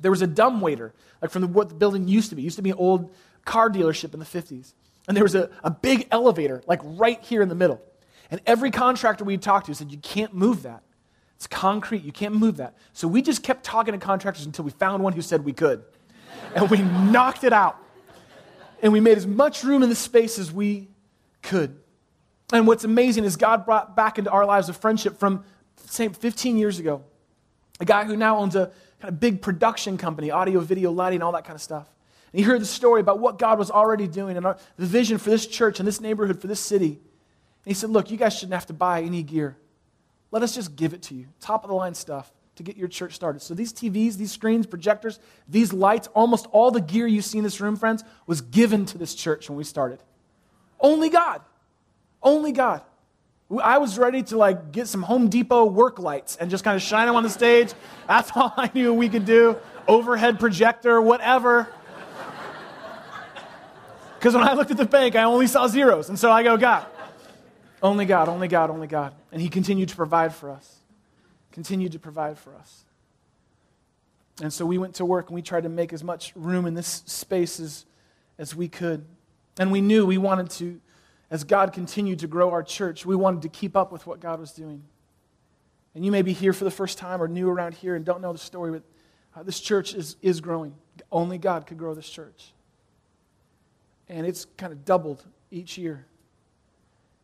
there 0.00 0.10
was 0.10 0.22
a 0.22 0.26
dumb 0.26 0.60
waiter, 0.60 0.92
like 1.20 1.30
from 1.30 1.42
the, 1.42 1.48
what 1.48 1.68
the 1.68 1.74
building 1.74 2.08
used 2.08 2.30
to 2.30 2.36
be. 2.36 2.42
It 2.42 2.44
used 2.44 2.56
to 2.56 2.62
be 2.62 2.70
an 2.70 2.76
old 2.78 3.14
car 3.44 3.70
dealership 3.70 4.14
in 4.14 4.20
the 4.20 4.26
50s. 4.26 4.72
And 5.06 5.16
there 5.16 5.24
was 5.24 5.34
a, 5.34 5.50
a 5.62 5.70
big 5.70 6.08
elevator, 6.10 6.62
like 6.66 6.80
right 6.82 7.22
here 7.22 7.42
in 7.42 7.48
the 7.48 7.54
middle. 7.54 7.80
And 8.30 8.40
every 8.46 8.70
contractor 8.70 9.24
we 9.24 9.36
talked 9.36 9.66
to 9.66 9.74
said, 9.74 9.90
You 9.90 9.98
can't 9.98 10.34
move 10.34 10.62
that. 10.62 10.82
It's 11.36 11.46
concrete. 11.46 12.04
You 12.04 12.12
can't 12.12 12.34
move 12.34 12.58
that. 12.58 12.76
So 12.92 13.08
we 13.08 13.22
just 13.22 13.42
kept 13.42 13.64
talking 13.64 13.92
to 13.92 13.98
contractors 13.98 14.44
until 14.44 14.64
we 14.64 14.70
found 14.72 15.02
one 15.02 15.14
who 15.14 15.22
said 15.22 15.44
we 15.44 15.52
could. 15.52 15.82
And 16.54 16.70
we 16.70 16.78
knocked 17.10 17.44
it 17.44 17.52
out. 17.52 17.76
And 18.82 18.92
we 18.92 19.00
made 19.00 19.16
as 19.16 19.26
much 19.26 19.64
room 19.64 19.82
in 19.82 19.88
the 19.88 19.94
space 19.94 20.38
as 20.38 20.52
we 20.52 20.88
could. 21.42 21.78
And 22.52 22.66
what's 22.66 22.84
amazing 22.84 23.24
is 23.24 23.36
God 23.36 23.64
brought 23.64 23.96
back 23.96 24.18
into 24.18 24.30
our 24.30 24.44
lives 24.44 24.68
a 24.68 24.72
friendship 24.72 25.18
from, 25.18 25.44
say, 25.76 26.08
15 26.08 26.58
years 26.58 26.78
ago. 26.78 27.04
A 27.78 27.84
guy 27.84 28.04
who 28.04 28.16
now 28.16 28.38
owns 28.38 28.56
a 28.56 28.72
kind 29.00 29.12
of 29.12 29.20
big 29.20 29.42
production 29.42 29.96
company, 29.96 30.30
audio, 30.30 30.60
video, 30.60 30.90
lighting, 30.90 31.22
all 31.22 31.32
that 31.32 31.44
kind 31.44 31.56
of 31.56 31.62
stuff. 31.62 31.88
And 32.32 32.38
he 32.38 32.44
heard 32.44 32.60
the 32.60 32.66
story 32.66 33.00
about 33.00 33.18
what 33.18 33.38
God 33.38 33.58
was 33.58 33.70
already 33.70 34.06
doing 34.06 34.36
and 34.36 34.46
our, 34.46 34.58
the 34.76 34.86
vision 34.86 35.18
for 35.18 35.30
this 35.30 35.46
church 35.46 35.80
and 35.80 35.88
this 35.88 36.00
neighborhood, 36.00 36.40
for 36.40 36.46
this 36.46 36.60
city. 36.60 36.90
And 36.90 37.66
he 37.66 37.74
said, 37.74 37.90
Look, 37.90 38.10
you 38.10 38.16
guys 38.16 38.34
shouldn't 38.34 38.54
have 38.54 38.66
to 38.66 38.72
buy 38.72 39.02
any 39.02 39.22
gear. 39.22 39.56
Let 40.30 40.42
us 40.42 40.54
just 40.54 40.76
give 40.76 40.94
it 40.94 41.02
to 41.04 41.14
you. 41.14 41.26
Top 41.40 41.64
of 41.64 41.68
the 41.68 41.74
line 41.74 41.94
stuff 41.94 42.30
to 42.56 42.62
get 42.62 42.76
your 42.76 42.88
church 42.88 43.14
started. 43.14 43.40
So 43.40 43.54
these 43.54 43.72
TVs, 43.72 44.16
these 44.16 44.32
screens, 44.32 44.66
projectors, 44.66 45.18
these 45.48 45.72
lights, 45.72 46.08
almost 46.08 46.46
all 46.52 46.70
the 46.70 46.80
gear 46.80 47.06
you 47.06 47.22
see 47.22 47.38
in 47.38 47.44
this 47.44 47.60
room, 47.60 47.74
friends, 47.74 48.04
was 48.26 48.42
given 48.42 48.86
to 48.86 48.98
this 48.98 49.14
church 49.14 49.48
when 49.48 49.56
we 49.56 49.64
started. 49.64 50.00
Only 50.78 51.08
God. 51.08 51.40
Only 52.22 52.52
God. 52.52 52.82
I 53.58 53.78
was 53.78 53.98
ready 53.98 54.22
to 54.24 54.36
like 54.36 54.70
get 54.70 54.86
some 54.86 55.02
Home 55.02 55.28
Depot 55.28 55.64
work 55.64 55.98
lights 55.98 56.36
and 56.36 56.50
just 56.50 56.62
kind 56.62 56.76
of 56.76 56.82
shine 56.82 57.06
them 57.06 57.16
on 57.16 57.24
the 57.24 57.30
stage. 57.30 57.72
That's 58.06 58.30
all 58.36 58.52
I 58.56 58.70
knew 58.72 58.94
we 58.94 59.08
could 59.08 59.24
do. 59.24 59.56
Overhead 59.88 60.38
projector, 60.38 61.00
whatever. 61.00 61.68
Because 64.18 64.34
when 64.34 64.44
I 64.44 64.52
looked 64.52 64.70
at 64.70 64.76
the 64.76 64.84
bank, 64.84 65.16
I 65.16 65.22
only 65.22 65.46
saw 65.46 65.66
zeros. 65.66 66.10
And 66.10 66.18
so 66.18 66.30
I 66.30 66.42
go, 66.42 66.58
God, 66.58 66.86
only 67.82 68.04
God, 68.04 68.28
only 68.28 68.48
God, 68.48 68.68
only 68.68 68.86
God. 68.86 69.14
And 69.32 69.40
He 69.40 69.48
continued 69.48 69.88
to 69.88 69.96
provide 69.96 70.34
for 70.34 70.50
us. 70.50 70.76
Continued 71.52 71.92
to 71.92 71.98
provide 71.98 72.38
for 72.38 72.54
us. 72.54 72.84
And 74.42 74.52
so 74.52 74.64
we 74.64 74.78
went 74.78 74.94
to 74.96 75.04
work 75.04 75.28
and 75.28 75.34
we 75.34 75.42
tried 75.42 75.62
to 75.62 75.68
make 75.68 75.92
as 75.92 76.04
much 76.04 76.32
room 76.36 76.66
in 76.66 76.74
this 76.74 77.02
space 77.06 77.58
as, 77.60 77.84
as 78.38 78.54
we 78.54 78.68
could. 78.68 79.04
And 79.58 79.72
we 79.72 79.80
knew 79.80 80.06
we 80.06 80.18
wanted 80.18 80.50
to, 80.50 80.80
as 81.30 81.44
God 81.44 81.72
continued 81.72 82.20
to 82.20 82.26
grow 82.26 82.50
our 82.50 82.62
church, 82.62 83.06
we 83.06 83.14
wanted 83.16 83.42
to 83.42 83.48
keep 83.48 83.76
up 83.76 83.92
with 83.92 84.06
what 84.06 84.20
God 84.20 84.40
was 84.40 84.52
doing. 84.52 84.82
And 85.94 86.04
you 86.04 86.10
may 86.10 86.22
be 86.22 86.32
here 86.32 86.52
for 86.52 86.64
the 86.64 86.70
first 86.70 86.98
time 86.98 87.22
or 87.22 87.28
new 87.28 87.48
around 87.48 87.74
here 87.74 87.94
and 87.94 88.04
don't 88.04 88.20
know 88.20 88.32
the 88.32 88.38
story, 88.38 88.70
but 88.72 88.82
uh, 89.34 89.42
this 89.42 89.60
church 89.60 89.94
is, 89.94 90.16
is 90.22 90.40
growing. 90.40 90.74
Only 91.10 91.38
God 91.38 91.66
could 91.66 91.78
grow 91.78 91.94
this 91.94 92.08
church 92.08 92.52
and 94.10 94.26
it's 94.26 94.46
kind 94.56 94.72
of 94.72 94.84
doubled 94.84 95.24
each 95.50 95.78
year. 95.78 96.04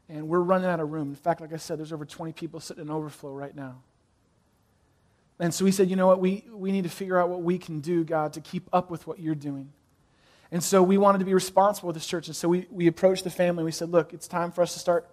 And 0.08 0.28
we're 0.28 0.40
running 0.40 0.70
out 0.70 0.78
of 0.78 0.92
room. 0.92 1.08
In 1.08 1.16
fact, 1.16 1.40
like 1.40 1.52
I 1.52 1.56
said, 1.56 1.80
there's 1.80 1.92
over 1.92 2.04
20 2.04 2.32
people 2.32 2.60
sitting 2.60 2.84
in 2.84 2.90
overflow 2.90 3.32
right 3.32 3.54
now. 3.54 3.82
And 5.40 5.52
so 5.52 5.64
we 5.64 5.72
said, 5.72 5.90
you 5.90 5.96
know 5.96 6.06
what? 6.06 6.20
We, 6.20 6.44
we 6.50 6.70
need 6.70 6.84
to 6.84 6.90
figure 6.90 7.18
out 7.18 7.28
what 7.28 7.42
we 7.42 7.58
can 7.58 7.80
do, 7.80 8.04
God, 8.04 8.32
to 8.34 8.40
keep 8.40 8.68
up 8.72 8.88
with 8.88 9.06
what 9.06 9.18
you're 9.18 9.34
doing. 9.34 9.72
And 10.50 10.62
so 10.62 10.82
we 10.82 10.96
wanted 10.96 11.18
to 11.18 11.24
be 11.24 11.34
responsible 11.34 11.88
with 11.88 11.96
this 11.96 12.06
church. 12.06 12.28
And 12.28 12.36
so 12.36 12.48
we, 12.48 12.66
we 12.70 12.86
approached 12.86 13.24
the 13.24 13.30
family. 13.30 13.62
and 13.62 13.66
We 13.66 13.72
said, 13.72 13.90
look, 13.90 14.12
it's 14.12 14.28
time 14.28 14.52
for 14.52 14.62
us 14.62 14.74
to 14.74 14.78
start 14.78 15.10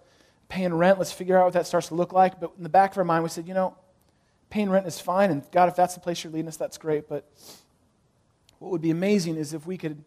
paying 0.48 0.72
rent. 0.72 0.98
Let's 0.98 1.12
figure 1.12 1.38
out 1.38 1.44
what 1.44 1.54
that 1.54 1.66
starts 1.66 1.88
to 1.88 1.94
look 1.94 2.12
like. 2.12 2.40
But 2.40 2.52
in 2.56 2.62
the 2.62 2.68
back 2.68 2.92
of 2.92 2.98
our 2.98 3.04
mind, 3.04 3.24
we 3.24 3.28
said, 3.30 3.48
you 3.48 3.54
know, 3.54 3.76
paying 4.50 4.70
rent 4.70 4.86
is 4.86 5.00
fine. 5.00 5.30
And 5.30 5.42
God, 5.50 5.68
if 5.68 5.76
that's 5.76 5.94
the 5.94 6.00
place 6.00 6.22
you're 6.22 6.32
leading 6.32 6.48
us, 6.48 6.56
that's 6.56 6.78
great. 6.78 7.08
But 7.08 7.28
what 8.58 8.70
would 8.70 8.82
be 8.82 8.90
amazing 8.90 9.36
is 9.36 9.52
if 9.52 9.66
we 9.66 9.76
could 9.76 10.04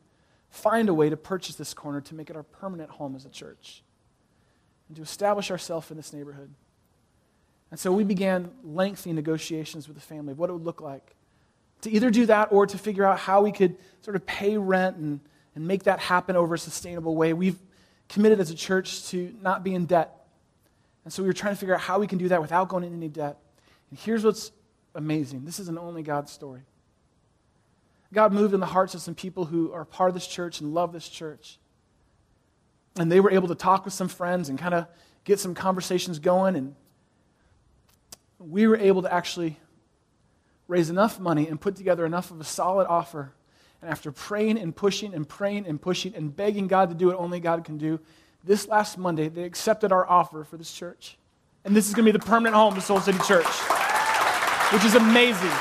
find 0.49 0.87
a 0.87 0.93
way 0.93 1.09
to 1.09 1.17
purchase 1.17 1.55
this 1.55 1.73
corner 1.73 1.99
to 2.01 2.15
make 2.15 2.29
it 2.29 2.35
our 2.35 2.43
permanent 2.43 2.89
home 2.91 3.15
as 3.15 3.25
a 3.25 3.29
church 3.29 3.83
and 4.87 4.95
to 4.95 5.03
establish 5.03 5.51
ourselves 5.51 5.91
in 5.91 5.97
this 5.97 6.13
neighborhood. 6.13 6.49
And 7.69 7.77
so 7.77 7.91
we 7.91 8.05
began 8.05 8.51
lengthy 8.63 9.11
negotiations 9.11 9.89
with 9.89 9.97
the 9.97 10.01
family 10.01 10.31
of 10.31 10.39
what 10.39 10.49
it 10.49 10.53
would 10.53 10.63
look 10.63 10.79
like 10.79 11.16
to 11.81 11.91
either 11.91 12.09
do 12.09 12.25
that 12.25 12.49
or 12.51 12.65
to 12.65 12.77
figure 12.77 13.05
out 13.05 13.19
how 13.19 13.41
we 13.41 13.51
could 13.51 13.75
sort 14.01 14.15
of 14.15 14.25
pay 14.25 14.57
rent 14.57 14.97
and, 14.97 15.19
and 15.55 15.67
make 15.67 15.83
that 15.83 15.99
happen 15.99 16.35
over 16.35 16.55
a 16.55 16.59
sustainable 16.59 17.15
way. 17.15 17.33
We've 17.33 17.59
committed 18.09 18.39
as 18.39 18.49
a 18.49 18.55
church 18.55 19.07
to 19.09 19.33
not 19.41 19.63
be 19.63 19.73
in 19.73 19.85
debt. 19.85 20.13
And 21.03 21.13
so 21.13 21.23
we 21.23 21.27
were 21.27 21.33
trying 21.33 21.53
to 21.53 21.59
figure 21.59 21.75
out 21.75 21.81
how 21.81 21.99
we 21.99 22.07
can 22.07 22.17
do 22.17 22.29
that 22.29 22.41
without 22.41 22.69
going 22.69 22.83
into 22.83 22.95
any 22.95 23.09
debt. 23.09 23.37
And 23.89 23.99
here's 23.99 24.23
what's 24.23 24.51
amazing 24.95 25.45
this 25.45 25.59
is 25.59 25.67
an 25.67 25.77
only 25.77 26.03
God 26.03 26.29
story. 26.29 26.61
God 28.13 28.31
moved 28.31 28.53
in 28.53 28.59
the 28.59 28.65
hearts 28.65 28.95
of 28.95 29.01
some 29.01 29.15
people 29.15 29.45
who 29.45 29.73
are 29.73 29.85
part 29.85 30.09
of 30.09 30.13
this 30.13 30.27
church 30.27 30.61
and 30.61 30.73
love 30.73 30.93
this 30.93 31.07
church. 31.09 31.57
And 32.97 33.11
they 33.11 33.19
were 33.19 33.31
able 33.31 33.49
to 33.49 33.55
talk 33.55 33.85
with 33.85 33.93
some 33.93 34.07
friends 34.07 34.49
and 34.49 34.57
kind 34.57 34.73
of 34.73 34.87
get 35.23 35.39
some 35.39 35.53
conversations 35.53 36.19
going. 36.19 36.55
And 36.55 36.75
we 38.39 38.65
were 38.65 38.77
able 38.77 39.01
to 39.01 39.13
actually 39.13 39.57
raise 40.67 40.89
enough 40.89 41.19
money 41.19 41.47
and 41.47 41.59
put 41.59 41.75
together 41.75 42.05
enough 42.05 42.31
of 42.31 42.39
a 42.39 42.43
solid 42.43 42.87
offer. 42.87 43.33
And 43.81 43.89
after 43.89 44.11
praying 44.11 44.57
and 44.57 44.75
pushing 44.75 45.13
and 45.13 45.27
praying 45.27 45.65
and 45.67 45.81
pushing 45.81 46.15
and 46.15 46.35
begging 46.35 46.67
God 46.67 46.89
to 46.89 46.95
do 46.95 47.07
what 47.07 47.15
only 47.17 47.39
God 47.39 47.63
can 47.63 47.77
do, 47.77 47.99
this 48.43 48.67
last 48.67 48.97
Monday, 48.97 49.29
they 49.29 49.43
accepted 49.43 49.91
our 49.91 50.07
offer 50.07 50.43
for 50.43 50.57
this 50.57 50.71
church. 50.71 51.17
And 51.65 51.75
this 51.75 51.87
is 51.87 51.93
going 51.93 52.05
to 52.05 52.11
be 52.11 52.17
the 52.17 52.25
permanent 52.25 52.55
home 52.55 52.75
of 52.77 52.83
Soul 52.83 52.99
City 52.99 53.19
Church, 53.19 53.45
which 54.71 54.85
is 54.85 54.95
amazing. 54.95 55.51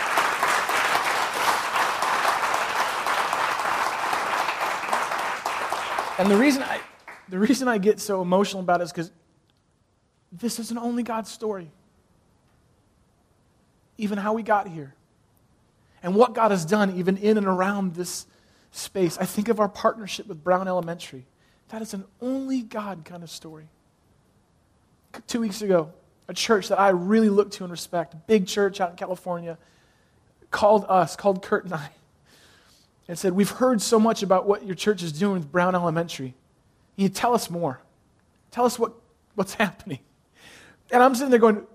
And 6.18 6.30
the 6.30 6.36
reason 6.36 6.62
I, 6.62 6.80
the 7.28 7.38
reason 7.38 7.68
I 7.68 7.78
get 7.78 8.00
so 8.00 8.22
emotional 8.22 8.62
about 8.62 8.80
it 8.80 8.84
is 8.84 8.92
because 8.92 9.10
this 10.32 10.58
is 10.58 10.70
an 10.70 10.78
only 10.78 11.02
God 11.02 11.26
story. 11.26 11.70
Even 13.98 14.18
how 14.18 14.32
we 14.32 14.42
got 14.42 14.68
here. 14.68 14.94
And 16.06 16.14
what 16.14 16.34
God 16.34 16.52
has 16.52 16.64
done, 16.64 16.96
even 16.98 17.16
in 17.16 17.36
and 17.36 17.48
around 17.48 17.96
this 17.96 18.26
space. 18.70 19.18
I 19.18 19.24
think 19.24 19.48
of 19.48 19.58
our 19.58 19.68
partnership 19.68 20.28
with 20.28 20.44
Brown 20.44 20.68
Elementary. 20.68 21.26
That 21.70 21.82
is 21.82 21.94
an 21.94 22.04
only 22.20 22.62
God 22.62 23.04
kind 23.04 23.24
of 23.24 23.30
story. 23.30 23.68
Two 25.26 25.40
weeks 25.40 25.62
ago, 25.62 25.92
a 26.28 26.32
church 26.32 26.68
that 26.68 26.78
I 26.78 26.90
really 26.90 27.28
look 27.28 27.50
to 27.52 27.64
and 27.64 27.72
respect, 27.72 28.14
a 28.14 28.18
big 28.18 28.46
church 28.46 28.80
out 28.80 28.90
in 28.90 28.96
California, 28.96 29.58
called 30.52 30.84
us, 30.88 31.16
called 31.16 31.42
Kurt 31.42 31.64
and 31.64 31.74
I, 31.74 31.90
and 33.08 33.18
said, 33.18 33.32
We've 33.32 33.50
heard 33.50 33.82
so 33.82 33.98
much 33.98 34.22
about 34.22 34.46
what 34.46 34.64
your 34.64 34.76
church 34.76 35.02
is 35.02 35.10
doing 35.10 35.40
with 35.40 35.50
Brown 35.50 35.74
Elementary. 35.74 36.34
You 36.94 37.08
tell 37.08 37.34
us 37.34 37.50
more? 37.50 37.80
Tell 38.52 38.64
us 38.64 38.78
what, 38.78 38.92
what's 39.34 39.54
happening. 39.64 39.98
And 40.92 41.02
I'm 41.02 41.16
sitting 41.16 41.30
there 41.30 41.40
going, 41.40 41.66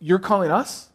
You're 0.00 0.20
calling 0.20 0.50
us? 0.50 0.88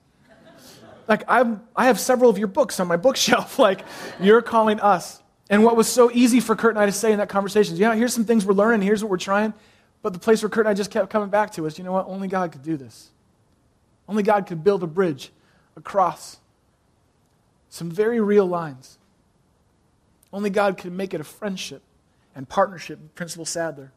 Like, 1.08 1.24
I'm, 1.28 1.62
I 1.76 1.86
have 1.86 2.00
several 2.00 2.30
of 2.30 2.38
your 2.38 2.48
books 2.48 2.80
on 2.80 2.88
my 2.88 2.98
bookshelf. 2.98 3.58
Like, 3.68 3.82
you're 4.20 4.42
calling 4.42 4.80
us. 4.80 5.22
And 5.50 5.64
what 5.64 5.76
was 5.78 5.88
so 5.88 6.12
easy 6.12 6.40
for 6.40 6.56
Kurt 6.56 6.72
and 6.72 6.80
I 6.80 6.86
to 6.86 6.92
say 6.92 7.12
in 7.12 7.20
that 7.20 7.30
conversation 7.30 7.74
is, 7.74 7.80
yeah, 7.80 7.96
here's 7.96 8.14
some 8.14 8.26
things 8.26 8.46
we're 8.46 8.54
learning, 8.54 8.82
here's 8.82 9.04
what 9.04 9.10
we're 9.10 9.18
trying. 9.18 9.54
But 10.02 10.14
the 10.14 10.20
place 10.20 10.42
where 10.42 10.50
Kurt 10.50 10.66
and 10.66 10.70
I 10.70 10.74
just 10.74 10.92
kept 10.92 11.10
coming 11.10 11.30
back 11.30 11.52
to 11.54 11.66
is, 11.66 11.78
you 11.78 11.84
know 11.84 11.94
what? 11.94 12.08
Only 12.08 12.28
God 12.28 12.52
could 12.52 12.64
do 12.64 12.78
this. 12.78 13.10
Only 14.08 14.24
God 14.24 14.46
could 14.46 14.64
build 14.64 14.84
a 14.84 14.88
bridge 14.88 15.32
across 15.76 16.38
some 17.70 17.90
very 17.90 18.20
real 18.20 18.46
lines. 18.46 18.98
Only 20.32 20.50
God 20.50 20.78
could 20.78 20.92
make 20.92 21.14
it 21.14 21.22
a 21.22 21.24
friendship 21.24 21.82
and 22.36 22.48
partnership 22.48 23.00
with 23.00 23.16
Principal 23.16 23.46
Sadler 23.46 23.92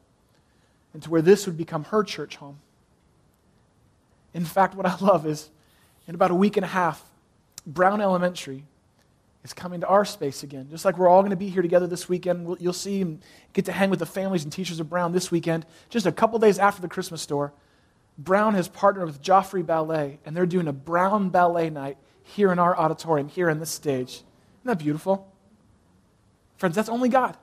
into 0.95 1.11
where 1.11 1.23
this 1.23 1.47
would 1.47 1.57
become 1.57 1.85
her 1.85 2.03
church 2.03 2.37
home. 2.37 2.59
In 4.33 4.45
fact, 4.45 4.75
what 4.75 4.87
I 4.87 4.97
love 5.01 5.27
is 5.27 5.51
in 6.11 6.17
about 6.17 6.33
a 6.33 6.35
week 6.35 6.57
and 6.57 6.65
a 6.65 6.69
half, 6.69 7.09
Brown 7.65 8.01
Elementary 8.01 8.65
is 9.45 9.53
coming 9.53 9.81
to 9.83 9.87
our 9.87 10.05
space 10.05 10.43
again. 10.43 10.67
Just 10.69 10.85
like 10.85 10.99
we're 10.99 11.07
all 11.07 11.21
going 11.21 11.31
to 11.31 11.37
be 11.37 11.49
here 11.49 11.63
together 11.63 11.87
this 11.87 12.09
weekend. 12.09 12.45
We'll, 12.45 12.59
you'll 12.59 12.73
see 12.73 13.01
and 13.01 13.23
get 13.53 13.67
to 13.67 13.73
hang 13.73 13.91
with 13.91 14.01
the 14.01 14.07
families 14.07 14.43
and 14.43 14.53
teachers 14.53 14.81
of 14.81 14.91
Brown 14.91 15.13
this 15.13 15.31
weekend. 15.31 15.67
Just 15.89 16.07
a 16.07 16.13
couple 16.13 16.41
days 16.41 16.59
after 16.59 16.83
the 16.83 16.89
Christmas 16.89 17.23
store, 17.23 17.53
Brown 18.19 18.55
has 18.55 18.67
partnered 18.67 19.07
with 19.07 19.23
Joffrey 19.23 19.65
Ballet, 19.65 20.19
and 20.25 20.37
they're 20.37 20.47
doing 20.47 20.67
a 20.67 20.73
Brown 20.73 21.29
Ballet 21.29 21.71
night 21.71 21.97
here 22.25 22.51
in 22.51 22.59
our 22.59 22.77
auditorium, 22.77 23.29
here 23.29 23.49
on 23.49 23.61
this 23.61 23.71
stage. 23.71 24.15
Isn't 24.15 24.25
that 24.65 24.81
beautiful? 24.81 25.33
Friends, 26.57 26.75
that's 26.75 26.89
only 26.89 27.09
God. 27.09 27.37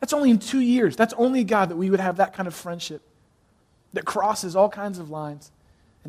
That's 0.00 0.14
only 0.14 0.30
in 0.30 0.38
two 0.38 0.60
years. 0.60 0.96
That's 0.96 1.12
only 1.18 1.44
God 1.44 1.68
that 1.68 1.76
we 1.76 1.90
would 1.90 2.00
have 2.00 2.16
that 2.16 2.32
kind 2.32 2.46
of 2.46 2.54
friendship 2.54 3.02
that 3.92 4.06
crosses 4.06 4.56
all 4.56 4.70
kinds 4.70 4.98
of 4.98 5.10
lines 5.10 5.52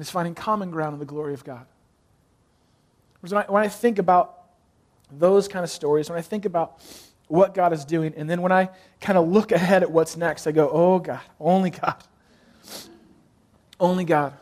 and 0.02 0.08
is 0.08 0.10
finding 0.10 0.34
common 0.34 0.72
ground 0.72 0.93
in 0.93 0.99
the 0.99 1.06
glory 1.06 1.36
of 1.36 1.43
God. 1.43 1.64
When 3.20 3.32
I, 3.34 3.43
when 3.43 3.62
I 3.62 3.68
think 3.68 3.99
about 3.99 4.45
those 5.12 5.47
kind 5.47 5.64
of 5.64 5.70
stories, 5.70 6.10
when 6.10 6.18
I 6.18 6.24
think 6.24 6.45
about 6.45 6.82
what 7.28 7.54
God 7.54 7.72
is 7.72 7.86
doing, 7.86 8.12
and 8.18 8.28
then 8.28 8.41
when 8.41 8.52
I 8.52 8.72
kind 8.99 9.16
of 9.16 9.30
look 9.30 9.52
ahead 9.52 9.84
at 9.84 9.91
what's 9.91 10.18
next, 10.18 10.47
I 10.47 10.54
go, 10.54 10.72
oh 10.72 10.97
God, 10.97 11.22
only 11.39 11.70
God. 11.70 12.04
Only 13.80 14.04
God. 14.04 14.34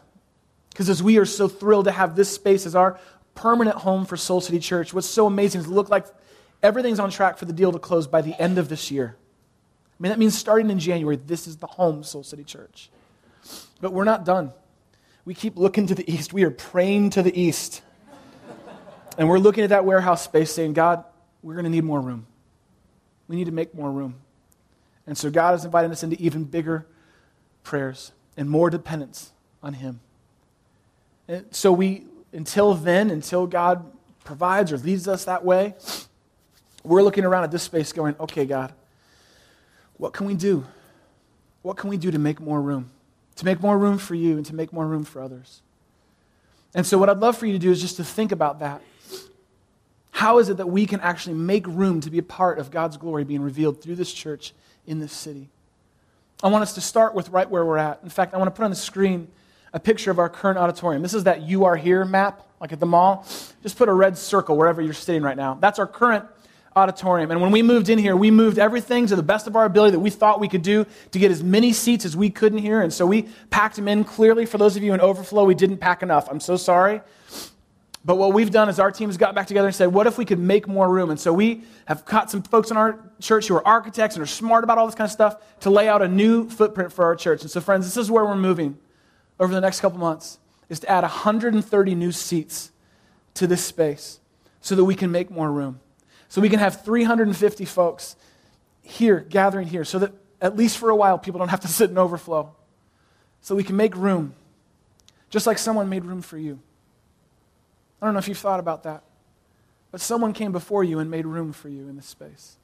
Because 0.70 0.90
as 0.90 1.04
we 1.04 1.18
are 1.18 1.26
so 1.26 1.50
thrilled 1.50 1.86
to 1.86 1.92
have 1.92 2.16
this 2.16 2.34
space 2.34 2.66
as 2.66 2.74
our 2.74 2.98
permanent 3.36 3.76
home 3.76 4.06
for 4.06 4.16
Soul 4.16 4.40
City 4.40 4.60
Church, 4.60 4.94
what's 4.94 5.10
so 5.10 5.28
amazing 5.28 5.60
is 5.60 5.68
it 5.68 5.72
like 5.90 6.06
everything's 6.64 7.02
on 7.02 7.12
track 7.12 7.38
for 7.38 7.44
the 7.44 7.52
deal 7.52 7.74
to 7.74 7.80
close 7.80 8.08
by 8.08 8.22
the 8.22 8.42
end 8.42 8.58
of 8.58 8.70
this 8.70 8.92
year. 8.92 9.18
I 9.20 10.04
mean, 10.04 10.12
that 10.12 10.20
means 10.20 10.38
starting 10.38 10.70
in 10.70 10.80
January, 10.80 11.18
this 11.18 11.48
is 11.48 11.58
the 11.58 11.68
home, 11.68 12.04
Soul 12.04 12.24
City 12.24 12.46
Church. 12.46 12.90
But 13.82 13.92
we're 13.92 14.06
not 14.06 14.24
done. 14.24 14.54
We 15.26 15.34
keep 15.34 15.58
looking 15.58 15.88
to 15.88 15.96
the 15.96 16.12
east. 16.12 16.34
We 16.34 16.44
are 16.44 16.52
praying 16.52 17.12
to 17.12 17.24
the 17.24 17.40
east. 17.40 17.82
and 19.18 19.28
we're 19.28 19.40
looking 19.40 19.64
at 19.64 19.70
that 19.70 19.86
warehouse 19.86 20.24
space 20.24 20.52
saying, 20.52 20.74
God, 20.74 21.04
we're 21.44 21.54
going 21.54 21.66
to 21.66 21.70
need 21.70 21.84
more 21.84 22.02
room. 22.02 22.26
We 23.28 23.36
need 23.36 23.46
to 23.46 23.52
make 23.52 23.76
more 23.76 23.92
room. 23.92 24.16
And 25.06 25.18
so 25.18 25.30
God 25.30 25.56
is 25.56 25.66
inviting 25.66 25.92
us 25.92 26.04
into 26.04 26.20
even 26.22 26.44
bigger 26.44 26.86
prayers 27.64 28.12
and 28.38 28.50
more 28.50 28.70
dependence 28.70 29.32
on 29.62 29.74
Him. 29.74 30.00
And 31.28 31.46
so 31.52 31.72
we, 31.72 32.06
until 32.34 32.74
then, 32.74 33.10
until 33.10 33.46
God 33.46 33.86
provides 34.24 34.72
or 34.72 34.78
leads 34.78 35.08
us 35.08 35.26
that 35.26 35.44
way, 35.44 35.76
we're 36.84 37.04
looking 37.04 37.26
around 37.26 37.44
at 37.44 37.52
this 37.52 37.64
space 37.64 37.94
going, 37.94 38.16
okay, 38.20 38.46
God, 38.46 38.74
what 39.98 40.14
can 40.14 40.26
we 40.26 40.34
do? 40.34 40.66
What 41.62 41.78
can 41.78 41.90
we 41.90 41.98
do 41.98 42.10
to 42.12 42.20
make 42.20 42.40
more 42.40 42.62
room? 42.62 42.90
To 43.40 43.46
make 43.46 43.62
more 43.62 43.78
room 43.78 43.98
for 43.98 44.16
you 44.16 44.36
and 44.36 44.46
to 44.48 44.54
make 44.54 44.74
more 44.74 44.86
room 44.86 45.06
for 45.06 45.22
others. 45.22 45.62
And 46.76 46.86
so, 46.86 46.98
what 46.98 47.10
I'd 47.10 47.20
love 47.20 47.38
for 47.38 47.46
you 47.46 47.54
to 47.54 47.60
do 47.60 47.72
is 47.72 47.80
just 47.80 47.96
to 47.96 48.04
think 48.04 48.34
about 48.34 48.60
that. 48.60 48.82
How 50.12 50.40
is 50.40 50.50
it 50.50 50.58
that 50.58 50.68
we 50.68 50.86
can 50.86 51.00
actually 51.00 51.36
make 51.36 51.66
room 51.66 52.02
to 52.02 52.10
be 52.10 52.18
a 52.18 52.24
part 52.24 52.60
of 52.60 52.70
God's 52.70 52.98
glory 52.98 53.24
being 53.24 53.42
revealed 53.42 53.82
through 53.82 53.96
this 53.96 54.12
church 54.12 54.54
in 54.86 55.00
this 55.00 55.14
city? 55.14 55.48
I 56.44 56.50
want 56.50 56.64
us 56.64 56.74
to 56.74 56.82
start 56.82 57.16
with 57.16 57.30
right 57.30 57.50
where 57.50 57.66
we're 57.66 57.78
at. 57.78 58.02
In 58.04 58.10
fact, 58.10 58.34
I 58.34 58.38
want 58.38 58.50
to 58.50 58.52
put 58.52 58.66
on 58.66 58.72
the 58.72 58.76
screen 58.76 59.30
a 59.72 59.80
picture 59.80 60.12
of 60.12 60.20
our 60.20 60.28
current 60.28 60.58
auditorium. 60.58 61.02
This 61.02 61.14
is 61.14 61.24
that 61.24 61.44
You 61.44 61.64
Are 61.64 61.78
Here 61.78 62.04
map, 62.04 62.46
like 62.60 62.74
at 62.74 62.82
the 62.82 62.86
mall. 62.86 63.26
Just 63.64 63.78
put 63.78 63.88
a 63.88 63.94
red 63.94 64.18
circle 64.18 64.58
wherever 64.58 64.82
you're 64.82 64.92
sitting 64.92 65.22
right 65.22 65.38
now. 65.38 65.54
That's 65.54 65.80
our 65.80 65.88
current 65.88 66.26
auditorium. 66.76 67.32
And 67.32 67.42
when 67.42 67.52
we 67.52 67.62
moved 67.62 67.90
in 67.90 67.98
here, 67.98 68.16
we 68.16 68.32
moved 68.32 68.60
everything 68.60 69.08
to 69.08 69.16
the 69.16 69.24
best 69.24 69.48
of 69.48 69.56
our 69.56 69.66
ability 69.66 69.92
that 69.92 70.00
we 70.00 70.10
thought 70.10 70.40
we 70.40 70.48
could 70.48 70.62
do 70.62 70.86
to 71.12 71.20
get 71.20 71.32
as 71.32 71.44
many 71.44 71.74
seats 71.74 72.06
as 72.06 72.16
we 72.16 72.30
could 72.30 72.54
in 72.54 72.60
here. 72.60 72.82
And 72.82 72.94
so 72.94 73.06
we 73.06 73.24
packed 73.50 73.76
them 73.76 73.88
in. 73.88 74.04
Clearly, 74.04 74.46
for 74.46 74.58
those 74.58 74.76
of 74.76 74.84
you 74.84 74.94
in 74.94 75.02
overflow, 75.02 75.46
we 75.46 75.56
didn't 75.56 75.78
pack 75.78 76.04
enough. 76.04 76.28
I'm 76.30 76.40
so 76.40 76.58
sorry. 76.58 77.02
But 78.06 78.16
what 78.16 78.34
we've 78.34 78.50
done 78.50 78.70
is 78.70 78.80
our 78.80 78.92
team 78.92 79.10
has 79.10 79.18
got 79.18 79.36
back 79.36 79.48
together 79.48 79.68
and 79.68 79.76
said, 79.76 79.88
what 79.88 80.08
if 80.08 80.18
we 80.18 80.24
could 80.24 80.40
make 80.40 80.68
more 80.68 80.90
room? 80.90 81.10
And 81.10 81.20
so 81.20 81.34
we 81.34 81.64
have 81.86 82.06
got 82.06 82.32
some 82.32 82.42
folks 82.42 82.72
in 82.72 82.78
our 82.78 82.98
church 83.20 83.48
who 83.48 83.56
are 83.56 83.68
architects 83.68 84.16
and 84.16 84.24
are 84.24 84.28
smart 84.28 84.64
about 84.64 84.78
all 84.78 84.86
this 84.86 84.96
kind 84.96 85.06
of 85.06 85.12
stuff 85.12 85.36
to 85.62 85.70
lay 85.70 85.90
out 85.90 86.02
a 86.02 86.08
new 86.08 86.50
footprint 86.50 86.94
for 86.94 87.04
our 87.04 87.16
church. 87.16 87.42
And 87.42 87.52
so, 87.52 87.60
friends, 87.60 87.86
this 87.86 87.98
is 87.98 88.10
where 88.10 88.24
we're 88.24 88.36
moving 88.36 88.78
over 89.38 89.54
the 89.54 89.62
next 89.62 89.82
couple 89.82 90.00
months, 90.00 90.40
is 90.70 90.80
to 90.80 90.90
add 90.90 91.04
130 91.04 91.96
new 91.96 92.12
seats 92.12 92.72
to 93.34 93.48
this 93.48 93.64
space 93.64 94.20
so 94.62 94.76
that 94.76 94.86
we 94.86 94.96
can 94.96 95.12
make 95.12 95.30
more 95.30 95.52
room. 95.52 95.80
So 96.30 96.42
we 96.42 96.50
can 96.50 96.60
have 96.60 96.84
350 96.84 97.66
folks 97.66 98.16
here, 98.84 99.20
gathering 99.20 99.68
here, 99.68 99.84
so 99.84 100.00
that 100.00 100.14
at 100.40 100.56
least 100.56 100.78
for 100.78 100.90
a 100.90 100.96
while 100.96 101.18
people 101.18 101.40
don't 101.40 101.50
have 101.50 101.62
to 101.62 101.68
sit 101.80 101.90
in 101.90 101.98
overflow. 101.98 102.56
So 103.42 103.56
we 103.56 103.64
can 103.64 103.76
make 103.76 103.96
room, 103.96 104.34
just 105.30 105.48
like 105.48 105.58
someone 105.58 105.90
made 105.90 106.06
room 106.06 106.22
for 106.22 106.38
you. 106.38 106.60
I 108.02 108.06
don't 108.06 108.14
know 108.14 108.20
if 108.20 108.28
you've 108.28 108.38
thought 108.38 108.60
about 108.60 108.84
that, 108.84 109.04
but 109.92 110.02
someone 110.02 110.34
came 110.34 110.52
before 110.52 110.84
you 110.84 111.00
and 111.00 111.10
made 111.10 111.26
room 111.26 111.52
for 111.52 111.68
you 111.68 111.90
in 111.90 111.96
this 111.96 112.06
space. 112.06 112.58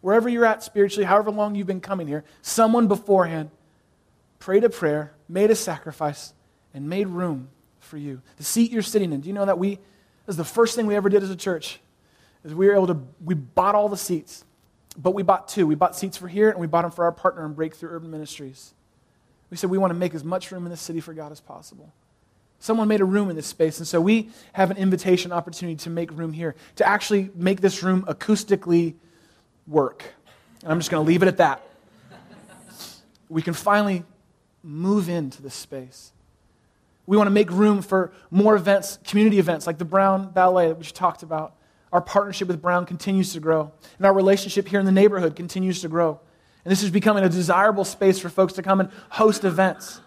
Wherever 0.00 0.28
you're 0.28 0.44
at 0.44 0.62
spiritually, 0.62 1.04
however 1.04 1.30
long 1.30 1.54
you've 1.54 1.66
been 1.66 1.80
coming 1.80 2.06
here, 2.06 2.24
someone 2.42 2.86
beforehand 2.88 3.50
prayed 4.38 4.64
a 4.64 4.70
prayer, 4.70 5.12
made 5.28 5.50
a 5.50 5.56
sacrifice, 5.56 6.32
and 6.74 6.88
made 6.88 7.08
room 7.08 7.48
for 7.80 7.96
you. 7.96 8.22
The 8.36 8.44
seat 8.44 8.70
you're 8.70 8.82
sitting 8.82 9.12
in, 9.12 9.20
do 9.20 9.28
you 9.28 9.34
know 9.34 9.46
that 9.46 9.58
we, 9.58 9.78
is 10.26 10.36
the 10.36 10.44
first 10.44 10.76
thing 10.76 10.86
we 10.86 10.96
ever 10.96 11.08
did 11.08 11.22
as 11.22 11.30
a 11.30 11.36
church? 11.36 11.80
Is 12.44 12.54
we 12.54 12.66
were 12.66 12.74
able 12.74 12.86
to, 12.88 12.98
we 13.24 13.34
bought 13.34 13.74
all 13.74 13.88
the 13.88 13.96
seats, 13.96 14.44
but 14.96 15.12
we 15.12 15.22
bought 15.22 15.48
two. 15.48 15.66
We 15.66 15.74
bought 15.74 15.96
seats 15.96 16.16
for 16.16 16.28
here 16.28 16.50
and 16.50 16.58
we 16.58 16.66
bought 16.66 16.82
them 16.82 16.90
for 16.90 17.04
our 17.04 17.12
partner 17.12 17.44
in 17.46 17.54
Breakthrough 17.54 17.90
Urban 17.90 18.10
Ministries. 18.10 18.74
We 19.50 19.56
said 19.56 19.70
we 19.70 19.78
want 19.78 19.92
to 19.92 19.98
make 19.98 20.14
as 20.14 20.24
much 20.24 20.50
room 20.52 20.64
in 20.64 20.70
this 20.70 20.80
city 20.80 21.00
for 21.00 21.14
God 21.14 21.32
as 21.32 21.40
possible. 21.40 21.92
Someone 22.60 22.88
made 22.88 23.00
a 23.00 23.04
room 23.04 23.30
in 23.30 23.36
this 23.36 23.46
space, 23.46 23.78
and 23.78 23.86
so 23.86 24.00
we 24.00 24.30
have 24.52 24.70
an 24.72 24.76
invitation 24.76 25.30
opportunity 25.30 25.76
to 25.76 25.90
make 25.90 26.10
room 26.10 26.32
here, 26.32 26.56
to 26.76 26.86
actually 26.86 27.30
make 27.34 27.60
this 27.60 27.82
room 27.84 28.04
acoustically 28.08 28.94
work. 29.66 30.04
And 30.62 30.72
I'm 30.72 30.80
just 30.80 30.90
going 30.90 31.04
to 31.04 31.06
leave 31.06 31.22
it 31.22 31.28
at 31.28 31.36
that. 31.36 31.62
we 33.28 33.42
can 33.42 33.54
finally 33.54 34.04
move 34.64 35.08
into 35.08 35.40
this 35.40 35.54
space. 35.54 36.12
We 37.06 37.16
want 37.16 37.28
to 37.28 37.32
make 37.32 37.50
room 37.50 37.80
for 37.80 38.12
more 38.30 38.56
events, 38.56 38.98
community 39.04 39.38
events 39.38 39.66
like 39.66 39.78
the 39.78 39.84
Brown 39.84 40.30
Ballet, 40.30 40.72
which 40.72 40.88
you 40.88 40.94
talked 40.94 41.22
about. 41.22 41.54
Our 41.92 42.00
partnership 42.00 42.48
with 42.48 42.60
Brown 42.60 42.86
continues 42.86 43.32
to 43.32 43.40
grow, 43.40 43.72
and 43.96 44.06
our 44.06 44.12
relationship 44.12 44.68
here 44.68 44.80
in 44.80 44.86
the 44.86 44.92
neighborhood 44.92 45.36
continues 45.36 45.80
to 45.82 45.88
grow. 45.88 46.20
And 46.64 46.72
this 46.72 46.82
is 46.82 46.90
becoming 46.90 47.24
a 47.24 47.28
desirable 47.28 47.84
space 47.84 48.18
for 48.18 48.28
folks 48.28 48.52
to 48.54 48.62
come 48.62 48.80
and 48.80 48.90
host 49.10 49.44
events. 49.44 50.00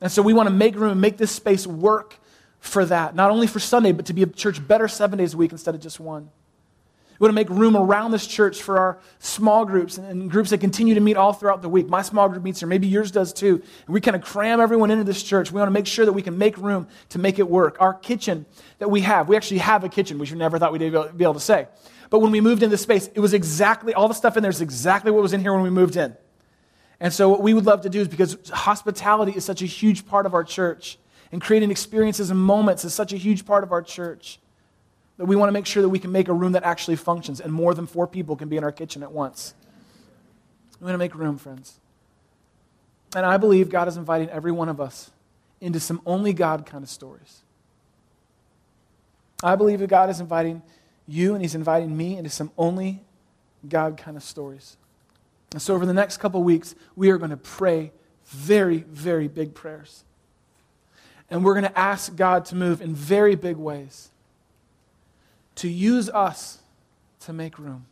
And 0.00 0.12
so 0.12 0.20
we 0.20 0.34
want 0.34 0.48
to 0.48 0.54
make 0.54 0.74
room 0.74 0.90
and 0.90 1.00
make 1.00 1.16
this 1.16 1.30
space 1.30 1.66
work 1.66 2.18
for 2.60 2.84
that, 2.84 3.14
not 3.14 3.30
only 3.30 3.46
for 3.46 3.58
Sunday, 3.58 3.92
but 3.92 4.06
to 4.06 4.12
be 4.12 4.22
a 4.22 4.26
church 4.26 4.66
better 4.66 4.88
seven 4.88 5.18
days 5.18 5.34
a 5.34 5.36
week 5.36 5.52
instead 5.52 5.74
of 5.74 5.80
just 5.80 6.00
one. 6.00 6.30
We 7.24 7.28
want 7.28 7.38
to 7.38 7.54
make 7.54 7.58
room 7.58 7.74
around 7.74 8.10
this 8.10 8.26
church 8.26 8.60
for 8.60 8.78
our 8.78 8.98
small 9.18 9.64
groups 9.64 9.96
and, 9.96 10.06
and, 10.06 10.30
groups 10.30 10.50
that 10.50 10.58
continue 10.58 10.92
to 10.92 11.00
meet 11.00 11.16
all 11.16 11.32
throughout 11.32 11.62
the 11.62 11.70
week. 11.70 11.88
My 11.88 12.02
small 12.02 12.28
group 12.28 12.42
meets 12.42 12.60
here, 12.60 12.68
maybe 12.68 12.86
yours 12.86 13.10
does 13.10 13.32
too. 13.32 13.62
And 13.86 13.94
we 13.94 14.02
kind 14.02 14.14
of 14.14 14.20
cram 14.20 14.60
everyone 14.60 14.90
into 14.90 15.04
this 15.04 15.22
church. 15.22 15.50
We 15.50 15.58
want 15.58 15.68
to 15.68 15.72
make 15.72 15.86
sure 15.86 16.04
that 16.04 16.12
we 16.12 16.20
can 16.20 16.36
make 16.36 16.58
room 16.58 16.86
to 17.08 17.18
make 17.18 17.38
it 17.38 17.48
work. 17.48 17.78
Our 17.80 17.94
kitchen 17.94 18.44
that 18.78 18.90
we 18.90 19.00
have, 19.00 19.26
we 19.26 19.36
actually 19.36 19.60
have 19.60 19.84
a 19.84 19.88
kitchen, 19.88 20.18
which 20.18 20.32
we 20.32 20.36
never 20.36 20.58
thought 20.58 20.70
we'd 20.70 20.80
be 20.80 21.24
able 21.24 21.32
to 21.32 21.40
say. 21.40 21.66
But 22.10 22.18
when 22.18 22.30
we 22.30 22.42
moved 22.42 22.62
into 22.62 22.76
space, 22.76 23.08
it 23.14 23.20
was 23.20 23.32
exactly, 23.32 23.94
all 23.94 24.06
the 24.06 24.12
stuff 24.12 24.36
in 24.36 24.42
there 24.42 24.50
is 24.50 24.60
exactly 24.60 25.10
what 25.10 25.22
was 25.22 25.32
in 25.32 25.40
here 25.40 25.54
when 25.54 25.62
we 25.62 25.70
moved 25.70 25.96
in. 25.96 26.14
And 27.00 27.10
so 27.10 27.30
what 27.30 27.40
we 27.40 27.54
would 27.54 27.64
love 27.64 27.80
to 27.80 27.88
do 27.88 28.02
is 28.02 28.08
because 28.08 28.36
hospitality 28.50 29.32
is 29.32 29.46
such 29.46 29.62
a 29.62 29.66
huge 29.66 30.04
part 30.04 30.26
of 30.26 30.34
our 30.34 30.44
church, 30.44 30.98
and 31.32 31.40
creating 31.40 31.70
experiences 31.70 32.28
and 32.28 32.38
moments 32.38 32.84
is 32.84 32.92
such 32.92 33.14
a 33.14 33.16
huge 33.16 33.46
part 33.46 33.64
of 33.64 33.72
our 33.72 33.80
church 33.80 34.40
that 35.16 35.26
we 35.26 35.36
want 35.36 35.48
to 35.48 35.52
make 35.52 35.66
sure 35.66 35.82
that 35.82 35.88
we 35.88 35.98
can 35.98 36.12
make 36.12 36.28
a 36.28 36.32
room 36.32 36.52
that 36.52 36.64
actually 36.64 36.96
functions 36.96 37.40
and 37.40 37.52
more 37.52 37.74
than 37.74 37.86
four 37.86 38.06
people 38.06 38.36
can 38.36 38.48
be 38.48 38.56
in 38.56 38.64
our 38.64 38.72
kitchen 38.72 39.02
at 39.02 39.12
once. 39.12 39.54
We 40.80 40.86
want 40.86 40.94
to 40.94 40.98
make 40.98 41.14
room, 41.14 41.38
friends. 41.38 41.78
And 43.14 43.24
I 43.24 43.36
believe 43.36 43.70
God 43.70 43.86
is 43.86 43.96
inviting 43.96 44.28
every 44.30 44.50
one 44.50 44.68
of 44.68 44.80
us 44.80 45.10
into 45.60 45.78
some 45.78 46.02
only 46.04 46.32
God 46.32 46.66
kind 46.66 46.82
of 46.82 46.90
stories. 46.90 47.42
I 49.42 49.56
believe 49.56 49.78
that 49.80 49.88
God 49.88 50.10
is 50.10 50.20
inviting 50.20 50.62
you 51.06 51.34
and 51.34 51.42
He's 51.42 51.54
inviting 51.54 51.96
me 51.96 52.16
into 52.16 52.30
some 52.30 52.50
only 52.58 53.02
God 53.68 53.96
kind 53.96 54.16
of 54.16 54.22
stories. 54.22 54.76
And 55.52 55.62
so, 55.62 55.74
over 55.74 55.86
the 55.86 55.94
next 55.94 56.16
couple 56.16 56.42
weeks, 56.42 56.74
we 56.96 57.10
are 57.10 57.18
going 57.18 57.30
to 57.30 57.36
pray 57.36 57.92
very, 58.26 58.78
very 58.88 59.28
big 59.28 59.54
prayers. 59.54 60.04
And 61.30 61.44
we're 61.44 61.54
going 61.54 61.64
to 61.64 61.78
ask 61.78 62.16
God 62.16 62.44
to 62.46 62.56
move 62.56 62.80
in 62.80 62.94
very 62.94 63.36
big 63.36 63.56
ways 63.56 64.10
to 65.56 65.68
use 65.68 66.08
us 66.10 66.58
to 67.20 67.32
make 67.32 67.58
room. 67.58 67.86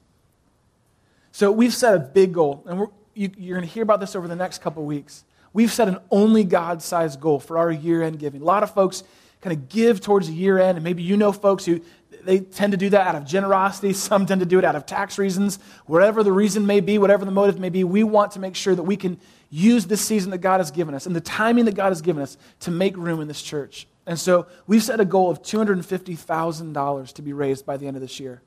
So 1.33 1.51
we've 1.51 1.73
set 1.73 1.95
a 1.95 1.99
big 1.99 2.35
goal, 2.35 2.63
and 2.67 2.87
you, 3.15 3.29
are 3.29 3.57
going 3.57 3.67
to 3.67 3.73
hear 3.73 3.83
about 3.83 4.01
this 4.01 4.15
over 4.15 4.29
the 4.29 4.37
next 4.37 4.61
couple 4.61 4.85
weeks. 4.85 5.25
We've 5.53 5.73
set 5.73 5.89
an 5.89 5.99
only 6.11 6.45
God 6.45 6.83
sized 6.83 7.21
goal 7.21 7.41
for 7.41 7.59
our 7.59 7.71
year 7.71 8.03
end 8.03 8.19
giving. 8.19 8.43
A 8.43 8.45
lot 8.45 8.63
of 8.63 8.73
folks 8.73 9.03
kind 9.41 9.57
of 9.57 9.69
give 9.69 10.01
towards 10.01 10.29
the 10.29 10.35
year 10.35 10.59
end, 10.59 10.79
and 10.79 10.85
maybe 10.85 11.03
you 11.03 11.17
know 11.17 11.33
folks 11.33 11.65
who 11.65 11.81
they 12.25 12.41
tend 12.41 12.73
to 12.73 12.77
do 12.77 12.91
that 12.91 13.07
out 13.07 13.15
of 13.15 13.25
generosity. 13.25 13.93
Some 13.95 14.27
tend 14.27 14.41
to 14.41 14.47
do 14.47 14.59
it 14.59 14.65
out 14.65 14.77
of 14.77 14.87
tax 14.87 15.19
reasons. 15.19 15.59
Whatever 15.87 16.23
the 16.23 16.33
reason 16.33 16.67
may 16.67 16.81
be, 16.81 16.99
whatever 16.99 17.25
the 17.25 17.31
motive 17.31 17.59
may 17.59 17.71
be, 17.71 17.85
we 17.85 18.05
want 18.05 18.33
to 18.33 18.41
make 18.41 18.55
sure 18.55 18.75
that 18.75 18.83
we 18.83 18.97
can 18.97 19.19
use 19.51 19.87
this 19.87 20.01
season 20.01 20.31
that 20.31 20.39
God 20.39 20.61
has 20.61 20.71
given 20.71 20.95
us 20.95 21.07
and 21.07 21.15
the 21.15 21.21
timing 21.21 21.67
that 21.67 21.75
God 21.75 21.89
has 21.89 22.01
given 22.01 22.23
us 22.23 22.39
to 22.61 22.71
make 22.71 22.97
room 22.97 23.21
in 23.21 23.29
this 23.29 23.43
church. 23.43 23.87
And 24.07 24.19
so 24.19 24.47
we've 24.67 24.83
set 24.83 25.01
a 25.01 25.05
goal 25.05 25.31
of 25.31 25.43
$250,000 25.43 27.13
to 27.13 27.23
be 27.23 27.33
raised 27.33 27.65
by 27.65 27.77
the 27.77 27.87
end 27.87 27.97
of 27.97 28.01
this 28.01 28.19
year. 28.19 28.43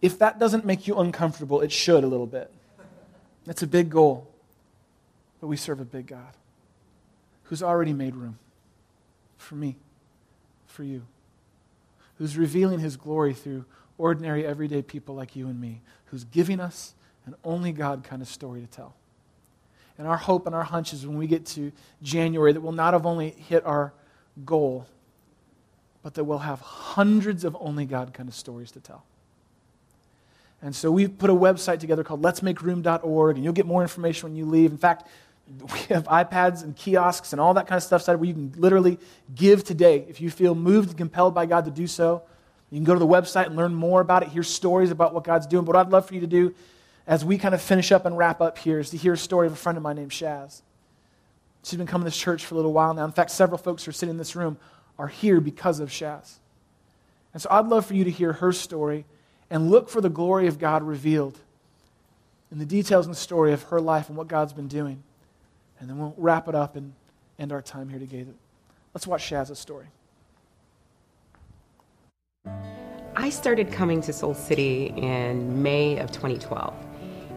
If 0.00 0.18
that 0.18 0.38
doesn't 0.38 0.64
make 0.64 0.86
you 0.86 0.98
uncomfortable, 0.98 1.60
it 1.60 1.72
should 1.72 2.04
a 2.04 2.06
little 2.06 2.26
bit. 2.26 2.50
That's 3.44 3.62
a 3.62 3.66
big 3.66 3.90
goal. 3.90 4.28
But 5.40 5.48
we 5.48 5.56
serve 5.56 5.80
a 5.80 5.84
big 5.84 6.06
God 6.06 6.34
who's 7.44 7.62
already 7.62 7.92
made 7.92 8.14
room 8.14 8.38
for 9.36 9.54
me, 9.54 9.76
for 10.66 10.82
you, 10.82 11.02
who's 12.18 12.36
revealing 12.36 12.80
his 12.80 12.96
glory 12.96 13.32
through 13.32 13.64
ordinary, 13.96 14.44
everyday 14.44 14.82
people 14.82 15.14
like 15.14 15.34
you 15.34 15.48
and 15.48 15.60
me, 15.60 15.80
who's 16.06 16.24
giving 16.24 16.60
us 16.60 16.94
an 17.26 17.34
only 17.44 17.72
God 17.72 18.04
kind 18.04 18.20
of 18.20 18.28
story 18.28 18.60
to 18.60 18.66
tell. 18.66 18.94
And 19.96 20.06
our 20.06 20.16
hope 20.16 20.46
and 20.46 20.54
our 20.54 20.64
hunch 20.64 20.92
is 20.92 21.06
when 21.06 21.18
we 21.18 21.26
get 21.26 21.46
to 21.46 21.72
January 22.02 22.52
that 22.52 22.60
we'll 22.60 22.72
not 22.72 22.92
have 22.94 23.06
only 23.06 23.30
hit 23.30 23.64
our 23.66 23.92
goal, 24.44 24.86
but 26.02 26.14
that 26.14 26.24
we'll 26.24 26.38
have 26.38 26.60
hundreds 26.60 27.44
of 27.44 27.56
only 27.60 27.84
God 27.84 28.12
kind 28.14 28.28
of 28.28 28.34
stories 28.34 28.70
to 28.72 28.80
tell. 28.80 29.04
And 30.60 30.74
so 30.74 30.90
we've 30.90 31.16
put 31.16 31.30
a 31.30 31.34
website 31.34 31.78
together 31.78 32.02
called 32.02 32.22
letsmakeroom.org, 32.22 33.36
and 33.36 33.44
you'll 33.44 33.52
get 33.52 33.66
more 33.66 33.82
information 33.82 34.30
when 34.30 34.36
you 34.36 34.44
leave. 34.44 34.72
In 34.72 34.78
fact, 34.78 35.06
we 35.72 35.78
have 35.94 36.04
iPads 36.04 36.62
and 36.62 36.76
kiosks 36.76 37.32
and 37.32 37.40
all 37.40 37.54
that 37.54 37.66
kind 37.66 37.76
of 37.76 37.82
stuff 37.82 38.02
set 38.02 38.18
where 38.18 38.28
you 38.28 38.34
can 38.34 38.52
literally 38.56 38.98
give 39.34 39.64
today. 39.64 40.04
If 40.08 40.20
you 40.20 40.30
feel 40.30 40.54
moved 40.54 40.90
and 40.90 40.98
compelled 40.98 41.34
by 41.34 41.46
God 41.46 41.64
to 41.66 41.70
do 41.70 41.86
so, 41.86 42.22
you 42.70 42.78
can 42.78 42.84
go 42.84 42.92
to 42.92 42.98
the 42.98 43.06
website 43.06 43.46
and 43.46 43.56
learn 43.56 43.74
more 43.74 44.00
about 44.00 44.22
it, 44.22 44.28
hear 44.28 44.42
stories 44.42 44.90
about 44.90 45.14
what 45.14 45.24
God's 45.24 45.46
doing. 45.46 45.64
But 45.64 45.74
what 45.76 45.86
I'd 45.86 45.92
love 45.92 46.06
for 46.06 46.14
you 46.14 46.20
to 46.20 46.26
do 46.26 46.54
as 47.06 47.24
we 47.24 47.38
kind 47.38 47.54
of 47.54 47.62
finish 47.62 47.90
up 47.92 48.04
and 48.04 48.18
wrap 48.18 48.42
up 48.42 48.58
here 48.58 48.78
is 48.78 48.90
to 48.90 48.98
hear 48.98 49.14
a 49.14 49.18
story 49.18 49.46
of 49.46 49.54
a 49.54 49.56
friend 49.56 49.78
of 49.78 49.82
mine 49.82 49.96
named 49.96 50.10
Shaz. 50.10 50.60
She's 51.68 51.76
been 51.76 51.86
coming 51.86 52.04
to 52.04 52.10
this 52.10 52.16
church 52.16 52.46
for 52.46 52.54
a 52.54 52.56
little 52.56 52.72
while 52.72 52.94
now. 52.94 53.04
In 53.04 53.12
fact, 53.12 53.30
several 53.30 53.58
folks 53.58 53.84
who 53.84 53.90
are 53.90 53.92
sitting 53.92 54.12
in 54.12 54.16
this 54.16 54.34
room 54.34 54.56
are 54.98 55.06
here 55.06 55.38
because 55.38 55.80
of 55.80 55.90
Shaz. 55.90 56.36
And 57.34 57.42
so 57.42 57.48
I'd 57.50 57.66
love 57.66 57.84
for 57.84 57.92
you 57.92 58.04
to 58.04 58.10
hear 58.10 58.32
her 58.32 58.52
story 58.52 59.04
and 59.50 59.70
look 59.70 59.90
for 59.90 60.00
the 60.00 60.08
glory 60.08 60.46
of 60.46 60.58
God 60.58 60.82
revealed 60.82 61.38
in 62.50 62.58
the 62.58 62.64
details 62.64 63.04
and 63.04 63.14
the 63.14 63.20
story 63.20 63.52
of 63.52 63.64
her 63.64 63.82
life 63.82 64.08
and 64.08 64.16
what 64.16 64.28
God's 64.28 64.54
been 64.54 64.66
doing. 64.66 65.02
And 65.78 65.90
then 65.90 65.98
we'll 65.98 66.14
wrap 66.16 66.48
it 66.48 66.54
up 66.54 66.74
and 66.74 66.94
end 67.38 67.52
our 67.52 67.60
time 67.60 67.90
here 67.90 67.98
together. 67.98 68.32
Let's 68.94 69.06
watch 69.06 69.28
Shaz's 69.28 69.58
story. 69.58 69.86
I 73.14 73.28
started 73.28 73.70
coming 73.70 74.00
to 74.02 74.12
Soul 74.14 74.32
City 74.32 74.86
in 74.96 75.62
May 75.62 75.98
of 75.98 76.10
2012. 76.12 76.74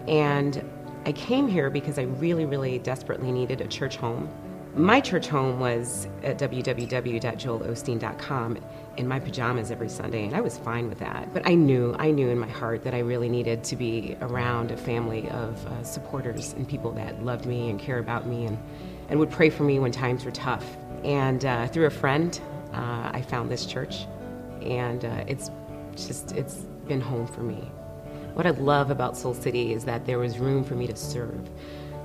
And 0.07 0.63
I 1.05 1.11
came 1.13 1.47
here 1.47 1.71
because 1.71 1.97
I 1.97 2.03
really, 2.03 2.45
really 2.45 2.77
desperately 2.79 3.31
needed 3.31 3.61
a 3.61 3.67
church 3.67 3.95
home. 3.97 4.29
My 4.75 4.99
church 5.01 5.27
home 5.27 5.59
was 5.59 6.07
at 6.23 6.37
www.joelosteen.com 6.37 8.57
in 8.97 9.07
my 9.07 9.19
pajamas 9.19 9.71
every 9.71 9.89
Sunday, 9.89 10.25
and 10.25 10.35
I 10.35 10.41
was 10.41 10.59
fine 10.59 10.87
with 10.87 10.99
that. 10.99 11.33
But 11.33 11.47
I 11.47 11.55
knew, 11.55 11.95
I 11.97 12.11
knew 12.11 12.29
in 12.29 12.37
my 12.37 12.47
heart 12.47 12.83
that 12.83 12.93
I 12.93 12.99
really 12.99 13.29
needed 13.29 13.63
to 13.65 13.75
be 13.75 14.15
around 14.21 14.69
a 14.71 14.77
family 14.77 15.27
of 15.29 15.65
uh, 15.65 15.83
supporters 15.83 16.53
and 16.53 16.69
people 16.69 16.91
that 16.91 17.25
loved 17.25 17.47
me 17.47 17.69
and 17.69 17.79
care 17.79 17.97
about 17.97 18.27
me 18.27 18.45
and, 18.45 18.59
and 19.09 19.19
would 19.19 19.31
pray 19.31 19.49
for 19.49 19.63
me 19.63 19.79
when 19.79 19.91
times 19.91 20.23
were 20.23 20.31
tough. 20.31 20.77
And 21.03 21.43
uh, 21.43 21.65
through 21.67 21.87
a 21.87 21.91
friend, 21.91 22.39
uh, 22.73 23.09
I 23.11 23.23
found 23.23 23.49
this 23.49 23.65
church, 23.65 24.05
and 24.61 25.03
uh, 25.03 25.23
it's 25.27 25.49
just, 25.95 26.33
it's 26.33 26.57
been 26.87 27.01
home 27.01 27.25
for 27.27 27.41
me. 27.41 27.71
What 28.33 28.45
I 28.45 28.51
love 28.51 28.91
about 28.91 29.17
Soul 29.17 29.33
City 29.33 29.73
is 29.73 29.83
that 29.85 30.05
there 30.05 30.17
was 30.17 30.39
room 30.39 30.63
for 30.63 30.75
me 30.75 30.87
to 30.87 30.95
serve. 30.95 31.49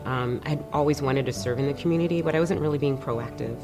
Um, 0.05 0.41
I'd 0.45 0.65
always 0.73 1.03
wanted 1.03 1.27
to 1.27 1.33
serve 1.33 1.59
in 1.59 1.67
the 1.67 1.75
community, 1.75 2.23
but 2.23 2.35
I 2.35 2.41
wasn't 2.41 2.61
really 2.61 2.79
being 2.79 2.97
proactive. 2.97 3.57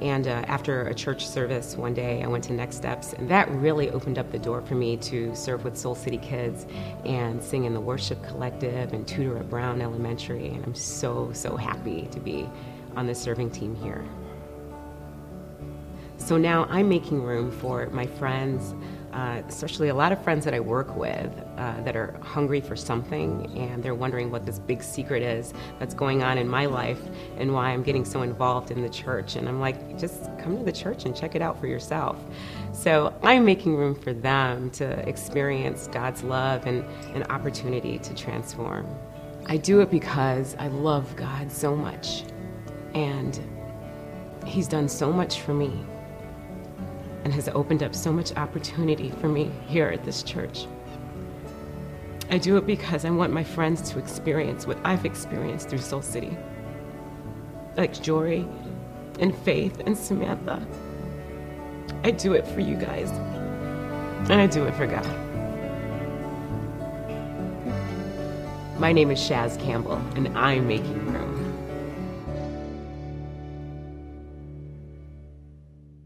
And 0.00 0.28
uh, 0.28 0.44
after 0.46 0.82
a 0.86 0.94
church 0.94 1.26
service 1.26 1.76
one 1.76 1.92
day, 1.94 2.22
I 2.22 2.28
went 2.28 2.44
to 2.44 2.52
Next 2.52 2.76
Steps, 2.76 3.14
and 3.14 3.28
that 3.30 3.50
really 3.50 3.90
opened 3.90 4.18
up 4.18 4.30
the 4.30 4.38
door 4.38 4.62
for 4.62 4.76
me 4.76 4.96
to 4.98 5.34
serve 5.34 5.64
with 5.64 5.76
Soul 5.76 5.96
City 5.96 6.18
kids 6.18 6.66
and 7.04 7.42
sing 7.42 7.64
in 7.64 7.74
the 7.74 7.80
worship 7.80 8.22
collective 8.24 8.92
and 8.92 9.06
tutor 9.08 9.38
at 9.38 9.50
Brown 9.50 9.80
Elementary. 9.80 10.48
And 10.48 10.64
I'm 10.64 10.74
so, 10.74 11.30
so 11.32 11.56
happy 11.56 12.08
to 12.12 12.20
be 12.20 12.48
on 12.96 13.06
the 13.06 13.14
serving 13.14 13.50
team 13.50 13.74
here. 13.74 14.04
So 16.16 16.36
now 16.36 16.66
I'm 16.70 16.88
making 16.88 17.22
room 17.22 17.50
for 17.50 17.86
my 17.90 18.06
friends, 18.06 18.74
uh, 19.12 19.42
especially 19.48 19.88
a 19.88 19.94
lot 19.94 20.12
of 20.12 20.22
friends 20.22 20.44
that 20.44 20.54
I 20.54 20.60
work 20.60 20.94
with 20.96 21.32
uh, 21.56 21.80
that 21.82 21.96
are 21.96 22.18
hungry 22.22 22.60
for 22.60 22.76
something 22.76 23.46
and 23.56 23.82
they're 23.82 23.94
wondering 23.94 24.30
what 24.30 24.44
this 24.44 24.58
big 24.58 24.82
secret 24.82 25.22
is 25.22 25.54
that's 25.78 25.94
going 25.94 26.22
on 26.22 26.38
in 26.38 26.48
my 26.48 26.66
life 26.66 27.00
and 27.38 27.52
why 27.52 27.70
I'm 27.70 27.82
getting 27.82 28.04
so 28.04 28.22
involved 28.22 28.70
in 28.70 28.82
the 28.82 28.88
church. 28.88 29.36
And 29.36 29.48
I'm 29.48 29.60
like, 29.60 29.98
just 29.98 30.24
come 30.38 30.58
to 30.58 30.64
the 30.64 30.72
church 30.72 31.04
and 31.04 31.16
check 31.16 31.34
it 31.34 31.42
out 31.42 31.58
for 31.58 31.66
yourself. 31.66 32.16
So 32.72 33.14
I'm 33.22 33.44
making 33.44 33.76
room 33.76 33.94
for 33.94 34.12
them 34.12 34.70
to 34.72 34.86
experience 35.08 35.88
God's 35.88 36.22
love 36.22 36.66
and 36.66 36.84
an 37.14 37.24
opportunity 37.24 37.98
to 37.98 38.14
transform. 38.14 38.86
I 39.46 39.56
do 39.56 39.80
it 39.80 39.90
because 39.90 40.54
I 40.58 40.68
love 40.68 41.16
God 41.16 41.50
so 41.50 41.74
much 41.74 42.24
and 42.94 43.40
He's 44.44 44.68
done 44.68 44.88
so 44.88 45.12
much 45.12 45.40
for 45.40 45.54
me 45.54 45.84
and 47.24 47.32
has 47.32 47.48
opened 47.48 47.82
up 47.82 47.94
so 47.94 48.12
much 48.12 48.34
opportunity 48.36 49.10
for 49.20 49.28
me 49.28 49.50
here 49.66 49.88
at 49.88 50.04
this 50.04 50.22
church. 50.22 50.66
I 52.30 52.38
do 52.38 52.56
it 52.56 52.66
because 52.66 53.04
I 53.04 53.10
want 53.10 53.32
my 53.32 53.44
friends 53.44 53.90
to 53.90 53.98
experience 53.98 54.66
what 54.66 54.78
I've 54.84 55.06
experienced 55.06 55.68
through 55.68 55.78
Soul 55.78 56.02
City. 56.02 56.36
Like 57.76 58.00
Jory 58.02 58.46
and 59.18 59.36
Faith 59.38 59.80
and 59.86 59.96
Samantha. 59.96 60.66
I 62.04 62.10
do 62.10 62.34
it 62.34 62.46
for 62.46 62.60
you 62.60 62.76
guys. 62.76 63.10
And 64.30 64.40
I 64.40 64.46
do 64.46 64.64
it 64.64 64.74
for 64.74 64.86
God. 64.86 65.06
My 68.78 68.92
name 68.92 69.10
is 69.10 69.18
Shaz 69.18 69.58
Campbell, 69.58 70.00
and 70.14 70.28
I'm 70.38 70.68
making 70.68 71.12
room. 71.12 71.38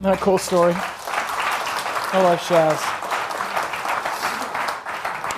Not 0.00 0.14
a 0.14 0.16
cool 0.16 0.38
story. 0.38 0.74
I 2.14 2.22
love 2.22 2.40
Shaz. 2.40 2.76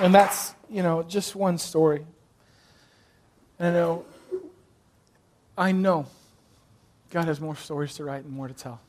And 0.04 0.12
that's, 0.12 0.56
you 0.68 0.82
know, 0.82 1.04
just 1.04 1.36
one 1.36 1.56
story. 1.56 2.04
And 3.60 3.68
I 3.68 3.72
know, 3.72 4.04
I 5.56 5.70
know 5.70 6.06
God 7.10 7.26
has 7.26 7.40
more 7.40 7.54
stories 7.54 7.94
to 7.94 8.04
write 8.04 8.24
and 8.24 8.32
more 8.32 8.48
to 8.48 8.54
tell. 8.54 8.80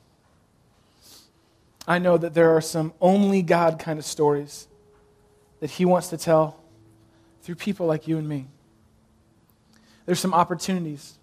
I 1.86 2.00
know 2.00 2.18
that 2.18 2.34
there 2.34 2.56
are 2.56 2.60
some 2.60 2.92
only 3.00 3.42
God 3.42 3.78
kind 3.78 4.00
of 4.00 4.04
stories 4.04 4.66
that 5.60 5.70
He 5.70 5.84
wants 5.84 6.08
to 6.08 6.16
tell 6.16 6.58
through 7.42 7.54
people 7.54 7.86
like 7.86 8.08
you 8.08 8.18
and 8.18 8.28
me. 8.28 8.48
There's 10.06 10.18
some 10.18 10.34
opportunities, 10.34 11.18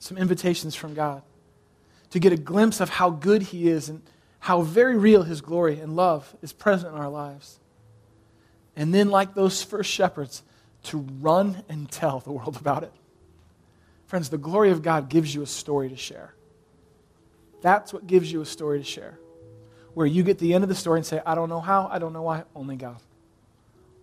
some 0.00 0.18
invitations 0.18 0.74
from 0.74 0.94
God 0.94 1.22
to 2.10 2.18
get 2.18 2.32
a 2.32 2.36
glimpse 2.36 2.80
of 2.80 2.88
how 2.88 3.10
good 3.10 3.42
He 3.42 3.68
is 3.68 3.88
and 3.88 4.02
how 4.40 4.62
very 4.62 4.96
real 4.96 5.22
his 5.22 5.40
glory 5.40 5.80
and 5.80 5.96
love 5.96 6.34
is 6.42 6.52
present 6.52 6.94
in 6.94 7.00
our 7.00 7.08
lives. 7.08 7.58
And 8.76 8.94
then, 8.94 9.10
like 9.10 9.34
those 9.34 9.62
first 9.62 9.90
shepherds, 9.90 10.42
to 10.84 10.98
run 11.20 11.64
and 11.68 11.90
tell 11.90 12.20
the 12.20 12.32
world 12.32 12.56
about 12.56 12.84
it. 12.84 12.92
Friends, 14.06 14.30
the 14.30 14.38
glory 14.38 14.70
of 14.70 14.82
God 14.82 15.08
gives 15.08 15.34
you 15.34 15.42
a 15.42 15.46
story 15.46 15.88
to 15.88 15.96
share. 15.96 16.34
That's 17.60 17.92
what 17.92 18.06
gives 18.06 18.32
you 18.32 18.40
a 18.40 18.46
story 18.46 18.78
to 18.78 18.84
share. 18.84 19.18
Where 19.94 20.06
you 20.06 20.22
get 20.22 20.38
the 20.38 20.54
end 20.54 20.62
of 20.62 20.68
the 20.68 20.76
story 20.76 20.98
and 20.98 21.06
say, 21.06 21.20
I 21.26 21.34
don't 21.34 21.48
know 21.48 21.60
how, 21.60 21.88
I 21.90 21.98
don't 21.98 22.12
know 22.12 22.22
why, 22.22 22.44
only 22.54 22.76
God. 22.76 23.00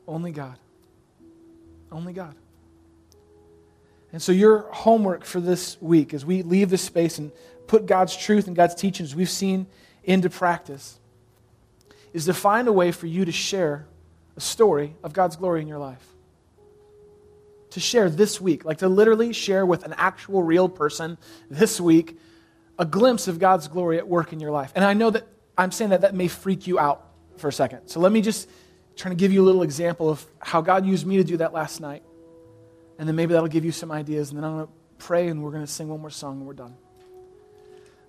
Only 0.08 0.32
God. 0.32 0.58
Only 1.92 2.14
God. 2.14 2.36
And 4.12 4.22
so, 4.22 4.32
your 4.32 4.60
homework 4.72 5.26
for 5.26 5.40
this 5.40 5.82
week, 5.82 6.14
as 6.14 6.26
we 6.26 6.42
leave 6.42 6.70
this 6.70 6.82
space 6.82 7.18
and 7.18 7.32
put 7.68 7.86
God's 7.86 8.16
truth 8.16 8.48
and 8.48 8.56
God's 8.56 8.76
teachings 8.76 9.16
we've 9.16 9.30
seen 9.30 9.68
into 10.06 10.30
practice 10.30 11.00
is 12.14 12.26
to 12.26 12.34
find 12.34 12.68
a 12.68 12.74
way 12.74 12.92
for 12.92 13.08
you 13.08 13.26
to 13.26 13.32
share 13.32 13.86
a 14.38 14.42
story 14.42 14.96
of 15.04 15.14
God's 15.14 15.36
glory 15.36 15.62
in 15.62 15.68
your 15.68 15.80
life. 15.80 16.04
To 17.72 17.80
share 17.80 18.10
this 18.10 18.40
week, 18.40 18.64
like 18.64 18.78
to 18.78 18.88
literally 18.88 19.34
share 19.34 19.66
with 19.66 19.84
an 19.84 19.94
actual 19.98 20.42
real 20.42 20.70
person 20.70 21.18
this 21.50 21.82
week 21.82 22.18
a 22.80 22.86
glimpse 22.86 23.28
of 23.28 23.40
God's 23.40 23.68
glory 23.68 23.98
at 23.98 24.08
work 24.08 24.32
in 24.32 24.40
your 24.40 24.52
life. 24.52 24.72
And 24.76 24.86
I 24.86 24.94
know 24.94 25.10
that 25.10 25.28
I'm 25.58 25.72
saying 25.72 25.90
that 25.90 26.02
that 26.02 26.14
may 26.14 26.28
freak 26.28 26.68
you 26.68 26.80
out 26.80 27.06
for 27.38 27.48
a 27.48 27.54
second. 27.54 27.88
So 27.88 28.00
let 28.00 28.12
me 28.12 28.22
just 28.22 28.50
try 28.96 29.10
to 29.10 29.16
give 29.16 29.32
you 29.34 29.42
a 29.42 29.46
little 29.46 29.64
example 29.64 30.10
of 30.10 30.26
how 30.40 30.62
God 30.62 30.86
used 30.86 31.06
me 31.06 31.18
to 31.18 31.24
do 31.24 31.38
that 31.38 31.54
last 31.54 31.82
night. 31.82 32.04
And 32.98 33.08
then 33.08 33.16
maybe 33.16 33.34
that'll 33.34 33.50
give 33.50 33.66
you 33.66 33.74
some 33.74 33.92
ideas. 33.92 34.30
And 34.30 34.38
then 34.38 34.46
I'm 34.46 34.56
going 34.56 34.68
to 34.68 34.74
pray 35.00 35.28
and 35.28 35.44
we're 35.44 35.52
going 35.52 35.66
to 35.66 35.72
sing 35.72 35.90
one 35.90 36.00
more 36.00 36.10
song 36.10 36.38
and 36.38 36.48
we're 36.48 36.54
done. 36.54 36.76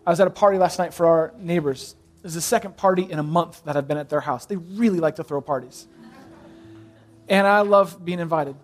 I 0.06 0.10
was 0.10 0.20
at 0.20 0.28
a 0.28 0.30
party 0.30 0.56
last 0.56 0.78
night 0.78 0.94
for 0.94 1.06
our 1.06 1.34
neighbors. 1.36 1.96
This 2.22 2.30
is 2.30 2.34
the 2.36 2.40
second 2.40 2.76
party 2.76 3.10
in 3.10 3.18
a 3.18 3.24
month 3.24 3.64
that 3.64 3.76
I've 3.76 3.88
been 3.88 3.98
at 3.98 4.08
their 4.08 4.20
house. 4.20 4.46
They 4.46 4.56
really 4.56 5.00
like 5.00 5.16
to 5.16 5.24
throw 5.24 5.40
parties. 5.40 5.88
And 7.28 7.44
I 7.44 7.62
love 7.62 8.04
being 8.04 8.20
invited. 8.20 8.54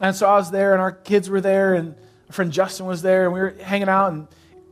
And 0.00 0.14
so 0.14 0.28
I 0.28 0.34
was 0.34 0.50
there, 0.50 0.72
and 0.72 0.82
our 0.82 0.90
kids 0.90 1.30
were 1.30 1.40
there, 1.40 1.74
and 1.74 1.94
my 2.28 2.32
friend 2.32 2.52
Justin 2.52 2.86
was 2.86 3.00
there, 3.00 3.24
and 3.24 3.32
we 3.32 3.38
were 3.38 3.54
hanging 3.60 3.88
out. 3.88 4.12
And 4.12 4.26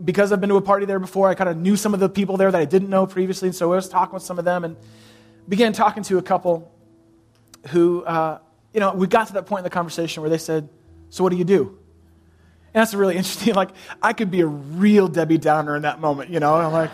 because 0.04 0.32
I've 0.32 0.40
been 0.40 0.50
to 0.50 0.56
a 0.56 0.62
party 0.62 0.84
there 0.84 0.98
before, 0.98 1.28
I 1.28 1.34
kind 1.34 1.48
of 1.48 1.56
knew 1.56 1.76
some 1.76 1.94
of 1.94 2.00
the 2.00 2.08
people 2.08 2.36
there 2.36 2.50
that 2.50 2.60
I 2.60 2.64
didn't 2.64 2.90
know 2.90 3.06
previously. 3.06 3.48
And 3.48 3.54
so 3.54 3.72
I 3.72 3.76
was 3.76 3.88
talking 3.88 4.14
with 4.14 4.24
some 4.24 4.40
of 4.40 4.44
them 4.44 4.64
and 4.64 4.76
began 5.48 5.72
talking 5.72 6.02
to 6.04 6.18
a 6.18 6.22
couple 6.22 6.72
who, 7.68 8.02
uh, 8.02 8.38
you 8.72 8.80
know, 8.80 8.92
we 8.92 9.06
got 9.06 9.28
to 9.28 9.34
that 9.34 9.46
point 9.46 9.60
in 9.60 9.64
the 9.64 9.70
conversation 9.70 10.22
where 10.22 10.30
they 10.30 10.38
said, 10.38 10.68
So 11.10 11.22
what 11.22 11.30
do 11.30 11.36
you 11.36 11.44
do? 11.44 11.78
And 12.74 12.80
that's 12.80 12.92
really 12.92 13.16
interesting. 13.16 13.54
Like, 13.54 13.70
I 14.02 14.12
could 14.12 14.30
be 14.30 14.40
a 14.40 14.46
real 14.46 15.08
Debbie 15.08 15.38
Downer 15.38 15.76
in 15.76 15.82
that 15.82 16.00
moment, 16.00 16.30
you 16.30 16.40
know? 16.40 16.54
I'm 16.54 16.72
like, 16.72 16.90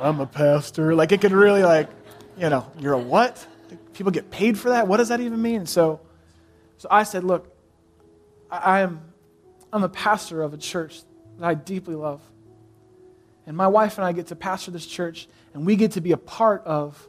I'm 0.00 0.18
a 0.20 0.26
pastor. 0.26 0.94
Like, 0.94 1.12
it 1.12 1.20
could 1.20 1.32
really, 1.32 1.62
like, 1.62 1.88
you 2.38 2.48
know, 2.48 2.66
you're 2.80 2.94
a 2.94 2.98
what? 2.98 3.46
People 3.92 4.10
get 4.10 4.30
paid 4.30 4.58
for 4.58 4.70
that? 4.70 4.88
What 4.88 4.96
does 4.96 5.08
that 5.08 5.20
even 5.20 5.40
mean? 5.40 5.66
So, 5.66 6.00
so 6.78 6.88
I 6.90 7.02
said, 7.04 7.24
Look, 7.24 7.54
I, 8.50 8.56
I 8.56 8.80
am, 8.80 9.02
I'm 9.72 9.84
a 9.84 9.88
pastor 9.88 10.42
of 10.42 10.54
a 10.54 10.56
church 10.56 11.02
that 11.38 11.46
I 11.46 11.54
deeply 11.54 11.94
love. 11.94 12.20
And 13.46 13.56
my 13.56 13.66
wife 13.66 13.98
and 13.98 14.04
I 14.04 14.12
get 14.12 14.28
to 14.28 14.36
pastor 14.36 14.70
this 14.70 14.86
church, 14.86 15.28
and 15.52 15.66
we 15.66 15.76
get 15.76 15.92
to 15.92 16.00
be 16.00 16.12
a 16.12 16.16
part 16.16 16.64
of 16.64 17.06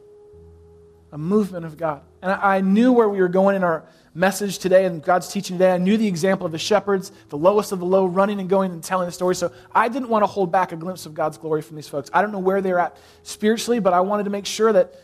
a 1.10 1.18
movement 1.18 1.64
of 1.64 1.76
God. 1.76 2.02
And 2.22 2.30
I, 2.30 2.56
I 2.56 2.60
knew 2.60 2.92
where 2.92 3.08
we 3.08 3.20
were 3.20 3.28
going 3.28 3.56
in 3.56 3.64
our 3.64 3.84
message 4.14 4.58
today 4.58 4.84
and 4.84 5.02
God's 5.02 5.28
teaching 5.28 5.58
today. 5.58 5.72
I 5.72 5.78
knew 5.78 5.96
the 5.96 6.06
example 6.06 6.46
of 6.46 6.52
the 6.52 6.58
shepherds, 6.58 7.10
the 7.28 7.36
lowest 7.36 7.72
of 7.72 7.80
the 7.80 7.84
low, 7.84 8.06
running 8.06 8.38
and 8.38 8.48
going 8.48 8.70
and 8.70 8.82
telling 8.82 9.06
the 9.06 9.12
story. 9.12 9.34
So 9.34 9.52
I 9.74 9.88
didn't 9.88 10.08
want 10.08 10.22
to 10.22 10.26
hold 10.26 10.52
back 10.52 10.72
a 10.72 10.76
glimpse 10.76 11.04
of 11.04 11.14
God's 11.14 11.36
glory 11.36 11.62
from 11.62 11.76
these 11.76 11.88
folks. 11.88 12.10
I 12.12 12.22
don't 12.22 12.30
know 12.30 12.38
where 12.38 12.60
they're 12.60 12.78
at 12.78 12.96
spiritually, 13.24 13.80
but 13.80 13.92
I 13.92 14.00
wanted 14.00 14.24
to 14.24 14.30
make 14.30 14.46
sure 14.46 14.72
that 14.72 14.94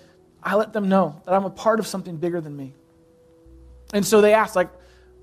I 0.43 0.55
let 0.55 0.73
them 0.73 0.89
know 0.89 1.21
that 1.27 1.35
I'm 1.35 1.45
a 1.45 1.51
part 1.51 1.81
of 1.81 1.87
something 1.87 2.17
bigger 2.17 2.41
than 2.41 2.57
me. 2.57 2.75
And 3.93 4.07
so 4.07 4.21
they 4.21 4.33
asked, 4.33 4.55
like, 4.55 4.71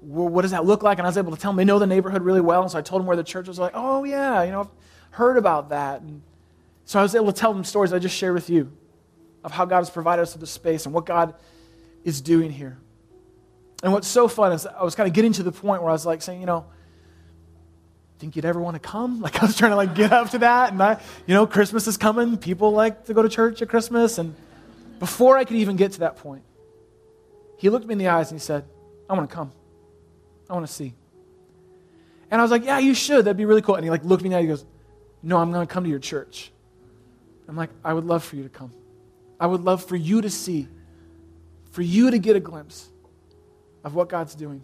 well, 0.02 0.28
what 0.28 0.42
does 0.44 0.52
that 0.52 0.66
look 0.66 0.84
like? 0.84 1.00
And 1.00 1.08
I 1.08 1.10
was 1.10 1.18
able 1.18 1.32
to 1.32 1.42
tell 1.42 1.52
them 1.52 1.58
they 1.58 1.66
know 1.66 1.80
the 1.80 1.88
neighborhood 1.88 2.22
really 2.22 2.42
well. 2.42 2.62
And 2.62 2.70
so 2.70 2.78
I 2.78 2.82
told 2.82 3.02
them 3.02 3.08
where 3.08 3.18
the 3.18 3.24
church 3.24 3.48
was. 3.48 3.58
Like, 3.58 3.72
oh, 3.74 4.04
yeah, 4.04 4.44
you 4.44 4.52
know, 4.52 4.62
I've 4.62 4.70
heard 5.12 5.38
about 5.38 5.70
that. 5.70 6.02
And 6.02 6.22
so 6.86 7.00
I 7.00 7.02
was 7.02 7.16
able 7.16 7.32
to 7.32 7.40
tell 7.40 7.54
them 7.54 7.64
stories 7.64 7.94
I 7.94 8.00
just 8.00 8.16
shared 8.16 8.34
with 8.34 8.50
you 8.50 8.72
of 9.44 9.52
how 9.52 9.66
God 9.66 9.78
has 9.78 9.90
provided 9.90 10.22
us 10.22 10.34
with 10.34 10.42
the 10.42 10.48
space 10.48 10.86
and 10.86 10.94
what 10.94 11.06
God 11.06 11.34
is 12.04 12.22
doing 12.22 12.52
here. 12.52 12.78
And 13.88 13.94
what's 13.94 14.10
so 14.10 14.28
fun 14.28 14.52
is 14.52 14.68
I 14.68 14.84
was 14.84 14.96
kind 14.96 15.08
of 15.08 15.14
getting 15.14 15.32
to 15.32 15.44
the 15.44 15.52
point 15.54 15.82
where 15.82 15.90
I 15.90 15.94
was 15.94 16.06
like 16.06 16.22
saying, 16.22 16.42
you 16.42 16.46
know, 16.46 16.66
think 18.20 18.36
you'd 18.36 18.44
ever 18.44 18.60
want 18.60 18.76
to 18.76 18.82
come? 18.82 19.22
Like 19.28 19.42
I 19.42 19.46
was 19.46 19.56
trying 19.56 19.72
to 19.72 19.78
like 19.78 19.96
get 19.96 20.12
up 20.12 20.32
to 20.32 20.40
that. 20.40 20.74
And 20.74 20.84
I, 20.84 21.00
you 21.26 21.34
know, 21.34 21.48
Christmas 21.48 21.88
is 21.88 21.96
coming. 21.96 22.36
People 22.36 22.74
like 22.74 23.06
to 23.06 23.14
go 23.14 23.22
to 23.22 23.30
church 23.30 23.62
at 23.62 23.70
Christmas. 23.70 24.18
And 24.18 24.36
before 25.00 25.38
I 25.38 25.46
could 25.46 25.56
even 25.56 25.78
get 25.78 25.94
to 25.94 26.00
that 26.02 26.18
point, 26.18 26.44
he 27.56 27.70
looked 27.70 27.88
me 27.88 27.94
in 27.94 27.98
the 27.98 28.10
eyes 28.10 28.30
and 28.30 28.38
he 28.38 28.44
said, 28.44 28.66
I 29.10 29.14
want 29.14 29.30
to 29.30 29.34
come. 29.34 29.54
I 30.50 30.54
want 30.54 30.68
to 30.68 30.74
see. 30.74 30.94
And 32.30 32.42
I 32.42 32.44
was 32.44 32.52
like, 32.52 32.66
yeah, 32.66 32.80
you 32.80 32.94
should. 32.94 33.24
That'd 33.24 33.38
be 33.38 33.46
really 33.46 33.62
cool. 33.62 33.76
And 33.76 33.86
he 33.86 33.90
like 33.90 34.04
looked 34.04 34.22
me 34.22 34.28
in 34.28 34.32
the 34.32 34.38
eye. 34.40 34.42
He 34.42 34.50
goes, 34.50 34.66
no, 35.24 35.38
I'm 35.38 35.54
going 35.54 35.66
to 35.66 35.74
come 35.74 35.86
to 35.86 35.90
your 35.90 36.00
church. 36.00 36.52
I'm 37.48 37.56
like, 37.56 37.70
I 37.86 37.94
would 37.94 38.04
love 38.04 38.26
for 38.26 38.36
you 38.36 38.44
to 38.44 38.50
come. 38.50 38.74
I 39.40 39.48
would 39.48 39.62
love 39.62 39.86
for 39.86 39.96
you 39.96 40.20
to 40.20 40.30
see, 40.30 40.68
for 41.72 41.82
you 41.82 42.12
to 42.12 42.20
get 42.20 42.36
a 42.36 42.42
glimpse 42.42 42.90
of 43.88 43.96
what 43.96 44.10
God's 44.10 44.36
doing. 44.36 44.62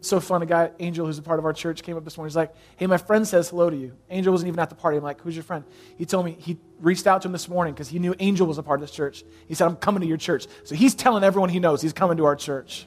So 0.00 0.20
fun, 0.20 0.42
a 0.42 0.46
guy, 0.46 0.70
Angel, 0.78 1.04
who's 1.04 1.18
a 1.18 1.22
part 1.22 1.38
of 1.38 1.44
our 1.44 1.52
church, 1.52 1.82
came 1.82 1.96
up 1.96 2.04
this 2.04 2.16
morning. 2.16 2.30
He's 2.30 2.36
like, 2.36 2.54
Hey, 2.76 2.86
my 2.86 2.96
friend 2.96 3.26
says 3.26 3.50
hello 3.50 3.68
to 3.68 3.76
you. 3.76 3.96
Angel 4.10 4.32
wasn't 4.32 4.48
even 4.48 4.60
at 4.60 4.70
the 4.70 4.76
party. 4.76 4.96
I'm 4.96 5.02
like, 5.02 5.20
Who's 5.20 5.36
your 5.36 5.42
friend? 5.42 5.64
He 5.96 6.06
told 6.06 6.24
me 6.24 6.36
he 6.38 6.56
reached 6.80 7.06
out 7.06 7.22
to 7.22 7.28
him 7.28 7.32
this 7.32 7.48
morning 7.48 7.74
because 7.74 7.88
he 7.88 7.98
knew 7.98 8.14
Angel 8.18 8.46
was 8.46 8.58
a 8.58 8.62
part 8.62 8.80
of 8.80 8.86
this 8.86 8.94
church. 8.94 9.24
He 9.46 9.54
said, 9.54 9.66
I'm 9.66 9.76
coming 9.76 10.00
to 10.00 10.06
your 10.06 10.16
church. 10.16 10.46
So 10.64 10.74
he's 10.74 10.94
telling 10.94 11.24
everyone 11.24 11.50
he 11.50 11.58
knows 11.58 11.82
he's 11.82 11.92
coming 11.92 12.16
to 12.16 12.24
our 12.24 12.36
church. 12.36 12.86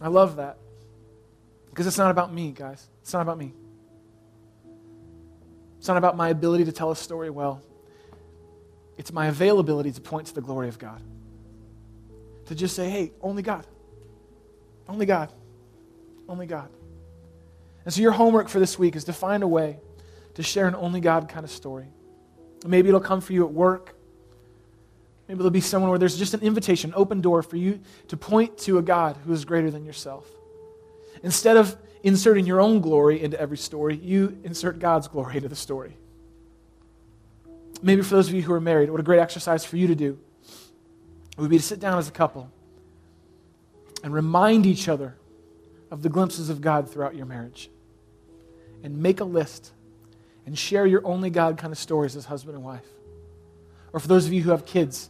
I 0.00 0.08
love 0.08 0.36
that. 0.36 0.58
Because 1.70 1.86
it's 1.86 1.98
not 1.98 2.10
about 2.10 2.32
me, 2.32 2.50
guys. 2.52 2.88
It's 3.02 3.12
not 3.12 3.22
about 3.22 3.38
me. 3.38 3.52
It's 5.78 5.88
not 5.88 5.98
about 5.98 6.16
my 6.16 6.30
ability 6.30 6.64
to 6.64 6.72
tell 6.72 6.90
a 6.90 6.96
story 6.96 7.30
well. 7.30 7.62
It's 8.96 9.12
my 9.12 9.26
availability 9.26 9.92
to 9.92 10.00
point 10.00 10.28
to 10.28 10.34
the 10.34 10.40
glory 10.40 10.68
of 10.68 10.78
God. 10.78 11.02
To 12.46 12.54
just 12.54 12.74
say, 12.74 12.88
hey, 12.88 13.12
only 13.20 13.42
God. 13.42 13.66
Only 14.88 15.06
God. 15.06 15.32
Only 16.28 16.46
God. 16.46 16.68
And 17.84 17.92
so 17.92 18.00
your 18.00 18.12
homework 18.12 18.48
for 18.48 18.58
this 18.58 18.78
week 18.78 18.96
is 18.96 19.04
to 19.04 19.12
find 19.12 19.42
a 19.42 19.48
way 19.48 19.78
to 20.34 20.42
share 20.42 20.66
an 20.66 20.74
only 20.74 21.00
God 21.00 21.28
kind 21.28 21.44
of 21.44 21.50
story. 21.50 21.86
Maybe 22.66 22.88
it'll 22.88 23.00
come 23.00 23.20
for 23.20 23.32
you 23.32 23.44
at 23.44 23.52
work. 23.52 23.94
Maybe 25.28 25.38
there'll 25.38 25.50
be 25.50 25.60
someone 25.60 25.90
where 25.90 25.98
there's 25.98 26.18
just 26.18 26.34
an 26.34 26.40
invitation, 26.40 26.92
open 26.96 27.20
door 27.20 27.42
for 27.42 27.56
you 27.56 27.80
to 28.08 28.16
point 28.16 28.58
to 28.58 28.78
a 28.78 28.82
God 28.82 29.16
who 29.24 29.32
is 29.32 29.44
greater 29.44 29.70
than 29.70 29.84
yourself. 29.84 30.26
Instead 31.22 31.56
of 31.56 31.76
inserting 32.02 32.46
your 32.46 32.60
own 32.60 32.80
glory 32.80 33.22
into 33.22 33.40
every 33.40 33.56
story, 33.56 33.96
you 33.96 34.38
insert 34.44 34.78
God's 34.78 35.08
glory 35.08 35.36
into 35.36 35.48
the 35.48 35.56
story. 35.56 35.96
Maybe 37.82 38.02
for 38.02 38.14
those 38.14 38.28
of 38.28 38.34
you 38.34 38.42
who 38.42 38.52
are 38.52 38.60
married, 38.60 38.90
what 38.90 39.00
a 39.00 39.04
great 39.04 39.20
exercise 39.20 39.64
for 39.64 39.76
you 39.76 39.86
to 39.86 39.94
do 39.94 40.18
would 41.36 41.50
be 41.50 41.58
to 41.58 41.62
sit 41.62 41.80
down 41.80 41.98
as 41.98 42.08
a 42.08 42.12
couple 42.12 42.50
and 44.04 44.12
remind 44.12 44.66
each 44.66 44.86
other 44.86 45.16
of 45.90 46.02
the 46.02 46.10
glimpses 46.10 46.50
of 46.50 46.60
God 46.60 46.90
throughout 46.90 47.16
your 47.16 47.24
marriage. 47.24 47.70
And 48.82 48.98
make 48.98 49.20
a 49.20 49.24
list 49.24 49.72
and 50.44 50.56
share 50.58 50.84
your 50.84 51.04
only 51.06 51.30
God 51.30 51.56
kind 51.56 51.72
of 51.72 51.78
stories 51.78 52.14
as 52.14 52.26
husband 52.26 52.54
and 52.54 52.62
wife. 52.62 52.84
Or 53.94 54.00
for 54.00 54.06
those 54.06 54.26
of 54.26 54.32
you 54.34 54.42
who 54.42 54.50
have 54.50 54.66
kids, 54.66 55.08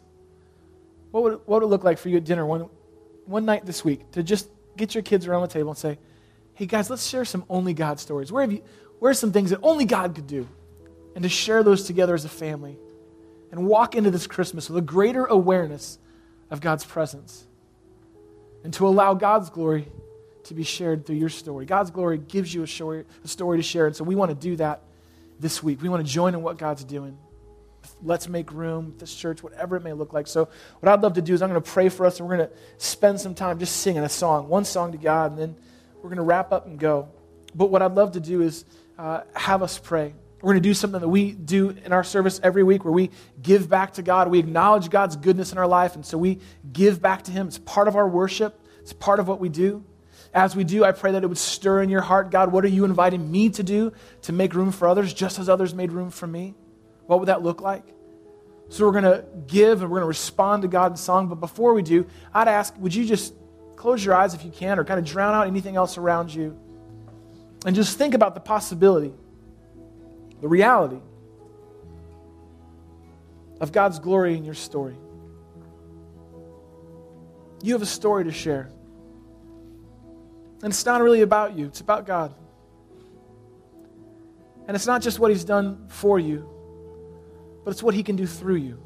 what 1.10 1.24
would, 1.24 1.32
what 1.44 1.60
would 1.60 1.64
it 1.64 1.66
look 1.66 1.82
like 1.82 1.98
for 1.98 2.08
you 2.08 2.18
at 2.18 2.24
dinner 2.24 2.46
one, 2.46 2.68
one 3.26 3.44
night 3.44 3.66
this 3.66 3.84
week 3.84 4.12
to 4.12 4.22
just 4.22 4.48
get 4.76 4.94
your 4.94 5.02
kids 5.02 5.26
around 5.26 5.42
the 5.42 5.48
table 5.48 5.70
and 5.70 5.78
say, 5.78 5.98
hey 6.54 6.66
guys, 6.66 6.88
let's 6.88 7.04
share 7.04 7.24
some 7.24 7.44
only 7.50 7.74
God 7.74 7.98
stories. 7.98 8.30
Where, 8.30 8.42
have 8.42 8.52
you, 8.52 8.62
where 9.00 9.10
are 9.10 9.14
some 9.14 9.32
things 9.32 9.50
that 9.50 9.58
only 9.64 9.86
God 9.86 10.14
could 10.14 10.28
do? 10.28 10.46
And 11.16 11.24
to 11.24 11.28
share 11.28 11.64
those 11.64 11.82
together 11.82 12.14
as 12.14 12.24
a 12.24 12.28
family 12.28 12.78
and 13.50 13.66
walk 13.66 13.96
into 13.96 14.12
this 14.12 14.28
Christmas 14.28 14.70
with 14.70 14.78
a 14.78 14.86
greater 14.86 15.24
awareness 15.24 15.98
of 16.48 16.60
God's 16.60 16.84
presence 16.84 17.48
and 18.64 18.72
to 18.74 18.88
allow 18.88 19.14
God's 19.14 19.50
glory 19.50 19.86
to 20.44 20.54
be 20.54 20.62
shared 20.62 21.06
through 21.06 21.16
your 21.16 21.28
story. 21.28 21.66
God's 21.66 21.90
glory 21.90 22.18
gives 22.18 22.52
you 22.52 22.62
a 22.62 22.66
story, 22.66 23.04
a 23.22 23.28
story 23.28 23.58
to 23.58 23.62
share, 23.62 23.86
and 23.86 23.94
so 23.94 24.04
we 24.04 24.14
want 24.14 24.30
to 24.30 24.34
do 24.34 24.56
that 24.56 24.82
this 25.38 25.62
week. 25.62 25.80
We 25.82 25.88
want 25.88 26.04
to 26.04 26.12
join 26.12 26.34
in 26.34 26.42
what 26.42 26.58
God's 26.58 26.84
doing. 26.84 27.18
Let's 28.02 28.28
make 28.28 28.50
room, 28.52 28.94
this 28.98 29.14
church, 29.14 29.42
whatever 29.42 29.76
it 29.76 29.84
may 29.84 29.92
look 29.92 30.12
like. 30.12 30.26
So, 30.26 30.48
what 30.80 30.90
I'd 30.90 31.02
love 31.02 31.14
to 31.14 31.22
do 31.22 31.34
is 31.34 31.42
I'm 31.42 31.50
going 31.50 31.62
to 31.62 31.70
pray 31.70 31.90
for 31.90 32.06
us, 32.06 32.18
and 32.18 32.28
we're 32.28 32.36
going 32.36 32.48
to 32.48 32.54
spend 32.78 33.20
some 33.20 33.34
time 33.34 33.58
just 33.58 33.76
singing 33.76 34.02
a 34.02 34.08
song, 34.08 34.48
one 34.48 34.64
song 34.64 34.92
to 34.92 34.98
God, 34.98 35.32
and 35.32 35.40
then 35.40 35.56
we're 35.96 36.08
going 36.08 36.16
to 36.16 36.22
wrap 36.22 36.52
up 36.52 36.66
and 36.66 36.78
go. 36.78 37.08
But 37.54 37.66
what 37.70 37.82
I'd 37.82 37.92
love 37.92 38.12
to 38.12 38.20
do 38.20 38.40
is 38.42 38.64
uh, 38.98 39.20
have 39.34 39.62
us 39.62 39.78
pray. 39.78 40.14
We're 40.44 40.52
going 40.52 40.62
to 40.62 40.68
do 40.68 40.74
something 40.74 41.00
that 41.00 41.08
we 41.08 41.32
do 41.32 41.70
in 41.70 41.94
our 41.94 42.04
service 42.04 42.38
every 42.42 42.62
week 42.62 42.84
where 42.84 42.92
we 42.92 43.10
give 43.40 43.66
back 43.66 43.94
to 43.94 44.02
God. 44.02 44.28
We 44.28 44.38
acknowledge 44.38 44.90
God's 44.90 45.16
goodness 45.16 45.52
in 45.52 45.58
our 45.58 45.66
life, 45.66 45.94
and 45.94 46.04
so 46.04 46.18
we 46.18 46.38
give 46.70 47.00
back 47.00 47.22
to 47.22 47.32
Him. 47.32 47.46
It's 47.46 47.56
part 47.56 47.88
of 47.88 47.96
our 47.96 48.06
worship, 48.06 48.60
it's 48.80 48.92
part 48.92 49.20
of 49.20 49.26
what 49.26 49.40
we 49.40 49.48
do. 49.48 49.82
As 50.34 50.54
we 50.54 50.62
do, 50.62 50.84
I 50.84 50.92
pray 50.92 51.12
that 51.12 51.24
it 51.24 51.28
would 51.28 51.38
stir 51.38 51.82
in 51.82 51.88
your 51.88 52.02
heart 52.02 52.30
God, 52.30 52.52
what 52.52 52.62
are 52.62 52.68
you 52.68 52.84
inviting 52.84 53.32
me 53.32 53.48
to 53.50 53.62
do 53.62 53.94
to 54.22 54.34
make 54.34 54.52
room 54.52 54.70
for 54.70 54.86
others, 54.86 55.14
just 55.14 55.38
as 55.38 55.48
others 55.48 55.72
made 55.72 55.92
room 55.92 56.10
for 56.10 56.26
me? 56.26 56.54
What 57.06 57.20
would 57.20 57.28
that 57.28 57.42
look 57.42 57.62
like? 57.62 57.84
So 58.68 58.84
we're 58.84 59.00
going 59.00 59.04
to 59.04 59.24
give 59.46 59.80
and 59.80 59.90
we're 59.90 60.00
going 60.00 60.04
to 60.04 60.08
respond 60.08 60.60
to 60.60 60.68
God 60.68 60.92
in 60.92 60.96
song. 60.98 61.28
But 61.28 61.36
before 61.36 61.72
we 61.72 61.80
do, 61.80 62.06
I'd 62.34 62.48
ask, 62.48 62.76
would 62.76 62.94
you 62.94 63.06
just 63.06 63.32
close 63.76 64.04
your 64.04 64.14
eyes 64.14 64.34
if 64.34 64.44
you 64.44 64.50
can, 64.50 64.78
or 64.78 64.84
kind 64.84 65.00
of 65.00 65.06
drown 65.06 65.34
out 65.34 65.46
anything 65.46 65.76
else 65.76 65.96
around 65.96 66.34
you, 66.34 66.58
and 67.64 67.74
just 67.74 67.96
think 67.96 68.12
about 68.12 68.34
the 68.34 68.40
possibility 68.40 69.14
the 70.44 70.48
reality 70.48 71.00
of 73.62 73.72
God's 73.72 73.98
glory 73.98 74.36
in 74.36 74.44
your 74.44 74.52
story. 74.52 74.94
You 77.62 77.72
have 77.72 77.80
a 77.80 77.86
story 77.86 78.24
to 78.24 78.30
share. 78.30 78.68
And 80.62 80.70
it's 80.70 80.84
not 80.84 81.00
really 81.00 81.22
about 81.22 81.56
you, 81.56 81.64
it's 81.64 81.80
about 81.80 82.04
God. 82.04 82.34
And 84.68 84.74
it's 84.74 84.86
not 84.86 85.00
just 85.00 85.18
what 85.18 85.30
He's 85.30 85.44
done 85.44 85.86
for 85.88 86.18
you, 86.18 86.46
but 87.64 87.70
it's 87.70 87.82
what 87.82 87.94
He 87.94 88.02
can 88.02 88.16
do 88.16 88.26
through 88.26 88.56
you 88.56 88.82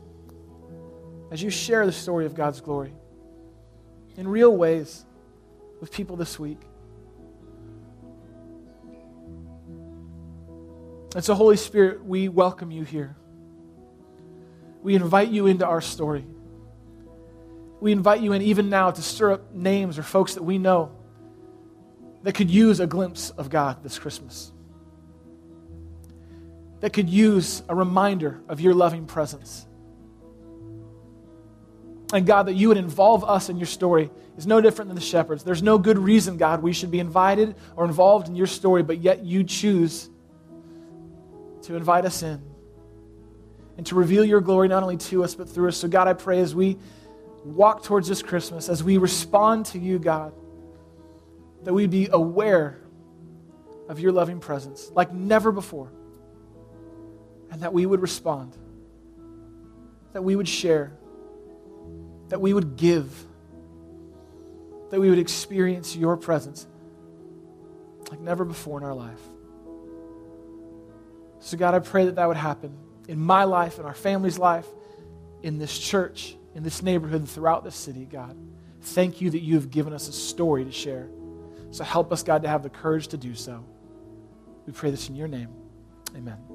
as 1.33 1.43
you 1.43 1.51
share 1.51 1.87
the 1.87 1.93
story 1.93 2.25
of 2.25 2.37
God's 2.37 2.61
glory 2.61 2.93
in 4.17 4.29
real 4.29 4.57
ways 4.57 5.05
with 5.81 5.91
people 5.91 6.15
this 6.15 6.39
week. 6.39 6.61
And 11.15 11.25
so, 11.25 11.35
Holy 11.35 11.57
Spirit, 11.57 12.05
we 12.05 12.29
welcome 12.29 12.71
you 12.71 12.85
here. 12.85 13.17
We 14.83 14.95
invite 14.95 15.31
you 15.31 15.47
into 15.47 15.67
our 15.67 15.81
story. 15.81 16.27
We 17.81 17.93
invite 17.93 18.21
you 18.21 18.33
in 18.33 18.43
even 18.43 18.69
now 18.69 18.91
to 18.91 19.03
stir 19.03 19.33
up 19.33 19.55
names 19.55 19.99
or 19.99 20.03
folks 20.03 20.35
that 20.35 20.43
we 20.43 20.59
know 20.59 20.93
that 22.23 22.35
could 22.35 22.51
use 22.51 22.81
a 22.81 22.87
glimpse 22.87 23.31
of 23.31 23.49
God 23.49 23.83
this 23.83 23.99
Christmas, 23.99 24.53
that 26.81 26.93
could 26.93 27.09
use 27.09 27.63
a 27.69 27.75
reminder 27.75 28.41
of 28.49 28.61
your 28.61 28.75
loving 28.75 29.07
presence. 29.07 29.67
And 32.13 32.27
God, 32.27 32.45
that 32.47 32.55
you 32.55 32.69
would 32.69 32.77
involve 32.77 33.23
us 33.23 33.49
in 33.49 33.59
your 33.59 33.67
story 33.67 34.11
is 34.37 34.47
no 34.47 34.61
different 34.61 34.89
than 34.89 34.95
the 34.95 35.01
shepherds. 35.01 35.45
There's 35.45 35.63
no 35.63 35.79
good 35.79 35.99
reason, 35.99 36.37
God, 36.37 36.63
we 36.63 36.73
should 36.73 36.91
be 36.91 37.01
invited 37.01 37.55
or 37.77 37.85
involved 37.85 38.29
in 38.29 38.35
your 38.35 38.47
story, 38.47 38.83
but 38.83 38.99
yet 38.99 39.25
you 39.25 39.45
choose 39.45 40.09
to 41.69 41.77
invite 41.77 42.07
us 42.07 42.23
in 42.23 42.41
and 43.77 43.85
to 43.85 43.95
reveal 43.95 44.25
your 44.25 44.41
glory 44.41 44.69
not 44.69 44.83
only 44.83 44.97
to 44.97 45.23
us 45.23 45.35
but 45.35 45.51
through 45.51 45.69
us. 45.69 45.77
So, 45.77 45.87
God, 45.87 46.09
I 46.09 46.15
pray 46.15 46.41
as 46.41 46.55
we 46.55 46.79
walk 47.45 47.83
towards 47.83 48.09
this 48.09 48.23
Christmas, 48.23 48.71
as 48.71 48.83
we 48.83 48.97
respond 48.97 49.67
to 49.67 49.79
you, 49.79 49.99
God, 49.99 50.33
that 51.65 51.75
we 51.75 51.87
be 51.87 52.09
aware 52.11 52.79
of 53.87 54.01
your 54.01 54.13
loving 54.13 54.41
presence 54.41 54.91
like 54.95 55.13
never 55.13 55.53
before, 55.53 55.93
and 57.51 57.61
that 57.61 57.75
we 57.75 57.85
would 57.85 58.01
respond, 58.01 58.57
that 60.15 60.25
we 60.25 60.37
would 60.37 60.49
share, 60.49 60.93
that 62.31 62.41
we 62.41 62.55
would 62.55 62.79
give, 62.79 63.13
that 64.89 64.99
we 64.99 65.11
would 65.11 65.19
experience 65.19 65.95
your 65.95 66.17
presence 66.17 66.67
like 68.11 68.21
never 68.21 68.47
before 68.47 68.79
in 68.79 68.85
our 68.85 68.95
life. 68.95 69.21
So, 71.49 71.57
God, 71.57 71.75
I 71.75 71.79
pray 71.79 72.05
that 72.05 72.17
that 72.17 72.29
would 72.29 72.37
happen 72.37 72.77
in 73.09 73.19
my 73.19 73.45
life, 73.45 73.79
in 73.79 73.87
our 73.87 73.95
family's 73.95 74.39
life, 74.39 74.67
in 75.43 75.57
this 75.57 75.79
church, 75.79 76.37
in 76.55 76.63
this 76.63 76.83
neighborhood, 76.83 77.21
and 77.21 77.31
throughout 77.31 77.65
this 77.65 77.75
city, 77.75 78.05
God. 78.05 78.37
Thank 78.83 79.23
you 79.23 79.31
that 79.31 79.41
you 79.41 79.55
have 79.55 79.71
given 79.71 79.95
us 79.95 80.09
a 80.09 80.13
story 80.13 80.67
to 80.67 80.71
share. 80.73 81.09
So 81.71 81.85
help 81.85 82.13
us, 82.13 82.23
God, 82.23 82.43
to 82.43 82.49
have 82.49 82.63
the 82.63 82.69
courage 82.69 83.09
to 83.09 83.17
do 83.17 83.35
so. 83.35 83.65
We 84.67 84.75
pray 84.75 84.91
this 84.91 85.09
in 85.09 85.17
your 85.17 85.27
name. 85.27 85.49
Amen. 86.15 86.48